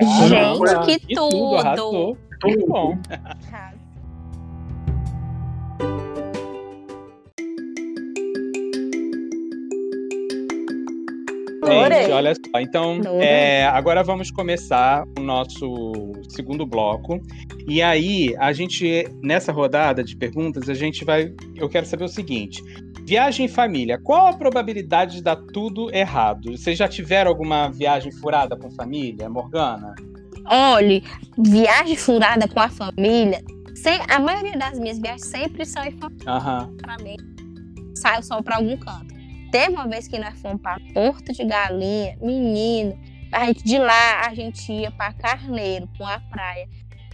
[0.00, 2.18] Gente, que tudo.
[2.44, 2.98] Muito bom.
[12.00, 12.60] Gente, olha só.
[12.60, 17.20] Então, é, agora vamos começar o nosso segundo bloco.
[17.66, 21.32] E aí, a gente, nessa rodada de perguntas, a gente vai.
[21.54, 22.62] Eu quero saber o seguinte:
[23.04, 26.56] viagem em família, qual a probabilidade de dar tudo errado?
[26.56, 29.94] Vocês já tiveram alguma viagem furada com família, Morgana?
[30.48, 31.02] Olhe,
[31.38, 33.40] viagem furada com a família.
[33.74, 36.24] sem- a maioria das minhas viagens sempre são em família
[36.78, 37.16] pra mim.
[37.94, 39.14] Saio só pra algum canto.
[39.56, 42.94] Teve uma vez que nós fomos pra Porto de Galinha, menino.
[43.32, 46.68] a gente, de lá a gente ia para Carneiro, com a praia.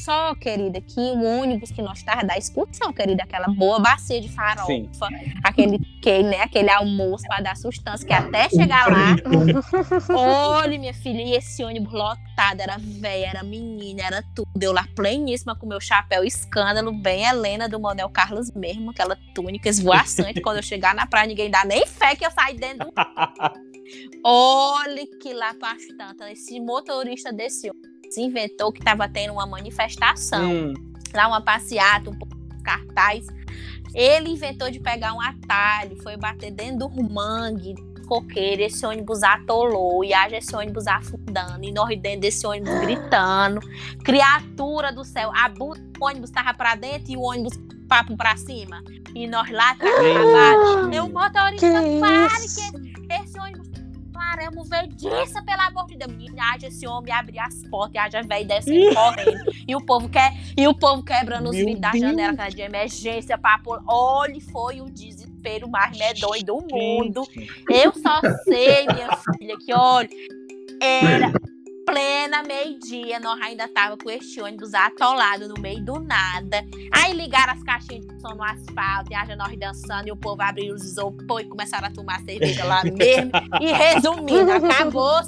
[0.04, 4.66] Só, querida, que o ônibus que nós da excursão, querida, aquela boa bacia de farofa,
[4.66, 4.90] Sim.
[5.44, 9.14] aquele, que, né, aquele almoço para dar sustância, que até chegar lá,
[10.12, 14.60] Olha, minha filha, e esse ônibus lotado, era velha, era menina, era tudo.
[14.60, 19.68] Eu lá pleníssima com meu chapéu escândalo, bem Helena do Monel Carlos mesmo, aquela túnica
[19.68, 20.40] esvoaçante.
[20.40, 22.92] Quando eu chegar na praia, ninguém dá nem fé que eu saí dentro do...
[24.24, 29.46] Olha que lá para as tantas, esse motorista desse ônibus inventou que estava tendo uma
[29.46, 30.74] manifestação Hum,
[31.14, 33.26] lá uma passeata, um pouco de cartaz.
[33.94, 37.74] Ele inventou de pegar um atalho, foi bater dentro do mangue,
[38.08, 43.60] coqueiro, esse ônibus atolou, e haja esse ônibus afundando, e nós dentro desse ônibus gritando.
[44.02, 47.54] Criatura do céu, a bu- o ônibus tava pra dentro e o ônibus
[47.88, 48.82] papo pra cima.
[49.14, 49.94] E nós lá atrás,
[50.94, 52.72] eu motorista, Que pare isso?
[52.72, 53.68] que esse ônibus
[54.32, 56.10] paramos verdiça, pelo amor de Deus.
[56.10, 59.52] Menina, haja esse homem abrir as portas e haja velho descendo correndo.
[59.68, 63.36] E o povo quer, e o povo quebrando os vidros da janela, aquela de emergência,
[63.36, 63.78] papo.
[63.86, 67.24] Olha, foi o desespero mais medonho do mundo.
[67.68, 70.08] Eu só sei, minha filha, que olha,
[70.80, 71.30] era
[71.84, 76.64] plena meio-dia, nós ainda tava com este ônibus atolado no meio do nada.
[76.92, 80.42] Aí ligaram as caixinhas de som no asfalto, e haja nós dançando, e o povo
[80.42, 83.32] abriu os isopor e começaram a tomar cerveja lá mesmo.
[83.60, 85.20] E resumindo, acabou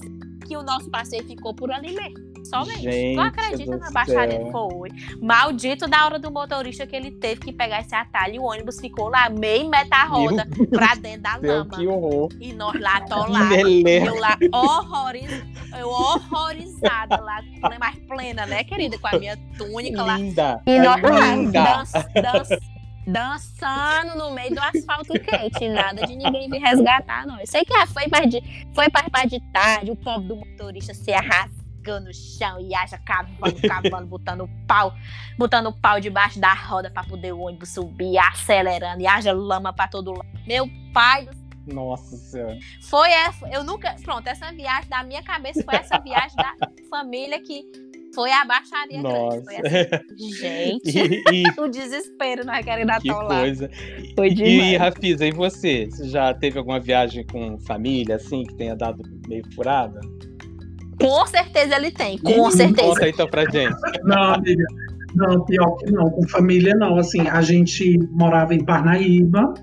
[0.47, 2.34] que o nosso passeio ficou por ali mesmo.
[2.45, 2.83] Somente.
[2.83, 4.51] Gente Tu acredita na baixaria céu.
[4.53, 4.91] foi?
[5.21, 8.79] Maldito da hora do motorista que ele teve que pegar esse atalho e o ônibus
[8.81, 11.71] ficou lá meio meta roda pra dentro da Meu lama.
[11.77, 12.29] que horror.
[12.41, 13.49] E nós lá atolados.
[13.49, 14.07] beleza.
[14.07, 15.31] Eu lá horroriz...
[15.79, 18.99] eu horrorizada lá, ple- mais plena, né, querida?
[18.99, 20.17] Com a minha túnica lá.
[20.19, 20.61] Linda.
[20.67, 21.63] E nós lá Linda.
[22.15, 22.59] dan- dan-
[23.07, 25.69] dançando no meio do asfalto quente.
[25.69, 27.39] Nada de ninguém vir resgatar, não.
[27.41, 28.41] Eu sei que foi mais de,
[28.75, 31.13] foi mais mais de tarde, o pobre do motorista se
[31.85, 34.95] arrasgando no chão e acha cavando, cavando, botando pau,
[35.39, 39.87] botando pau debaixo da roda pra poder o ônibus subir, acelerando, e haja lama pra
[39.87, 40.27] todo lado.
[40.47, 41.27] Meu pai
[41.67, 42.59] do Nossa senhora.
[42.83, 46.55] foi essa, eu nunca, pronto, essa viagem da minha cabeça foi essa viagem da
[46.89, 47.63] família que
[48.15, 49.41] foi a baixaria Nossa.
[49.41, 49.45] grande.
[49.45, 50.99] Foi assim, gente,
[51.33, 53.41] E, e o desespero nós querendo que atolar.
[53.41, 53.69] coisa.
[54.15, 54.79] Foi E, demais.
[54.79, 55.87] Rafisa, e você?
[55.91, 59.99] Você já teve alguma viagem com família, assim, que tenha dado meio furada?
[61.01, 62.89] Com certeza ele tem, com Ih, certeza.
[62.89, 63.75] Conta então pra gente.
[64.05, 64.65] Não, amiga.
[65.15, 66.11] Não, pior que não.
[66.11, 66.99] Com família, não.
[66.99, 69.55] Assim, a gente morava em Parnaíba,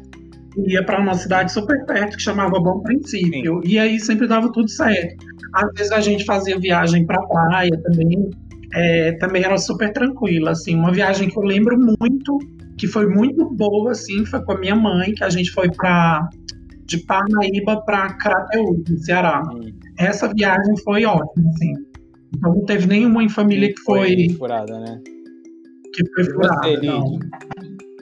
[0.68, 3.62] ia para uma cidade super perto que chamava Bom Princípio.
[3.66, 5.26] E aí sempre dava tudo certo.
[5.54, 8.30] Às vezes a gente fazia viagem para praia também.
[8.74, 10.52] é, também era super tranquila.
[10.52, 12.38] Assim, uma viagem que eu lembro muito,
[12.78, 16.28] que foi muito boa, assim, foi com a minha mãe, que a gente foi para
[16.86, 19.42] de Parnaíba para Crateús, no Ceará.
[19.54, 19.72] Hum,
[20.02, 21.74] Essa viagem foi ótima, assim.
[22.36, 25.02] Então não teve nenhuma em família que foi, furada, né?
[25.94, 27.20] que foi E furada, não.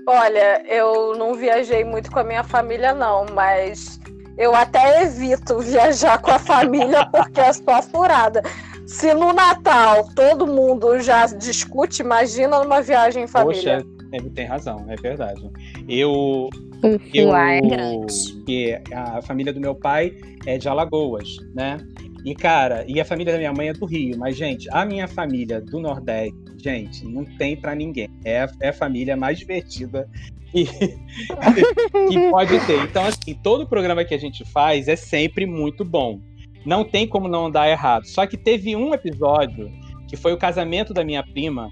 [0.07, 3.99] Olha, eu não viajei muito com a minha família, não, mas
[4.37, 8.41] eu até evito viajar com a família porque é só furada.
[8.87, 13.83] Se no Natal todo mundo já discute, imagina numa viagem em família.
[13.83, 15.47] Poxa, é, tem razão, é verdade.
[15.87, 16.49] Eu,
[16.83, 18.43] O eu fuá é grande.
[18.45, 20.13] que a família do meu pai
[20.45, 21.77] é de Alagoas, né?
[22.25, 25.07] E cara, e a família da minha mãe é do Rio, mas gente, a minha
[25.07, 28.09] família do Nordeste, gente, não tem pra ninguém.
[28.25, 30.07] É, a- é a família mais divertida
[30.51, 30.65] que,
[32.09, 32.83] que pode ter.
[32.83, 36.19] Então, assim, todo programa que a gente faz é sempre muito bom.
[36.65, 38.05] Não tem como não dar errado.
[38.05, 39.71] Só que teve um episódio
[40.07, 41.69] que foi o casamento da minha prima,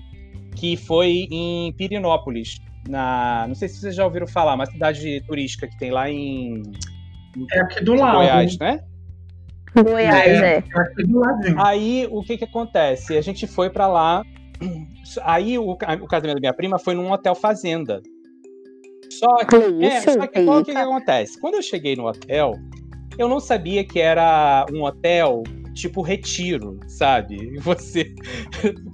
[0.56, 2.58] que foi em Pirinópolis,
[2.88, 6.62] na, não sei se vocês já ouviram falar, uma cidade turística que tem lá em
[7.52, 8.18] É aqui do lado.
[8.18, 8.84] Goiás, né?
[9.76, 10.58] Goiás, é.
[10.58, 11.62] É aqui do ladinho.
[11.62, 13.18] Aí o que que acontece?
[13.18, 14.24] A gente foi pra lá.
[15.24, 18.02] Aí o, o casamento da minha prima foi num hotel fazenda.
[19.12, 21.40] Só que, é, só que qual que, que acontece?
[21.40, 22.54] Quando eu cheguei no hotel,
[23.18, 25.44] eu não sabia que era um hotel
[25.74, 27.56] tipo retiro, sabe?
[27.62, 28.14] Você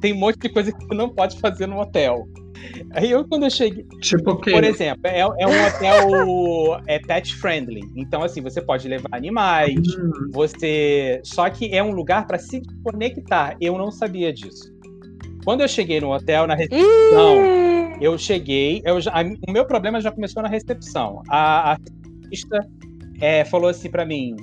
[0.01, 2.27] tem um monte de coisa que você não pode fazer no hotel.
[2.91, 4.51] Aí eu quando eu cheguei, Tipo o quê?
[4.51, 7.81] por exemplo, é, é um hotel é pet friendly.
[7.95, 11.19] Então assim, você pode levar animais, Hum, você.
[11.23, 13.55] Só que é um lugar para se conectar.
[13.59, 14.71] Eu não sabia disso.
[15.43, 18.81] Quando eu cheguei no hotel, na recepção, Ih, eu cheguei.
[18.85, 21.21] Eu já- a- o meu problema já começou na recepção.
[21.27, 22.67] A, a recepcionista
[23.19, 24.35] é, falou assim para mim.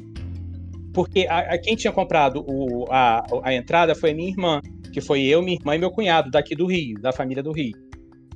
[0.93, 4.61] Porque a, a- quem tinha comprado o- a, a entrada foi a minha irmã,
[4.93, 7.73] que foi eu, minha irmã e meu cunhado, daqui do Rio, da família do Rio.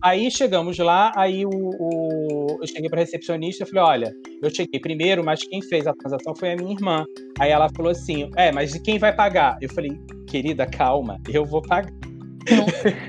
[0.03, 4.79] Aí chegamos lá, aí o, o- eu cheguei pra recepcionista e falei, olha, eu cheguei
[4.79, 7.05] primeiro, mas quem fez a transação foi a minha irmã.
[7.39, 9.57] Aí ela falou assim, é, mas quem vai pagar?
[9.63, 9.93] Eu falei,
[10.29, 11.91] querida, calma, eu vou pagar.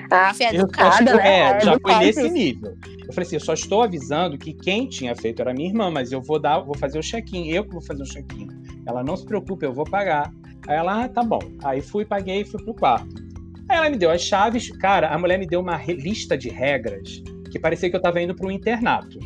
[0.09, 1.39] Ah, filha Eu só educada, né?
[1.39, 2.73] É, já foi nesse nível.
[3.07, 6.11] Eu falei assim, eu só estou avisando que quem tinha feito era minha irmã, mas
[6.11, 8.47] eu vou dar, vou fazer o check-in, eu que vou fazer o check-in.
[8.87, 10.31] Ela não se preocupe, eu vou pagar.
[10.67, 11.39] Aí ela, ah, tá bom.
[11.63, 13.24] Aí fui, paguei e fui pro quarto.
[13.67, 17.21] Aí ela me deu as chaves, cara, a mulher me deu uma lista de regras
[17.51, 19.19] que parecia que eu tava indo para um internato.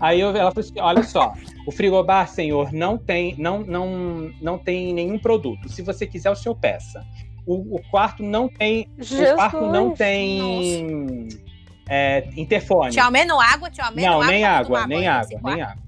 [0.00, 1.32] Aí eu- ela falou assim, olha só,
[1.66, 5.68] o frigobar, senhor, não tem, não, não, não tem nenhum produto.
[5.68, 7.04] Se você quiser, o senhor peça.
[7.46, 9.32] O, o quarto não tem, Jesus.
[9.32, 11.28] o quarto não tem
[11.88, 12.90] é, interfone.
[12.92, 14.32] Tinha ao menos água, tinha ao menos Não, água.
[14.32, 15.82] nem água, nem água, nem água.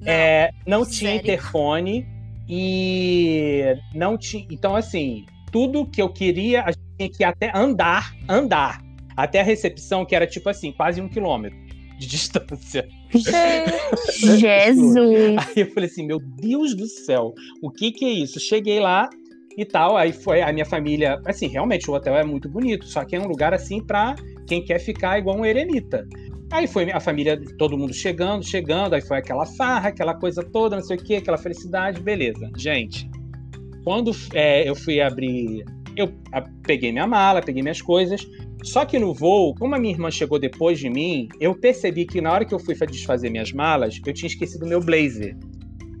[0.00, 0.12] Não.
[0.12, 2.06] É, não tinha interfone
[2.48, 4.46] e não tinha.
[4.50, 8.82] Então, assim, tudo que eu queria, a gente tinha que até andar, andar
[9.16, 11.58] até a recepção, que era tipo assim, quase um quilômetro
[11.98, 12.88] de distância.
[13.12, 15.36] Jesus.
[15.38, 18.40] Aí eu falei assim, meu Deus do céu, o que que é isso?
[18.40, 19.08] Cheguei lá
[19.56, 23.04] e tal, aí foi a minha família, assim, realmente o hotel é muito bonito, só
[23.04, 24.14] que é um lugar assim pra
[24.46, 26.06] quem quer ficar igual um eremita.
[26.50, 30.76] Aí foi a família, todo mundo chegando, chegando, aí foi aquela farra, aquela coisa toda,
[30.76, 32.50] não sei o que, aquela felicidade, beleza.
[32.56, 33.08] Gente,
[33.84, 35.64] quando é, eu fui abrir,
[35.96, 36.12] eu
[36.62, 38.26] peguei minha mala, peguei minhas coisas,
[38.62, 42.20] só que no voo, como a minha irmã chegou depois de mim, eu percebi que
[42.20, 45.36] na hora que eu fui fa- desfazer minhas malas, eu tinha esquecido meu blazer.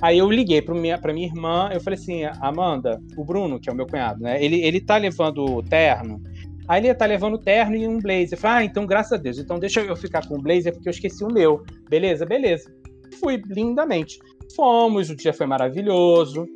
[0.00, 3.72] Aí eu liguei pra minha, minha irmã, eu falei assim, Amanda, o Bruno, que é
[3.72, 4.42] o meu cunhado, né?
[4.44, 6.20] Ele, ele tá levando o terno.
[6.68, 8.32] Aí ele tá levando o terno e um blazer.
[8.32, 9.38] Eu falei, ah, então graças a Deus.
[9.38, 11.62] Então deixa eu ficar com o blazer porque eu esqueci o meu.
[11.88, 12.72] Beleza, beleza.
[13.20, 14.18] Fui lindamente.
[14.56, 16.46] Fomos, o dia foi maravilhoso.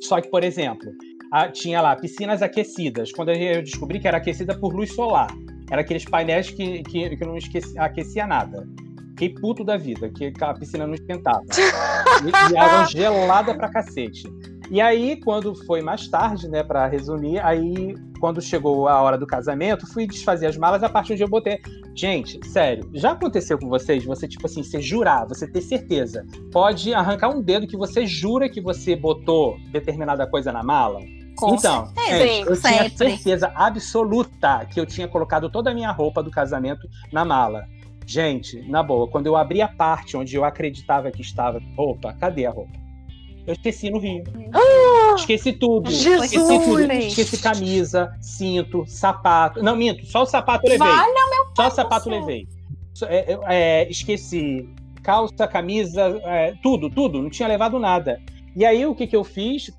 [0.00, 0.90] Só que, por exemplo,
[1.32, 3.10] a- tinha lá piscinas aquecidas.
[3.10, 5.28] Quando eu descobri que era aquecida por luz solar.
[5.70, 8.68] Era aqueles painéis que, que, que não esqueci- aquecia nada.
[9.10, 11.42] Fiquei puto da vida, que a piscina não esquentava.
[12.24, 14.24] E, e água gelada pra cacete.
[14.70, 19.26] E aí, quando foi mais tarde, né, pra resumir, aí, quando chegou a hora do
[19.26, 21.58] casamento, fui desfazer as malas, a partir onde eu botei.
[21.94, 24.02] Gente, sério, já aconteceu com vocês?
[24.04, 26.24] Você, tipo assim, você jurar, você ter certeza.
[26.50, 31.00] Pode arrancar um dedo que você jura que você botou determinada coisa na mala?
[31.46, 32.18] Com então, certeza.
[32.18, 32.90] gente, eu tinha sempre.
[32.90, 37.66] certeza absoluta que eu tinha colocado toda a minha roupa do casamento na mala.
[38.06, 42.46] Gente, na boa, quando eu abri a parte onde eu acreditava que estava roupa, cadê
[42.46, 42.82] a roupa?
[43.46, 44.22] Eu esqueci no Rio.
[45.16, 45.90] Esqueci tudo.
[45.90, 46.32] Jesus!
[46.32, 46.92] Esqueci tudo.
[46.92, 49.62] Esqueci camisa, cinto, sapato.
[49.62, 50.86] Não, minto, só o sapato eu levei.
[50.86, 51.12] Valha,
[51.56, 52.46] Só o sapato eu levei.
[53.08, 54.68] É, é, esqueci
[55.02, 57.20] calça, camisa, é, tudo, tudo.
[57.20, 58.20] Não tinha levado nada.
[58.54, 59.70] E aí o que, que eu fiz?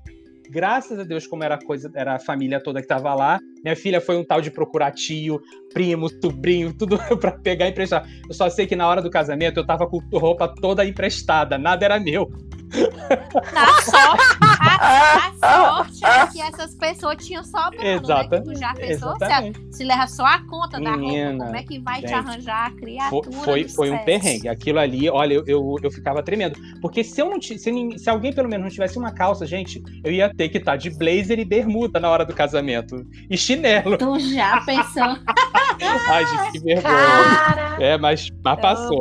[0.50, 3.40] Graças a Deus, como era a coisa, era a família toda que tava lá.
[3.62, 5.40] Minha filha foi um tal de procurar tio,
[5.72, 8.06] primo, sobrinho, tudo pra pegar e emprestar.
[8.28, 11.84] Eu só sei que na hora do casamento eu tava com roupa toda emprestada, nada
[11.84, 12.30] era meu.
[12.74, 18.42] A sorte, a, a sorte é que essas pessoas tinham Exata- né?
[18.42, 19.76] Que tu já pensou se, a- Exatamente.
[19.76, 22.66] se leva só a conta da Menina, roupa, como é que vai te gente, arranjar
[22.66, 24.48] a criatura foi, foi um perrengue.
[24.48, 26.58] Aquilo ali, olha, eu, eu, eu ficava tremendo.
[26.80, 30.12] Porque se eu não se, se alguém pelo menos não tivesse uma calça, gente, eu
[30.12, 33.06] ia ter que estar de blazer e bermuda na hora do casamento.
[33.30, 33.96] E chinelo.
[33.98, 35.16] Tu já pensou?
[36.08, 36.82] Ai, gente, que vergonha.
[36.94, 39.00] Cara, É, mas, mas passou.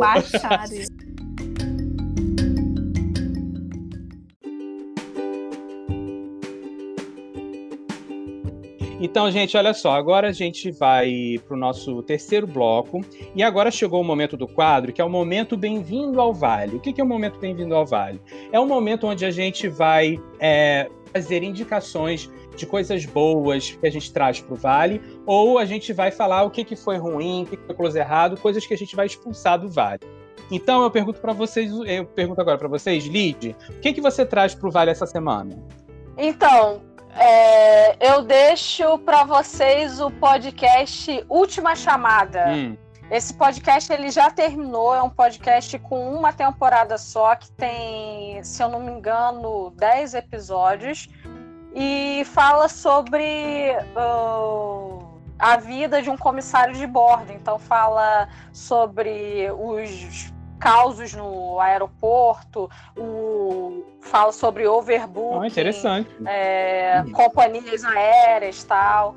[9.06, 13.02] Então, gente, olha só, agora a gente vai para o nosso terceiro bloco.
[13.36, 16.78] E agora chegou o momento do quadro, que é o momento Bem-vindo ao Vale.
[16.78, 18.22] O que é o momento Bem-vindo ao Vale?
[18.50, 23.92] É um momento onde a gente vai é, fazer indicações de coisas boas que a
[23.92, 27.44] gente traz para o Vale, ou a gente vai falar o que, que foi ruim,
[27.44, 30.00] o que, que foi close errado, coisas que a gente vai expulsar do Vale.
[30.50, 34.26] Então, eu pergunto para vocês, eu pergunto agora para vocês, Lid, o que, que você
[34.26, 35.62] traz para o Vale essa semana?
[36.16, 36.80] então,
[37.16, 42.46] é, eu deixo para vocês o podcast Última Chamada.
[42.50, 42.78] Hum,
[43.12, 48.64] Esse podcast ele já terminou, é um podcast com uma temporada só, que tem, se
[48.64, 51.08] eu não me engano, 10 episódios,
[51.76, 55.00] e fala sobre ah,
[55.38, 57.32] a vida de um comissário de bordo.
[57.32, 60.33] Então fala sobre os
[60.64, 66.10] causos no aeroporto, o, fala sobre overbooking, ah, interessante.
[66.26, 67.12] é, Hum.
[67.12, 69.16] companhias aéreas e tal.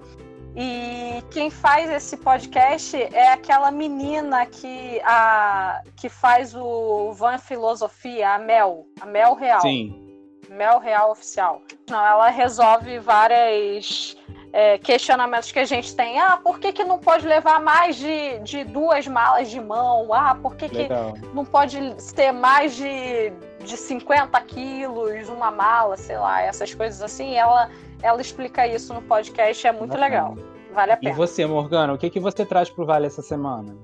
[0.59, 8.31] E quem faz esse podcast é aquela menina que, a, que faz o Van Filosofia,
[8.31, 9.60] a Mel, a Mel Real.
[9.60, 10.02] Sim.
[10.48, 11.60] Mel Real Oficial.
[11.90, 14.16] Não, ela resolve várias
[14.52, 16.18] é, questionamentos que a gente tem.
[16.18, 20.12] Ah, por que, que não pode levar mais de, de duas malas de mão?
[20.12, 20.89] Ah, por que, que
[21.35, 21.78] não pode
[22.14, 23.32] ter mais de,
[23.64, 27.35] de 50 quilos uma mala, sei lá, essas coisas assim.
[27.35, 27.70] Ela,
[28.02, 30.06] ela explica isso no podcast, é muito Bacana.
[30.06, 30.36] legal.
[30.73, 31.12] Vale a pena.
[31.12, 33.74] E você, Morgana, o que, que você traz pro Vale essa semana?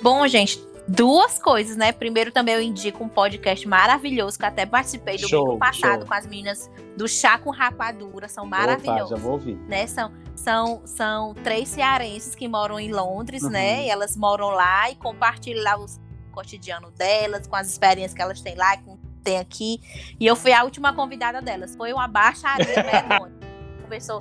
[0.00, 1.92] Bom, gente, duas coisas, né?
[1.92, 6.08] Primeiro, também eu indico um podcast maravilhoso que até participei do show, passado show.
[6.08, 8.28] com as meninas do Chá com Rapadura.
[8.28, 9.12] São maravilhosos.
[9.12, 9.56] Opa, já vou ouvir.
[9.68, 9.86] Né?
[9.86, 13.48] São, são, são três cearenses que moram em Londres, né?
[13.48, 13.52] uhum.
[13.52, 13.86] né?
[13.86, 15.86] E elas moram lá e compartilham lá o
[16.32, 19.80] cotidiano delas, com as experiências que elas têm lá, com tem aqui.
[20.18, 21.76] E eu fui a última convidada delas.
[21.76, 23.36] Foi uma baixaria medonha.
[23.82, 24.18] Conversou,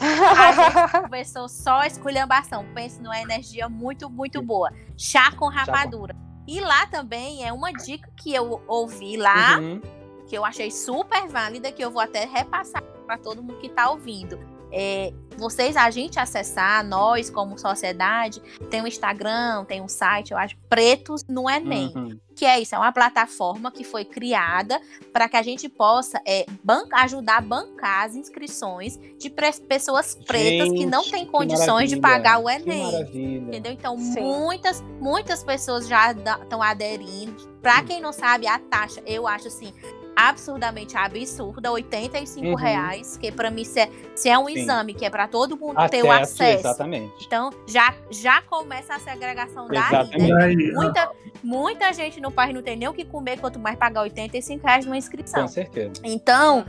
[1.04, 2.66] conversou só esculhambação.
[2.74, 4.72] Penso numa energia muito, muito boa.
[4.98, 6.14] Chá com rapadura.
[6.14, 6.27] Chá com...
[6.48, 9.82] E lá também é uma dica que eu ouvi lá, uhum.
[10.26, 13.90] que eu achei super válida, que eu vou até repassar para todo mundo que está
[13.90, 14.57] ouvindo.
[14.72, 20.38] É, vocês, a gente acessar, nós como sociedade, tem um Instagram, tem um site, eu
[20.38, 21.94] acho, Pretos no Enem.
[21.96, 22.20] Uhum.
[22.36, 24.80] Que é isso, é uma plataforma que foi criada
[25.12, 26.46] para que a gente possa é,
[26.94, 29.30] ajudar a bancar as inscrições de
[29.68, 33.02] pessoas pretas gente, que não têm condições de pagar o Enem.
[33.48, 33.72] Entendeu?
[33.72, 34.22] Então, Sim.
[34.22, 37.48] muitas, muitas pessoas já estão aderindo.
[37.60, 39.74] Para quem não sabe, a taxa, eu acho assim,
[40.18, 42.56] absurdamente absurda, 85 uhum.
[42.56, 44.54] reais, que para mim se é, se é um Sim.
[44.54, 46.60] exame que é para todo mundo acesso, ter o acesso.
[46.60, 47.14] Exatamente.
[47.24, 50.74] Então já, já começa a segregação daí, né?
[50.74, 51.12] Muita,
[51.44, 54.86] muita gente no país não tem nem o que comer, quanto mais pagar 85 reais
[54.86, 55.44] numa inscrição.
[55.44, 56.02] Com certeza.
[56.04, 56.66] Então,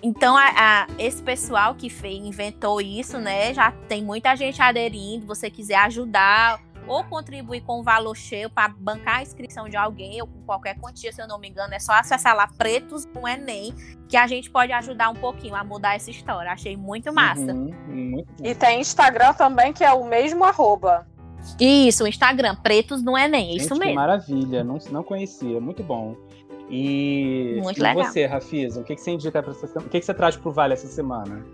[0.00, 3.54] então, a, a, esse pessoal que fez, inventou isso, né?
[3.54, 5.26] Já tem muita gente aderindo.
[5.26, 10.20] Você quiser ajudar ou contribuir com o valor cheio para bancar a inscrição de alguém
[10.20, 13.26] ou com qualquer quantia, se eu não me engano, é só acessar lá Pretos no
[13.26, 13.74] Enem,
[14.08, 16.50] que a gente pode ajudar um pouquinho a mudar essa história.
[16.50, 17.52] Achei muito massa.
[17.52, 21.06] Uhum, muito e tem Instagram também, que é o mesmo arroba.
[21.60, 23.88] Isso, o Instagram, Pretos no Enem, gente, isso mesmo.
[23.88, 26.16] Que maravilha, não, não conhecia, muito bom.
[26.70, 28.04] E, Muito e legal.
[28.04, 29.86] você, Rafisa, o que, que você indica para essa semana?
[29.86, 31.44] O que, que você traz para o Vale essa semana?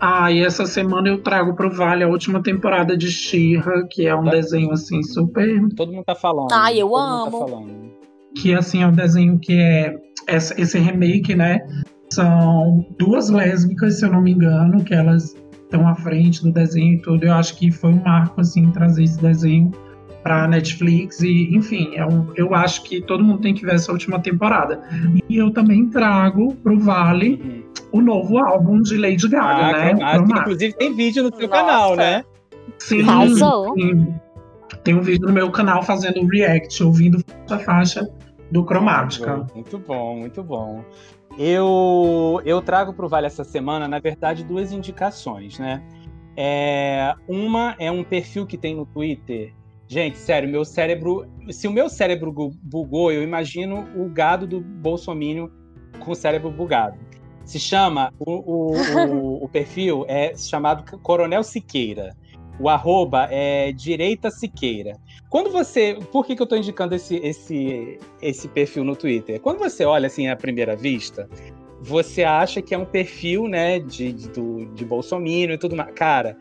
[0.00, 4.06] Ah, e essa semana eu trago para o Vale a última temporada de Shira, que
[4.06, 4.30] é um tá.
[4.30, 5.68] desenho assim super.
[5.76, 6.48] Todo mundo tá falando.
[6.52, 7.46] Ah, eu Todo amo.
[7.46, 7.82] Tá
[8.34, 9.96] que assim é um desenho que é
[10.28, 11.60] esse remake, né?
[12.10, 16.94] São duas lésbicas, se eu não me engano, que elas estão à frente do desenho
[16.94, 17.24] e tudo.
[17.24, 19.70] Eu acho que foi um marco assim trazer esse desenho
[20.22, 23.92] para Netflix e enfim eu, é eu acho que todo mundo tem que ver essa
[23.92, 24.82] última temporada.
[25.28, 27.40] E eu também trago pro Vale
[27.92, 28.00] uhum.
[28.00, 29.94] o novo álbum de Lady Gaga ah, né?
[29.94, 31.60] que, inclusive tem vídeo no seu Nossa.
[31.60, 32.24] canal né?
[32.78, 34.14] Sim, sim,
[34.84, 38.08] tem um vídeo no meu canal fazendo react ouvindo a faixa
[38.50, 39.46] do Cromática.
[39.54, 40.84] Muito bom muito bom.
[41.38, 45.82] Eu eu trago pro Vale essa semana na verdade duas indicações né?
[46.36, 49.52] É, uma é um perfil que tem no Twitter
[49.92, 51.30] Gente, sério, meu cérebro.
[51.50, 52.32] Se o meu cérebro
[52.62, 55.52] bugou, eu imagino o gado do Bolsonaro
[56.00, 56.98] com o cérebro bugado.
[57.44, 58.10] Se chama.
[58.18, 62.16] O, o, o, o perfil é chamado Coronel Siqueira.
[62.58, 64.96] O arroba é Direita Siqueira.
[65.28, 65.98] Quando você.
[66.10, 69.38] Por que, que eu estou indicando esse, esse, esse perfil no Twitter?
[69.42, 71.28] Quando você olha assim à primeira vista,
[71.82, 74.30] você acha que é um perfil, né, de, de,
[74.74, 75.92] de Bolsonaro e tudo mais.
[75.92, 76.34] Cara,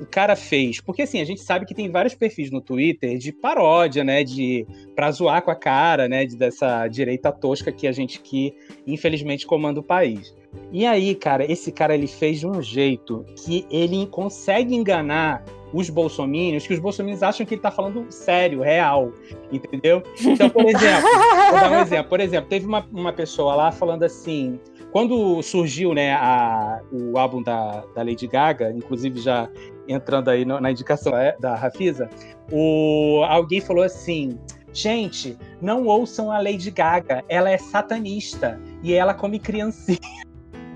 [0.00, 0.80] o cara fez.
[0.80, 4.24] Porque assim, a gente sabe que tem vários perfis no Twitter de paródia, né?
[4.24, 6.24] De pra zoar com a cara, né?
[6.24, 8.54] De, dessa direita tosca que a gente que,
[8.86, 10.34] infelizmente, comanda o país.
[10.72, 15.44] E aí, cara, esse cara ele fez de um jeito que ele consegue enganar
[15.74, 19.12] os bolsominions, que os bolsominions acham que ele tá falando sério, real,
[19.50, 20.02] entendeu?
[20.20, 21.08] Então, por exemplo,
[21.50, 22.08] vou dar um exemplo.
[22.08, 24.60] Por exemplo, teve uma, uma pessoa lá falando assim,
[24.92, 29.48] quando surgiu né, a, o álbum da, da Lady Gaga, inclusive já
[29.88, 32.08] entrando aí na indicação é, da Rafisa,
[32.52, 34.38] o, alguém falou assim:
[34.72, 39.98] gente, não ouçam a Lady Gaga, ela é satanista e ela come criancinha.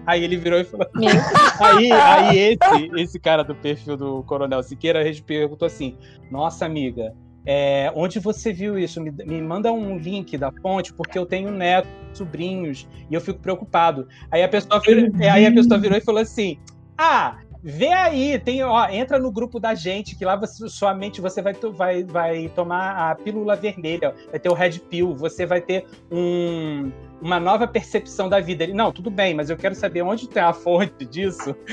[0.09, 0.87] Aí ele virou e falou.
[1.61, 5.99] aí, aí esse, esse cara do perfil do Coronel Siqueira perguntou assim:
[6.31, 7.15] Nossa, amiga,
[7.45, 9.03] é, onde você viu isso?
[9.03, 13.39] Me, me, manda um link da fonte, porque eu tenho netos, sobrinhos, e eu fico
[13.39, 14.09] preocupado.
[14.31, 16.57] Aí a pessoa virou, aí a pessoa virou e falou assim:
[16.97, 21.21] Ah, Vê aí, tem, ó, entra no grupo da gente, que lá você, sua mente
[21.21, 25.61] você vai, vai, vai tomar a pílula vermelha, vai ter o red pill, você vai
[25.61, 28.65] ter um, uma nova percepção da vida.
[28.65, 31.55] Ele, não, tudo bem, mas eu quero saber onde tem a fonte disso.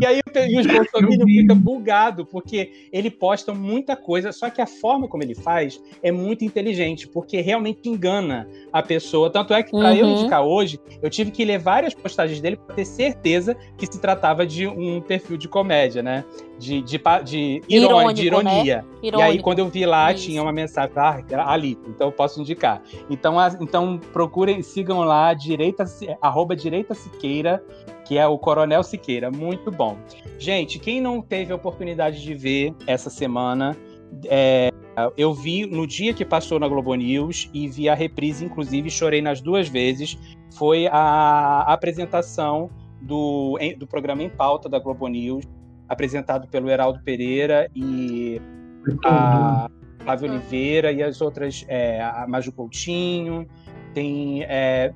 [0.00, 4.66] e aí e os bolsominions ficam bugados, porque ele posta muita coisa, só que a
[4.66, 9.30] forma como ele faz é muito inteligente, porque realmente engana a pessoa.
[9.30, 9.96] Tanto é que, para uhum.
[9.96, 14.00] eu indicar hoje, eu tive que ler várias postagens dele para ter certeza que se
[14.00, 16.24] tratava de um perfil de comédia, né?
[16.58, 18.84] De, de, de, Irônico, de ironia.
[19.02, 19.02] Né?
[19.02, 20.26] E aí, quando eu vi lá, Isso.
[20.26, 22.82] tinha uma mensagem, ah, ali, então eu posso indicar.
[23.10, 25.84] Então, a, então procurem, sigam lá, direita,
[26.20, 27.62] arroba direita Siqueira,
[28.04, 29.30] que é o Coronel Siqueira.
[29.30, 29.96] Muito bom.
[30.38, 33.76] Gente, quem não teve a oportunidade de ver essa semana,
[34.26, 34.70] é,
[35.16, 39.20] eu vi no dia que passou na Globo News e vi a reprise, inclusive chorei
[39.20, 40.18] nas duas vezes.
[40.56, 45.44] Foi a apresentação do, do programa Em Pauta da Globo News,
[45.88, 48.40] apresentado pelo Heraldo Pereira e
[49.04, 49.68] a
[50.04, 53.48] Flávia Oliveira e as outras, é, a Maju Coutinho,
[53.92, 54.92] tem é,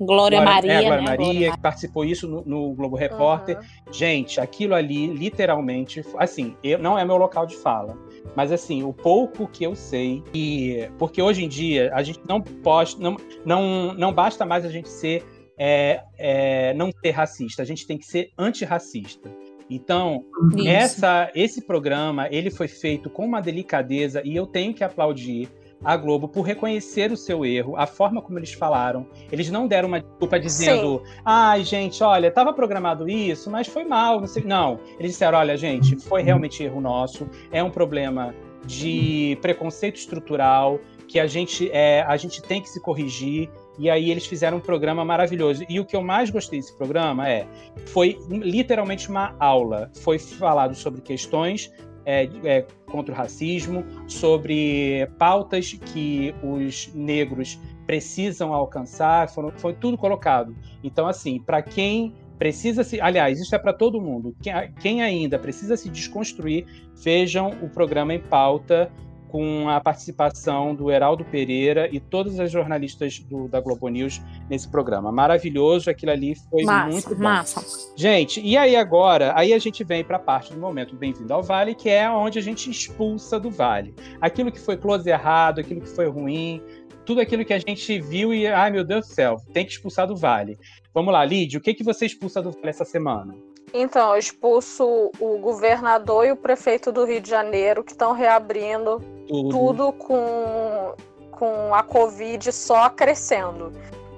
[0.00, 1.08] Glória, Glória Maria, é, Glória né?
[1.08, 1.50] Maria, Glória...
[1.52, 3.58] que participou isso no, no Globo Repórter.
[3.58, 3.92] Uhum.
[3.92, 7.96] Gente, aquilo ali, literalmente, assim, eu, não é meu local de fala.
[8.36, 12.40] Mas assim, o pouco que eu sei, e porque hoje em dia a gente não
[12.40, 15.24] pode, não, não, não basta mais a gente ser
[15.58, 19.28] é, é, não ser racista, a gente tem que ser antirracista.
[19.70, 20.24] Então,
[20.66, 25.48] essa, esse programa ele foi feito com uma delicadeza e eu tenho que aplaudir
[25.84, 29.06] a Globo por reconhecer o seu erro, a forma como eles falaram.
[29.30, 31.12] Eles não deram uma desculpa dizendo, Sim.
[31.24, 34.20] ai, gente, olha, estava programado isso, mas foi mal.
[34.20, 34.42] Não, sei.
[34.44, 38.34] não, eles disseram, olha, gente, foi realmente erro nosso, é um problema
[38.66, 43.48] de preconceito estrutural que a gente, é, a gente tem que se corrigir.
[43.78, 45.64] E aí eles fizeram um programa maravilhoso.
[45.68, 47.46] E o que eu mais gostei desse programa é,
[47.86, 49.90] foi literalmente uma aula.
[50.02, 51.72] Foi falado sobre questões
[52.04, 59.96] é, é, contra o racismo, sobre pautas que os negros precisam alcançar, foram, foi tudo
[59.96, 60.56] colocado.
[60.82, 63.00] Então, assim, para quem precisa se.
[63.00, 64.34] Aliás, isso é para todo mundo.
[64.40, 66.64] Quem, quem, ainda precisa se desconstruir,
[66.94, 68.90] vejam o programa em pauta
[69.28, 74.68] com a participação do Heraldo Pereira e todas as jornalistas do, da Globo News nesse
[74.68, 75.12] programa.
[75.12, 77.22] Maravilhoso, aquilo ali foi massa, muito bom.
[77.22, 77.92] Massa.
[77.96, 81.42] Gente, e aí agora, aí a gente vem para a parte do momento Bem-vindo ao
[81.42, 83.94] Vale, que é onde a gente expulsa do Vale.
[84.20, 86.62] Aquilo que foi close errado, aquilo que foi ruim,
[87.04, 90.06] tudo aquilo que a gente viu e, ai meu Deus do céu, tem que expulsar
[90.06, 90.58] do Vale.
[90.92, 93.34] Vamos lá, Lídia, o que, que você expulsa do Vale essa semana?
[93.72, 99.02] Então, eu expulso o governador e o prefeito do Rio de Janeiro, que estão reabrindo
[99.28, 100.94] tudo, tudo com,
[101.30, 103.72] com a Covid só crescendo.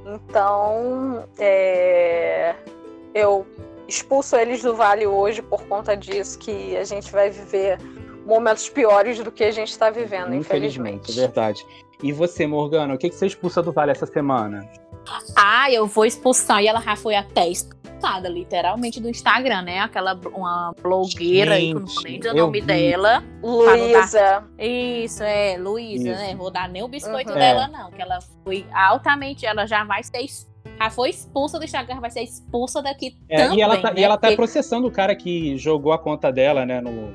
[0.07, 2.55] Então, é,
[3.15, 3.47] eu
[3.87, 7.79] expulso eles do Vale hoje por conta disso, que a gente vai viver
[8.25, 11.11] momentos piores do que a gente está vivendo, infelizmente.
[11.11, 11.19] infelizmente.
[11.19, 11.67] É verdade.
[12.03, 14.67] E você, Morgana, o que, que você expulsa do Vale essa semana?
[15.37, 19.81] Ah, eu vou expulsar, e ela já foi até expulsada, literalmente, do Instagram, né?
[19.81, 22.67] Aquela uma blogueira Gente, aí, que eu não nem dizer o nome vi.
[22.67, 23.25] dela.
[23.43, 24.45] Luísa.
[24.59, 26.35] Isso, é, Luísa, né?
[26.35, 27.39] Vou dar nem o biscoito uhum.
[27.39, 27.91] dela, não.
[27.91, 30.27] Que ela foi altamente, ela já vai ser
[30.79, 33.59] já foi expulsa do Instagram, vai ser expulsa daqui é, também.
[33.59, 34.01] E ela tá, né?
[34.01, 34.37] e ela tá Porque...
[34.37, 37.13] processando o cara que jogou a conta dela, né, no...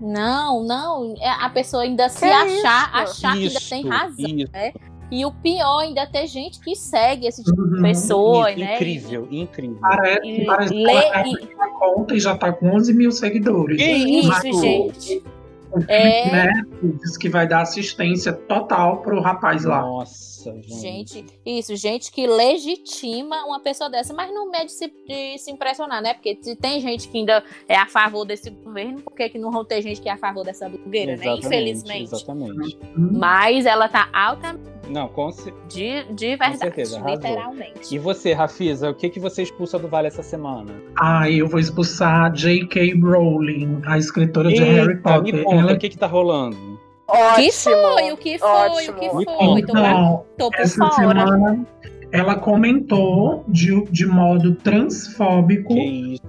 [0.00, 4.36] Não, não, é, a pessoa ainda que se achar, achar isso, que ainda tem razão,
[4.36, 4.52] isso.
[4.52, 4.72] né?
[5.12, 7.82] E o pior, ainda ter gente que segue esse tipo de uhum.
[7.82, 8.76] pessoa, Isso, né?
[8.76, 9.76] Incrível, incrível.
[9.78, 11.72] Parece, e, parece lê, que ela e...
[11.78, 13.76] conta e já tá com 11 mil seguidores.
[13.76, 15.22] Que isso, Mas, gente.
[15.70, 16.32] O é...
[16.32, 16.52] né,
[16.82, 19.82] diz que vai dar assistência total pro rapaz lá.
[19.82, 20.80] Nossa, gente.
[20.80, 21.24] gente.
[21.44, 26.02] Isso, gente que legitima uma pessoa dessa, mas não é de se, de se impressionar,
[26.02, 26.14] né?
[26.14, 29.50] Porque se tem gente que ainda é a favor desse governo, por que, que não
[29.50, 31.26] vão ter gente que é a favor dessa blogueira, né?
[31.36, 32.14] Infelizmente.
[32.14, 32.78] Exatamente.
[32.96, 35.30] Mas ela tá altamente não, com,
[35.68, 37.94] de, de verdade, com certeza, literalmente.
[37.94, 40.74] E você, Rafisa, o que, que você expulsa do Vale essa semana?
[41.00, 42.94] Ah, eu vou expulsar J.K.
[43.00, 45.34] Rowling, a escritora Eita, de Harry Potter.
[45.34, 45.72] Me conta, Ela...
[45.72, 46.71] o que que tá rolando?
[47.12, 48.12] Ótimo, que foi?
[48.12, 48.48] O que foi?
[48.48, 48.96] Ótimo.
[48.96, 49.24] O que foi?
[49.60, 51.26] Então, tô, tô por essa fora.
[51.26, 51.66] Semana,
[52.10, 55.74] ela comentou de, de modo transfóbico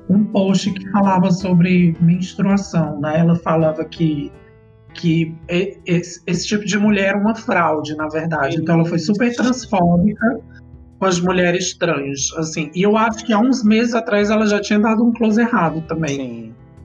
[0.10, 3.00] um post que falava sobre menstruação.
[3.00, 3.20] Né?
[3.20, 4.32] Ela falava que
[4.94, 5.36] que
[5.88, 8.58] esse, esse, tipo de mulher é uma fraude, na verdade.
[8.58, 10.40] Então ela foi super transfóbica
[11.00, 12.70] com as mulheres trans, assim.
[12.76, 15.82] E eu acho que há uns meses atrás ela já tinha dado um close errado
[15.88, 16.16] também.
[16.16, 16.43] Sim.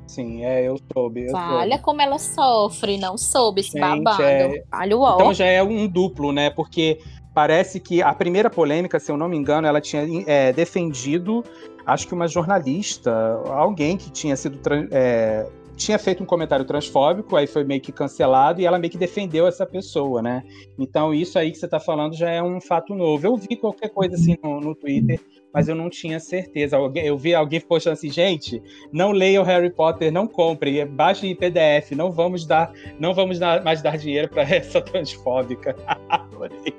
[0.08, 1.26] Sim, é, eu soube.
[1.26, 1.82] Eu Olha soube.
[1.82, 4.22] como ela sofre, não soube esse Gente, babado.
[4.22, 4.64] É...
[4.72, 6.50] Olha o Então já é um duplo, né?
[6.50, 6.98] Porque
[7.34, 11.44] parece que a primeira polêmica, se eu não me engano, ela tinha é, defendido,
[11.86, 13.12] acho que uma jornalista,
[13.46, 14.58] alguém que tinha sido
[14.90, 15.46] é,
[15.78, 19.46] tinha feito um comentário transfóbico, aí foi meio que cancelado, e ela meio que defendeu
[19.46, 20.42] essa pessoa, né?
[20.76, 23.24] Então, isso aí que você está falando já é um fato novo.
[23.24, 25.20] Eu vi qualquer coisa assim no, no Twitter,
[25.58, 26.76] mas eu não tinha certeza.
[26.76, 28.62] Eu vi alguém postando assim, gente,
[28.92, 32.70] não leiam Harry Potter, não comprem, baixem em PDF, não vamos dar,
[33.00, 35.74] não vamos dar, mais dar dinheiro para essa transfóbica.
[36.08, 36.72] Adorei.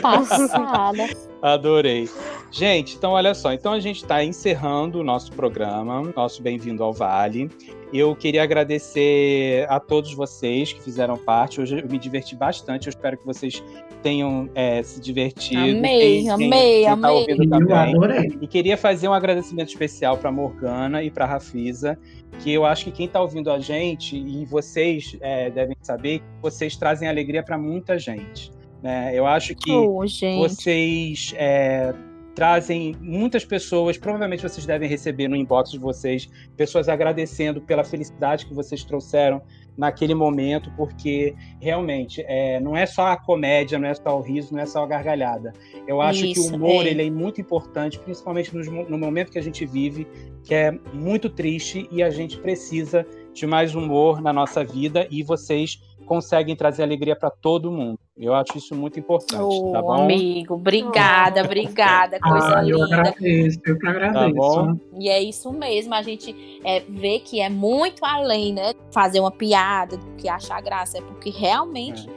[0.00, 1.08] Passada.
[1.42, 2.08] Adorei.
[2.50, 6.94] Gente, então olha só, então a gente está encerrando o nosso programa, nosso Bem-vindo ao
[6.94, 7.50] Vale.
[7.92, 11.60] Eu queria agradecer a todos vocês que fizeram parte.
[11.60, 12.86] Hoje eu me diverti bastante.
[12.86, 13.62] Eu espero que vocês
[14.02, 15.78] tenham é, se divertido.
[15.78, 17.10] Amei, quem, amei, quem tá amei.
[17.10, 18.38] ouvindo Eu adorei.
[18.40, 21.98] E queria fazer um agradecimento especial para Morgana e para Rafisa,
[22.40, 26.24] que eu acho que quem está ouvindo a gente e vocês é, devem saber que
[26.42, 28.50] vocês trazem alegria para muita gente.
[28.82, 29.12] né?
[29.14, 29.70] Eu acho que
[30.06, 30.38] gente.
[30.38, 31.94] vocês é,
[32.38, 38.46] trazem muitas pessoas, provavelmente vocês devem receber no inbox de vocês, pessoas agradecendo pela felicidade
[38.46, 39.42] que vocês trouxeram
[39.76, 44.54] naquele momento, porque realmente é, não é só a comédia, não é só o riso,
[44.54, 45.52] não é só a gargalhada.
[45.88, 46.90] Eu acho que Isso, o humor é.
[46.90, 50.06] ele é muito importante, principalmente mo- no momento que a gente vive,
[50.44, 53.04] que é muito triste e a gente precisa
[53.34, 57.98] de mais humor na nossa vida e vocês conseguem trazer alegria para todo mundo.
[58.16, 60.02] Eu acho isso muito importante, Ô, tá bom?
[60.04, 62.84] amigo, obrigada, obrigada, coisa Ah, eu linda.
[62.96, 64.34] agradeço, eu que agradeço.
[64.34, 64.74] bom.
[64.98, 68.72] E é isso mesmo, a gente é, vê que é muito além, né?
[68.90, 72.08] Fazer uma piada, do que achar graça, é porque realmente,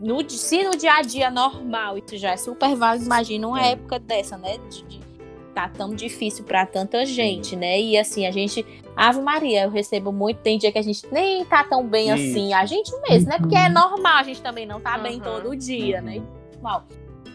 [0.00, 3.60] no, di- se no dia a dia normal isso já é super válido, imagina uma
[3.62, 3.72] É.
[3.72, 4.56] época dessa, né?
[4.70, 5.03] De, de
[5.54, 7.80] tá tão difícil pra tanta gente, né?
[7.80, 8.64] E assim, a gente,
[8.96, 12.14] Ave Maria, eu recebo muito, tem dia que a gente nem tá tão bem Isso.
[12.32, 13.38] assim, a gente mesmo, né?
[13.38, 15.20] Porque é normal, a gente também não tá bem Uhum.
[15.22, 16.04] todo dia, Uhum.
[16.04, 16.22] né?
[16.54, 16.84] Normal.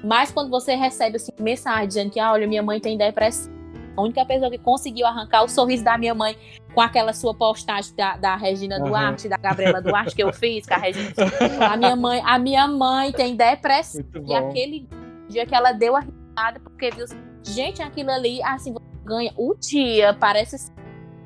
[0.03, 3.51] Mas quando você recebe assim, mensagem dizendo que, ah, olha, minha mãe tem depressão.
[3.97, 6.37] A única pessoa que conseguiu arrancar o sorriso da minha mãe
[6.73, 8.87] com aquela sua postagem da, da Regina Aham.
[8.87, 11.11] Duarte, da Gabriela Duarte que eu fiz, com a Regina.
[11.69, 14.01] A minha mãe, a minha mãe tem depressão.
[14.15, 14.87] Muito E aquele
[15.27, 17.05] dia que ela deu a risada, porque viu,
[17.44, 20.72] gente, aquilo ali, assim, você ganha o dia, parece assim,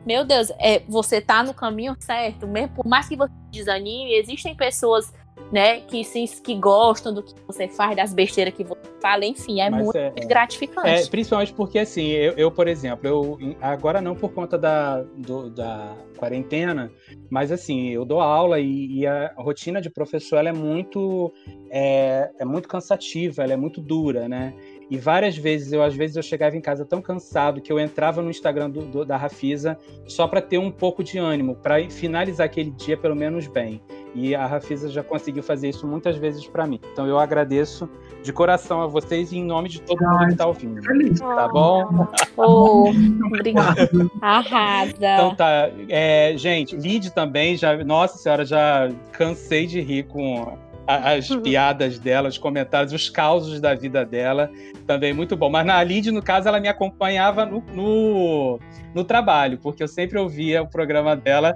[0.06, 4.56] meu Deus, é, você tá no caminho certo, mesmo por mais que você desanime, existem
[4.56, 5.14] pessoas,
[5.52, 9.62] né, que, se, que gostam do que você faz, das besteiras que você fala, enfim,
[9.62, 10.88] é Mas muito é- gratificante.
[10.88, 15.50] É, principalmente porque, assim, eu, eu, por exemplo, eu agora não por conta da, do-
[15.50, 16.92] da quarentena,
[17.30, 21.34] mas assim, eu dou aula e, e a rotina de professor ela é muito
[21.70, 24.54] é, é muito cansativa, ela é muito dura, né?
[24.90, 28.22] E várias vezes eu às vezes eu chegava em casa tão cansado que eu entrava
[28.22, 32.46] no Instagram do- do- da Rafisa só para ter um pouco de ânimo, para finalizar
[32.46, 33.82] aquele dia pelo menos bem.
[34.16, 36.80] E a Rafisa já conseguiu fazer isso muitas vezes para mim.
[36.92, 37.90] Então eu agradeço
[38.22, 40.84] de coração a vocês e em nome de todo mundo que está ouvindo.
[40.84, 41.20] Feliz.
[41.20, 42.08] Tá bom?
[42.38, 42.90] Oh,
[43.26, 43.90] obrigada.
[44.22, 44.92] Arrasa.
[44.96, 45.70] Então tá.
[45.90, 47.84] É, gente, Lid também já.
[47.84, 50.58] Nossa senhora, já cansei de rir com
[50.88, 54.52] as piadas dela, os comentários, os causos da vida dela.
[54.86, 55.50] Também muito bom.
[55.50, 58.60] Mas na Lid, no caso, ela me acompanhava no, no,
[58.94, 61.56] no trabalho, porque eu sempre ouvia o programa dela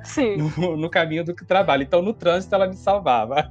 [0.58, 1.84] no, no caminho do trabalho.
[1.84, 3.50] Então, no trânsito, ela me salvava.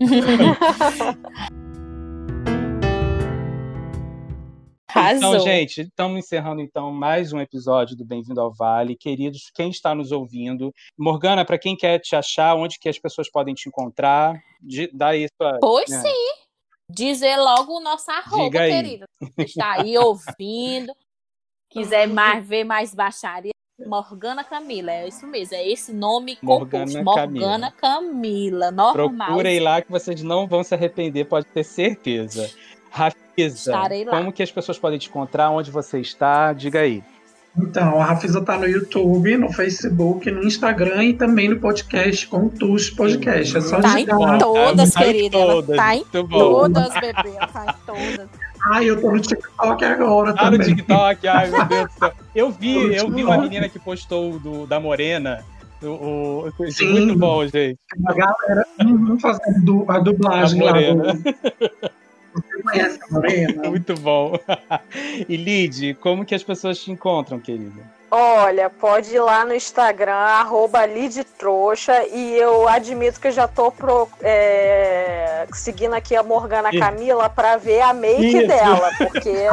[4.88, 5.34] Arrasou.
[5.34, 8.96] Então, gente, estamos encerrando então mais um episódio do Bem-vindo ao Vale.
[8.96, 13.30] Queridos, quem está nos ouvindo, Morgana, para quem quer te achar, onde que as pessoas
[13.30, 16.00] podem te encontrar, de, dá isso pra, Pois né?
[16.00, 16.48] sim.
[16.90, 18.50] Dizer logo o nosso arroba.
[18.50, 20.94] Você está aí ouvindo,
[21.70, 23.52] quiser mais ver mais baixaria,
[23.86, 27.04] Morgana Camila, é isso mesmo, é esse nome Morgana composto.
[27.04, 29.26] Morgana Camila, normal.
[29.28, 32.50] Procurem lá que vocês não vão se arrepender, pode ter certeza.
[32.90, 33.72] Rafisa,
[34.10, 36.52] como que as pessoas podem te encontrar, onde você está?
[36.52, 37.02] Diga aí.
[37.56, 42.46] Então, a Rafisa tá no YouTube, no Facebook, no Instagram e também no podcast com
[42.46, 43.56] o Tush Podcast.
[43.56, 45.38] É só Tá em digitar todas, Tá em querida.
[45.38, 46.38] Ela todas, tá em muito bom.
[46.38, 47.30] todas, bebê.
[47.36, 48.28] Ela tá em todas.
[48.70, 50.60] Ai, eu tô no TikTok agora no também.
[50.60, 52.12] TikTok, ai meu Deus do céu.
[52.34, 55.44] Eu vi, No eu vi uma menina que postou do, da Morena.
[55.82, 55.86] O,
[56.46, 56.90] o, foi Sim.
[56.92, 57.78] muito bom, gente.
[58.06, 60.72] A galera uhum, fazendo a dublagem A lá.
[60.72, 61.14] Morena.
[61.14, 61.90] Do...
[62.40, 63.62] Você conhece a Morena?
[63.70, 64.32] Muito bom.
[65.28, 67.98] E Lid, como que as pessoas te encontram, querida?
[68.10, 73.70] Olha, pode ir lá no Instagram, arroba Lidtrouxa, e eu admito que eu já tô
[73.70, 76.70] pro- é, seguindo aqui a Morgana.
[76.78, 78.46] Camila para ver a make Isso.
[78.46, 79.52] dela, porque eu-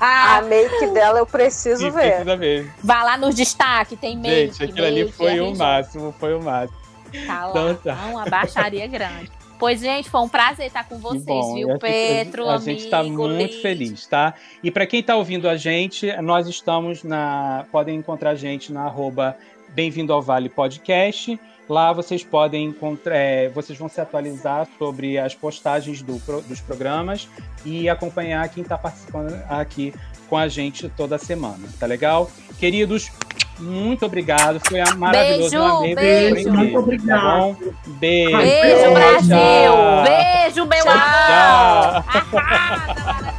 [0.00, 2.12] a make dela eu preciso ver.
[2.12, 2.72] precisa ver.
[2.82, 4.34] Vai lá nos destaques, tem make.
[4.34, 6.78] Gente, aquilo ali make, foi a o gente máximo, foi o máximo.
[7.26, 9.30] Tá lá, Então tá uma baixaria grande.
[9.58, 11.54] Pois, gente, foi um prazer estar com vocês, bom.
[11.54, 14.34] viu, a- Petro, A, gente está muito feliz, tá?
[14.62, 17.66] E para quem está ouvindo a gente, nós estamos na.
[17.72, 19.36] Podem encontrar a gente na arroba
[19.70, 21.38] Bem-vindo ao Vale Podcast.
[21.68, 26.14] Lá vocês podem encontrar, é, vocês vão se atualizar sobre as postagens do,
[26.48, 27.28] dos programas
[27.62, 29.92] e acompanhar quem está participando aqui
[30.30, 32.30] com a gente toda semana, tá legal?
[32.58, 33.10] Queridos,
[33.58, 34.60] muito obrigado.
[34.66, 35.80] Foi maravilhoso.
[35.94, 36.52] Beijo, beijo.
[36.52, 37.22] Muito Tá obrigado.
[37.38, 37.56] bom?
[37.86, 38.36] Beijo.
[38.38, 39.28] Beijo, Brasil!
[39.36, 40.04] tchau.
[40.04, 42.04] Beijo, meu Tchau, amor!
[42.04, 42.38] tchau.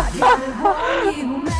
[0.00, 1.50] Arrasa,